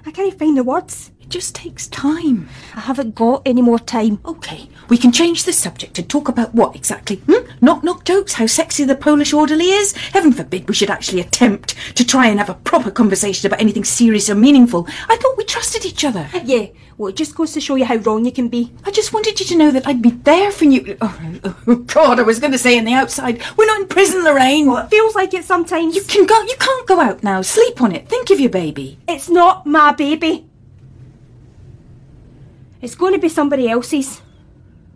I 0.05 0.11
can't 0.11 0.39
find 0.39 0.59
the 0.59 0.63
words. 0.63 1.13
It 1.31 1.35
just 1.35 1.55
takes 1.55 1.87
time. 1.87 2.49
I 2.75 2.81
haven't 2.81 3.15
got 3.15 3.43
any 3.47 3.63
more 3.63 3.79
time. 3.79 4.19
Okay, 4.27 4.69
we 4.89 4.99
can 4.99 5.13
change 5.13 5.45
the 5.45 5.53
subject 5.53 5.97
and 5.97 6.11
talk 6.11 6.29
about 6.29 6.57
what 6.57 6.75
exactly? 6.75 7.23
Hmm? 7.29 7.49
Knock 7.61 7.85
knock 7.85 8.05
jokes, 8.05 8.33
how 8.33 8.49
sexy 8.49 8.83
the 8.83 8.97
Polish 8.97 9.33
orderly 9.33 9.67
is? 9.67 9.93
Heaven 9.93 10.33
forbid 10.33 10.67
we 10.67 10.75
should 10.75 10.91
actually 10.91 11.21
attempt 11.21 11.77
to 11.95 12.05
try 12.05 12.27
and 12.27 12.41
have 12.41 12.51
a 12.51 12.55
proper 12.55 12.91
conversation 12.91 13.47
about 13.47 13.61
anything 13.61 13.85
serious 13.85 14.29
or 14.29 14.35
meaningful. 14.35 14.89
I 15.09 15.19
thought 15.19 15.37
we 15.37 15.45
trusted 15.45 15.85
each 15.85 16.05
other. 16.05 16.29
Yeah, 16.43 16.67
well, 16.99 17.11
it 17.11 17.17
just 17.17 17.37
goes 17.37 17.53
to 17.53 17.61
show 17.61 17.77
you 17.77 17.85
how 17.85 17.97
wrong 17.99 18.25
you 18.25 18.33
can 18.33 18.49
be. 18.49 18.73
I 18.85 18.91
just 18.91 19.13
wanted 19.13 19.39
you 19.39 19.47
to 19.47 19.57
know 19.57 19.71
that 19.71 19.87
I'd 19.87 20.03
be 20.03 20.11
there 20.11 20.51
for 20.51 20.65
you. 20.65 20.99
Oh, 21.01 21.41
oh, 21.45 21.75
God, 21.87 22.19
I 22.19 22.25
was 22.25 22.41
going 22.41 22.51
to 22.53 22.59
say 22.59 22.77
in 22.77 22.85
the 22.85 22.95
outside. 22.95 23.41
We're 23.57 23.67
not 23.67 23.83
in 23.83 23.87
prison, 23.87 24.25
Lorraine. 24.25 24.67
Well, 24.67 24.85
it 24.85 24.91
feels 24.91 25.15
like 25.15 25.33
it 25.33 25.45
sometimes. 25.45 25.95
You 25.95 26.03
can 26.03 26.27
go. 26.27 26.43
You 26.43 26.57
can't 26.59 26.89
go 26.89 27.01
out 27.01 27.23
now. 27.23 27.41
Sleep 27.41 27.81
on 27.81 27.93
it. 27.95 28.09
Think 28.09 28.31
of 28.31 28.41
your 28.41 28.51
baby. 28.51 28.99
It's 29.07 29.29
not 29.29 29.65
my 29.65 29.93
baby. 29.93 30.50
It's 32.81 32.95
going 32.95 33.13
to 33.13 33.19
be 33.19 33.29
somebody 33.29 33.69
else's. 33.69 34.23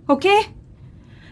Okay? 0.08 0.46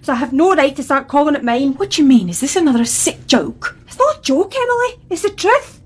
So 0.02 0.12
I 0.12 0.16
have 0.16 0.32
no 0.32 0.54
right 0.54 0.74
to 0.76 0.82
start 0.82 1.08
calling 1.08 1.34
it 1.34 1.44
mine. 1.44 1.74
What 1.74 1.90
do 1.90 2.02
you 2.02 2.08
mean? 2.08 2.28
Is 2.28 2.40
this 2.40 2.56
another 2.56 2.84
sick 2.84 3.26
joke? 3.26 3.76
It's 3.86 3.98
not 3.98 4.18
a 4.18 4.22
joke, 4.22 4.54
Emily. 4.54 5.04
It's 5.08 5.22
the 5.22 5.30
truth. 5.30 5.80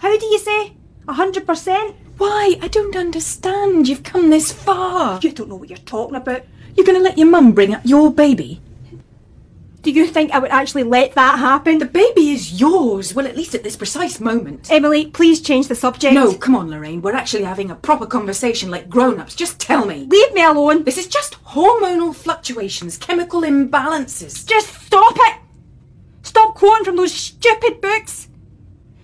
How 0.00 0.16
do 0.16 0.26
you 0.26 0.38
say? 0.38 0.74
A 1.08 1.12
hundred 1.14 1.46
percent? 1.46 1.96
Why? 2.18 2.56
I 2.60 2.68
don't 2.68 2.94
understand. 2.94 3.88
You've 3.88 4.02
come 4.02 4.30
this 4.30 4.52
far. 4.52 5.18
You 5.22 5.32
don't 5.32 5.48
know 5.48 5.56
what 5.56 5.70
you're 5.70 5.78
talking 5.78 6.16
about. 6.16 6.42
You're 6.76 6.86
going 6.86 6.98
to 6.98 7.02
let 7.02 7.18
your 7.18 7.28
mum 7.28 7.52
bring 7.52 7.74
up 7.74 7.82
your 7.84 8.12
baby? 8.12 8.60
Do 9.82 9.90
you 9.90 10.06
think 10.06 10.30
I 10.30 10.38
would 10.38 10.52
actually 10.52 10.84
let 10.84 11.14
that 11.14 11.40
happen? 11.40 11.78
The 11.78 11.86
baby 11.86 12.30
is 12.30 12.60
yours. 12.60 13.14
Well, 13.14 13.26
at 13.26 13.36
least 13.36 13.54
at 13.56 13.64
this 13.64 13.76
precise 13.76 14.20
moment. 14.20 14.70
Emily, 14.70 15.06
please 15.06 15.40
change 15.40 15.66
the 15.66 15.74
subject. 15.74 16.14
No, 16.14 16.34
come 16.34 16.54
on, 16.54 16.70
Lorraine. 16.70 17.02
We're 17.02 17.16
actually 17.16 17.42
having 17.42 17.68
a 17.68 17.74
proper 17.74 18.06
conversation 18.06 18.70
like 18.70 18.88
grown 18.88 19.18
ups. 19.18 19.34
Just 19.34 19.58
tell 19.58 19.84
me. 19.84 20.06
Leave 20.08 20.32
me 20.34 20.44
alone. 20.44 20.84
This 20.84 20.98
is 20.98 21.08
just 21.08 21.42
hormonal 21.46 22.14
fluctuations, 22.14 22.96
chemical 22.96 23.40
imbalances. 23.40 24.46
Just 24.46 24.72
stop 24.86 25.16
it! 25.16 25.40
Stop 26.22 26.54
quoting 26.54 26.84
from 26.84 26.96
those 26.96 27.12
stupid 27.12 27.80
books! 27.80 28.28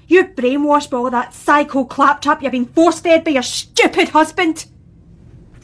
You're 0.07 0.29
brainwashed 0.29 0.91
by 0.91 0.99
all 0.99 1.11
that 1.11 1.35
psycho 1.35 1.85
claptrap 1.85 2.41
you've 2.41 2.53
been 2.53 2.67
force 2.67 3.01
fed 3.01 3.25
by 3.25 3.33
your 3.33 3.43
stupid 3.43 4.11
husband! 4.11 4.67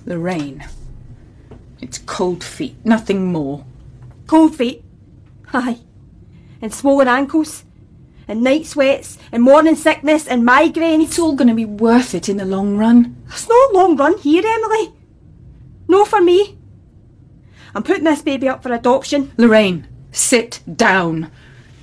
Lorraine. 0.04 0.66
It's 1.80 1.98
cold 1.98 2.42
feet, 2.42 2.76
nothing 2.84 3.32
more. 3.32 3.64
Cold 4.26 4.56
feet. 4.56 4.82
Aye. 5.54 5.78
And 6.60 6.74
swollen 6.74 7.08
ankles. 7.08 7.64
And 8.26 8.42
night 8.42 8.66
sweats. 8.66 9.18
And 9.32 9.42
morning 9.42 9.76
sickness. 9.76 10.26
And 10.26 10.42
migraines. 10.46 11.04
It's 11.04 11.18
all 11.18 11.34
going 11.34 11.48
to 11.48 11.54
be 11.54 11.64
worth 11.64 12.14
it 12.14 12.28
in 12.28 12.36
the 12.36 12.44
long 12.44 12.76
run. 12.76 13.22
It's 13.28 13.48
no 13.48 13.68
long 13.72 13.96
run 13.96 14.18
here, 14.18 14.42
Emily. 14.44 14.92
No 15.88 16.04
for 16.04 16.20
me. 16.20 16.58
I'm 17.74 17.82
putting 17.82 18.04
this 18.04 18.22
baby 18.22 18.48
up 18.48 18.62
for 18.62 18.72
adoption. 18.72 19.32
Lorraine, 19.36 19.88
sit 20.12 20.60
down. 20.76 21.30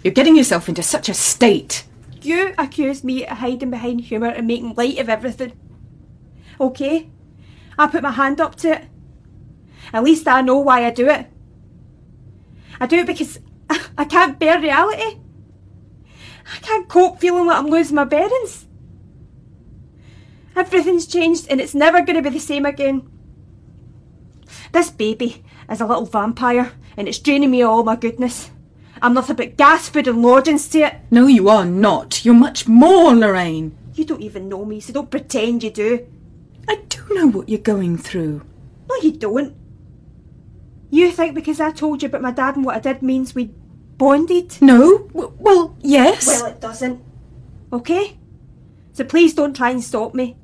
You're 0.04 0.14
getting 0.14 0.38
yourself 0.38 0.70
into 0.70 0.84
such 0.84 1.10
a 1.10 1.14
state. 1.14 1.84
You 2.22 2.54
accuse 2.58 3.04
me 3.04 3.26
of 3.26 3.40
hiding 3.40 3.72
behind 3.72 4.02
humour 4.02 4.30
and 4.30 4.48
making 4.48 4.76
light 4.76 5.00
of 5.00 5.10
everything. 5.10 5.54
Okay, 6.60 7.10
I 7.78 7.88
put 7.88 8.04
my 8.04 8.12
hand 8.12 8.40
up 8.40 8.56
to 8.58 8.74
it. 8.74 8.86
At 9.92 10.04
least 10.04 10.28
I 10.28 10.42
know 10.42 10.60
why 10.60 10.86
I 10.86 10.92
do 10.92 11.10
it. 11.10 11.28
I 12.80 12.88
do 12.88 12.98
it 12.98 13.08
because 13.08 13.40
I 13.98 14.06
can't 14.06 14.40
bear 14.40 14.60
reality. 14.60 15.20
I 16.54 16.58
can't 16.62 16.88
cope 16.88 17.20
feeling 17.20 17.46
like 17.46 17.58
I'm 17.58 17.68
losing 17.68 17.96
my 17.96 18.04
bearings. 18.04 18.68
Everything's 20.56 21.08
changed 21.08 21.48
and 21.50 21.62
it's 21.62 21.76
never 21.76 22.02
going 22.02 22.22
to 22.22 22.22
be 22.22 22.30
the 22.30 22.40
same 22.40 22.66
again. 22.66 23.10
This 24.72 24.90
baby 24.90 25.44
is 25.70 25.82
a 25.82 25.86
little 25.86 26.06
vampire 26.06 26.74
and 26.98 27.08
it's 27.08 27.20
draining 27.20 27.52
me 27.52 27.62
of 27.62 27.70
all 27.70 27.84
my 27.84 27.96
goodness. 27.96 28.52
I'm 29.02 29.14
nothing 29.14 29.36
but 29.36 29.58
gas, 29.58 29.90
food, 29.90 30.08
and 30.08 30.22
lodgings 30.22 30.68
to 30.70 30.80
it. 30.82 30.96
No, 31.10 31.28
you 31.28 31.50
are 31.50 31.66
not. 31.66 32.24
You're 32.24 32.36
much 32.36 32.68
more, 32.68 33.16
Lorraine. 33.16 33.76
You 33.96 34.06
don't 34.06 34.22
even 34.22 34.48
know 34.48 34.64
me, 34.64 34.80
so 34.80 34.94
don't 34.94 35.10
pretend 35.10 35.64
you 35.64 35.72
do. 35.72 36.08
I 36.68 36.76
do 36.88 37.02
know 37.12 37.28
what 37.28 37.50
you're 37.50 37.60
going 37.60 37.98
through. 37.98 38.46
No, 38.88 38.96
you 39.02 39.12
don't. 39.14 39.56
You 40.92 41.12
think 41.12 41.34
because 41.34 41.60
I 41.60 41.72
told 41.72 42.04
you 42.04 42.08
about 42.08 42.22
my 42.22 42.32
dad 42.32 42.58
and 42.58 42.66
what 42.66 42.76
I 42.76 42.80
did 42.80 43.02
means 43.02 43.34
we 43.34 43.54
bonded? 44.02 44.60
No? 44.62 44.98
W- 45.14 45.32
well, 45.38 45.76
yes. 45.82 46.26
Well, 46.26 46.48
it 46.48 46.60
doesn't. 46.60 47.00
Okay? 47.72 48.18
So 48.94 49.04
please 49.04 49.36
don't 49.36 49.56
try 49.56 49.70
and 49.70 49.84
stop 49.84 50.16
me. 50.16 50.36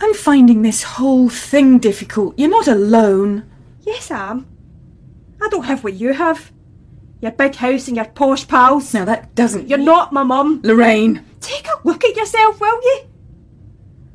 I'm 0.00 0.14
finding 0.14 0.62
this 0.62 0.82
whole 0.82 1.28
thing 1.28 1.78
difficult. 1.78 2.38
You're 2.38 2.48
not 2.48 2.66
alone. 2.68 3.44
Yes, 3.82 4.10
I 4.10 4.30
am. 4.30 4.46
I 5.42 5.48
don't 5.50 5.66
have 5.66 5.84
what 5.84 5.92
you 5.92 6.14
have. 6.14 6.50
Your 7.20 7.32
big 7.32 7.54
house 7.56 7.86
and 7.86 7.96
your 7.96 8.06
posh 8.06 8.48
pals. 8.48 8.94
Now 8.94 9.04
that 9.04 9.34
doesn't. 9.34 9.68
You're 9.68 9.78
not 9.78 10.12
my 10.14 10.22
mum. 10.22 10.60
Lorraine. 10.64 11.22
Take 11.40 11.66
a 11.68 11.86
look 11.86 12.04
at 12.04 12.16
yourself, 12.16 12.60
will 12.60 12.80
you? 12.82 13.00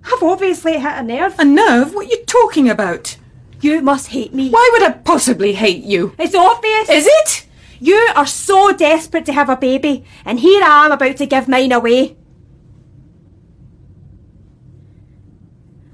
I've 0.05 0.23
obviously 0.23 0.73
hit 0.79 0.97
a 0.97 1.03
nerve. 1.03 1.35
A 1.37 1.45
nerve? 1.45 1.93
What 1.93 2.07
are 2.07 2.09
you 2.09 2.25
talking 2.25 2.67
about? 2.67 3.15
You 3.61 3.81
must 3.81 4.07
hate 4.07 4.33
me. 4.33 4.49
Why 4.49 4.69
would 4.73 4.83
I 4.83 4.91
possibly 4.91 5.53
hate 5.53 5.83
you? 5.83 6.15
It's 6.17 6.35
obvious. 6.35 6.89
Is 6.89 7.07
it? 7.07 7.46
You 7.79 8.11
are 8.15 8.25
so 8.25 8.71
desperate 8.71 9.25
to 9.25 9.33
have 9.33 9.49
a 9.49 9.57
baby, 9.57 10.03
and 10.25 10.39
here 10.39 10.63
I 10.63 10.85
am 10.85 10.91
about 10.91 11.17
to 11.17 11.25
give 11.25 11.47
mine 11.47 11.71
away. 11.71 12.17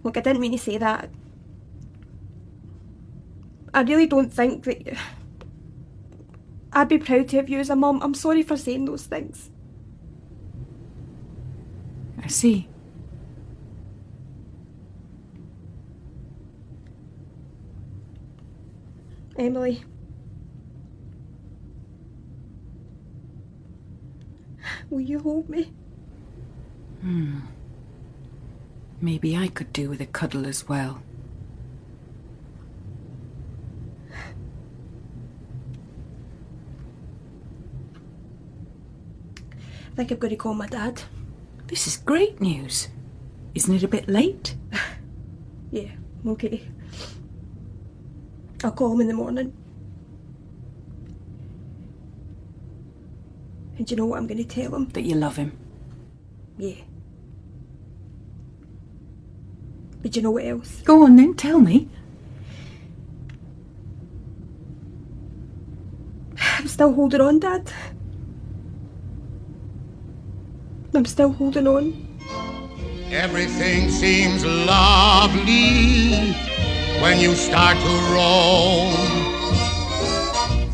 Look, 0.04 0.18
I 0.18 0.22
didn't 0.22 0.42
mean 0.42 0.52
to 0.52 0.58
say 0.58 0.78
that. 0.78 1.10
I 3.74 3.82
really 3.82 4.08
don't 4.08 4.32
think 4.32 4.64
that. 4.66 4.98
I'd 6.72 6.90
be 6.90 6.98
proud 6.98 7.30
to 7.30 7.38
have 7.38 7.50
you 7.50 7.60
as 7.60 7.70
a 7.70 7.76
mum. 7.76 8.02
I'm 8.02 8.14
sorry 8.14 8.44
for 8.44 8.58
saying 8.58 8.86
those 8.86 9.06
things. 9.06 9.50
I 12.22 12.28
see. 12.28 12.68
Emily. 19.38 19.84
Will 24.94 25.02
you 25.02 25.18
hold 25.18 25.50
me? 25.50 25.74
Hmm. 27.02 27.40
Maybe 29.02 29.36
I 29.36 29.48
could 29.48 29.74
do 29.74 29.90
with 29.90 30.00
a 30.02 30.06
cuddle 30.06 30.46
as 30.46 30.70
well. 30.70 31.02
I 34.12 34.16
think 39.96 40.12
I'm 40.12 40.20
going 40.20 40.30
to 40.30 40.36
call 40.36 40.54
my 40.54 40.68
dad. 40.68 41.02
This 41.66 41.88
is 41.88 41.98
great 41.98 42.40
news. 42.40 42.90
Isn't 43.56 43.74
it 43.74 43.82
a 43.82 43.88
bit 43.88 44.08
late? 44.08 44.56
Yeah, 45.72 45.90
okay. 46.28 46.62
I'll 48.64 48.74
call 48.74 48.94
him 48.94 49.02
in 49.02 49.08
the 49.08 49.16
morning. 49.16 49.54
And 53.78 53.88
do 53.88 53.92
you 53.92 53.98
know 53.98 54.06
what 54.06 54.18
I'm 54.18 54.28
going 54.28 54.38
to 54.38 54.44
tell 54.44 54.76
him? 54.76 54.90
That 54.90 55.02
you 55.02 55.16
love 55.16 55.36
him. 55.38 55.58
Yeah. 56.58 56.76
But 60.02 60.12
do 60.12 60.20
you 60.20 60.24
know 60.24 60.32
what 60.32 60.46
else? 60.46 60.82
Go 60.82 61.04
on 61.04 61.16
then, 61.16 61.34
tell 61.34 61.60
me. 61.60 61.90
I'm 66.60 66.68
still 66.68 66.94
holding 66.94 67.22
on, 67.22 67.40
Dad. 67.40 67.72
I'm 70.94 71.06
still 71.06 71.32
holding 71.32 71.68
on. 71.68 72.08
Everything 73.12 73.90
seems 73.90 74.46
lovely 74.46 76.34
when 77.02 77.20
you 77.20 77.34
start 77.34 77.78
to 77.78 78.14
roam. 78.14 79.23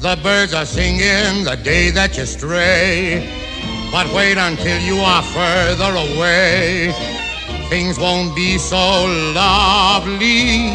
The 0.01 0.17
birds 0.23 0.53
are 0.53 0.65
singing 0.65 1.43
the 1.43 1.57
day 1.61 1.89
that 1.89 2.15
you 2.17 2.25
stray. 2.25 3.27
But 3.91 4.07
wait 4.13 4.37
until 4.37 4.79
you 4.81 4.97
are 5.01 5.21
further 5.21 5.91
away. 5.91 6.93
Things 7.67 7.99
won't 7.99 8.33
be 8.33 8.57
so 8.57 8.77
lovely 9.35 10.69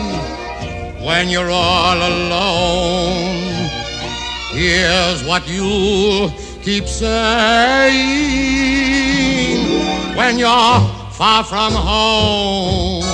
when 1.02 1.30
you're 1.30 1.50
all 1.50 1.96
alone. 1.96 3.70
Here's 4.52 5.24
what 5.24 5.48
you'll 5.48 6.28
keep 6.60 6.86
saying 6.86 7.94
when 10.14 10.38
you're 10.38 10.80
far 11.12 11.42
from 11.44 11.72
home. 11.72 13.13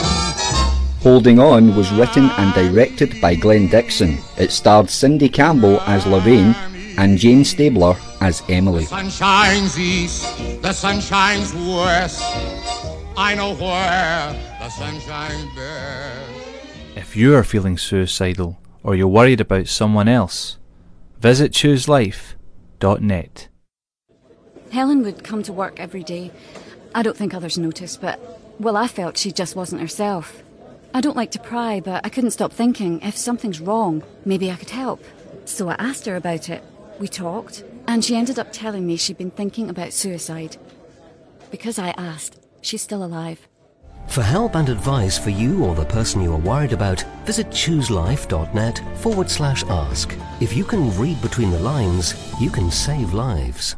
Holding 1.02 1.38
On 1.38 1.74
was 1.74 1.90
written 1.92 2.28
and 2.36 2.52
directed 2.52 3.18
by 3.22 3.34
Glenn 3.34 3.68
Dixon. 3.68 4.18
It 4.36 4.50
starred 4.50 4.90
Cindy 4.90 5.30
Campbell 5.30 5.80
as 5.86 6.06
Lorraine 6.06 6.54
and 6.98 7.16
Jane 7.16 7.42
Stabler 7.42 7.96
as 8.20 8.42
Emily. 8.50 8.84
The 8.84 8.88
sun 8.88 9.08
shines 9.08 9.78
east, 9.78 10.60
the 10.60 10.74
sun 10.74 11.00
shines 11.00 11.54
west. 11.54 12.22
I 13.16 13.34
know 13.34 13.54
where 13.54 14.36
the 14.60 14.68
sun 14.68 15.00
shines 15.00 15.56
best. 15.56 16.30
If 16.96 17.16
you 17.16 17.34
are 17.34 17.44
feeling 17.44 17.78
suicidal 17.78 18.58
or 18.82 18.94
you're 18.94 19.08
worried 19.08 19.40
about 19.40 19.68
someone 19.68 20.06
else, 20.06 20.58
visit 21.18 21.52
chooselife.net. 21.52 23.48
Helen 24.70 25.02
would 25.02 25.24
come 25.24 25.42
to 25.44 25.52
work 25.52 25.80
every 25.80 26.04
day. 26.04 26.30
I 26.94 27.02
don't 27.02 27.16
think 27.16 27.32
others 27.32 27.56
noticed, 27.56 28.02
but, 28.02 28.20
well, 28.60 28.76
I 28.76 28.86
felt 28.86 29.16
she 29.16 29.32
just 29.32 29.56
wasn't 29.56 29.80
herself. 29.80 30.42
I 30.92 31.00
don't 31.00 31.16
like 31.16 31.30
to 31.32 31.38
pry, 31.38 31.80
but 31.80 32.04
I 32.04 32.08
couldn't 32.08 32.32
stop 32.32 32.52
thinking 32.52 33.00
if 33.02 33.16
something's 33.16 33.60
wrong, 33.60 34.02
maybe 34.24 34.50
I 34.50 34.56
could 34.56 34.70
help. 34.70 35.02
So 35.44 35.68
I 35.68 35.74
asked 35.74 36.04
her 36.06 36.16
about 36.16 36.48
it. 36.48 36.64
We 36.98 37.06
talked, 37.06 37.64
and 37.86 38.04
she 38.04 38.16
ended 38.16 38.38
up 38.38 38.52
telling 38.52 38.86
me 38.86 38.96
she'd 38.96 39.18
been 39.18 39.30
thinking 39.30 39.70
about 39.70 39.92
suicide. 39.92 40.56
Because 41.50 41.78
I 41.78 41.90
asked, 41.90 42.44
she's 42.60 42.82
still 42.82 43.04
alive. 43.04 43.46
For 44.08 44.22
help 44.22 44.56
and 44.56 44.68
advice 44.68 45.16
for 45.16 45.30
you 45.30 45.64
or 45.64 45.76
the 45.76 45.84
person 45.84 46.22
you 46.22 46.32
are 46.32 46.38
worried 46.38 46.72
about, 46.72 47.04
visit 47.24 47.48
chooselife.net 47.50 48.82
forward 48.96 49.30
slash 49.30 49.62
ask. 49.64 50.16
If 50.40 50.56
you 50.56 50.64
can 50.64 50.96
read 50.98 51.22
between 51.22 51.52
the 51.52 51.60
lines, 51.60 52.14
you 52.40 52.50
can 52.50 52.70
save 52.70 53.14
lives. 53.14 53.76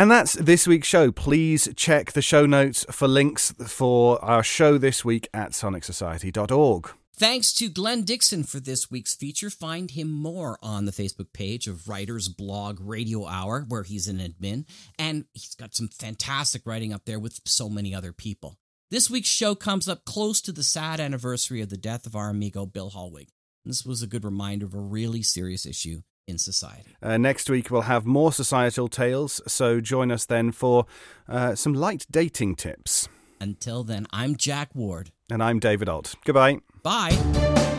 And 0.00 0.10
that's 0.10 0.32
this 0.32 0.66
week's 0.66 0.88
show. 0.88 1.12
Please 1.12 1.68
check 1.76 2.12
the 2.12 2.22
show 2.22 2.46
notes 2.46 2.86
for 2.90 3.06
links 3.06 3.52
for 3.66 4.18
our 4.24 4.42
show 4.42 4.78
this 4.78 5.04
week 5.04 5.28
at 5.34 5.50
sonicsociety.org. 5.50 6.90
Thanks 7.14 7.52
to 7.52 7.68
Glenn 7.68 8.04
Dixon 8.04 8.44
for 8.44 8.60
this 8.60 8.90
week's 8.90 9.14
feature. 9.14 9.50
Find 9.50 9.90
him 9.90 10.10
more 10.10 10.56
on 10.62 10.86
the 10.86 10.90
Facebook 10.90 11.34
page 11.34 11.66
of 11.66 11.86
Writer's 11.86 12.30
Blog 12.30 12.80
Radio 12.80 13.26
Hour, 13.26 13.66
where 13.68 13.82
he's 13.82 14.08
an 14.08 14.20
admin, 14.20 14.64
and 14.98 15.26
he's 15.34 15.54
got 15.54 15.74
some 15.74 15.88
fantastic 15.88 16.62
writing 16.64 16.94
up 16.94 17.04
there 17.04 17.20
with 17.20 17.38
so 17.44 17.68
many 17.68 17.94
other 17.94 18.14
people. 18.14 18.56
This 18.90 19.10
week's 19.10 19.28
show 19.28 19.54
comes 19.54 19.86
up 19.86 20.06
close 20.06 20.40
to 20.40 20.52
the 20.52 20.62
sad 20.62 20.98
anniversary 20.98 21.60
of 21.60 21.68
the 21.68 21.76
death 21.76 22.06
of 22.06 22.16
our 22.16 22.30
amigo 22.30 22.64
Bill 22.64 22.88
Hallwig. 22.88 23.28
This 23.66 23.84
was 23.84 24.02
a 24.02 24.06
good 24.06 24.24
reminder 24.24 24.64
of 24.64 24.72
a 24.72 24.78
really 24.78 25.20
serious 25.20 25.66
issue 25.66 26.00
in 26.30 26.38
society. 26.38 26.96
Uh, 27.02 27.18
next 27.18 27.50
week, 27.50 27.70
we'll 27.70 27.82
have 27.82 28.06
more 28.06 28.32
societal 28.32 28.88
tales, 28.88 29.42
so 29.46 29.80
join 29.80 30.10
us 30.10 30.24
then 30.24 30.52
for 30.52 30.86
uh, 31.28 31.54
some 31.54 31.74
light 31.74 32.06
dating 32.10 32.54
tips. 32.54 33.08
Until 33.40 33.84
then, 33.84 34.06
I'm 34.12 34.36
Jack 34.36 34.70
Ward. 34.74 35.10
And 35.30 35.42
I'm 35.42 35.58
David 35.58 35.88
Ault. 35.88 36.14
Goodbye. 36.24 36.60
Bye. 36.82 37.78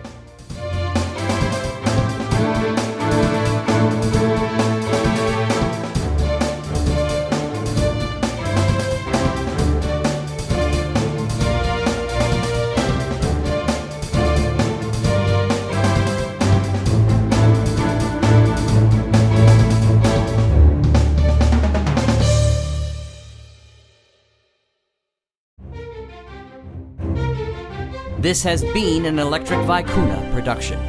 This 28.31 28.43
has 28.43 28.63
been 28.63 29.05
an 29.05 29.19
Electric 29.19 29.59
Vicuna 29.59 30.31
production. 30.31 30.79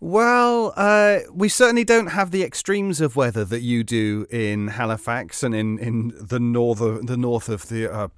Well, 0.00 0.74
uh, 0.76 1.20
we 1.32 1.48
certainly 1.48 1.84
don't 1.84 2.08
have 2.08 2.30
the 2.30 2.42
extremes 2.42 3.00
of 3.00 3.16
weather 3.16 3.46
that 3.46 3.62
you 3.62 3.82
do 3.82 4.26
in 4.28 4.68
Halifax 4.68 5.42
and 5.42 5.54
in, 5.54 5.78
in 5.78 6.12
the 6.20 6.38
north 6.38 6.80
the 6.80 7.16
north 7.16 7.48
of 7.48 7.68
the. 7.68 7.90
Uh, 7.90 8.08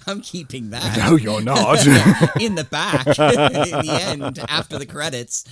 I'm 0.06 0.20
keeping 0.20 0.70
that. 0.70 0.98
No, 0.98 1.16
you're 1.16 1.42
not. 1.42 1.84
in 2.40 2.54
the 2.54 2.62
back, 2.62 3.04
in 3.08 3.14
the 3.84 3.98
end, 4.00 4.38
after 4.48 4.78
the 4.78 4.86
credits. 4.86 5.42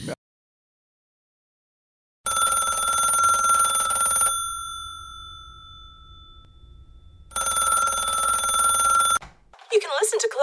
You 9.74 9.80
can 9.80 9.90
listen 10.00 10.20
to 10.20 10.28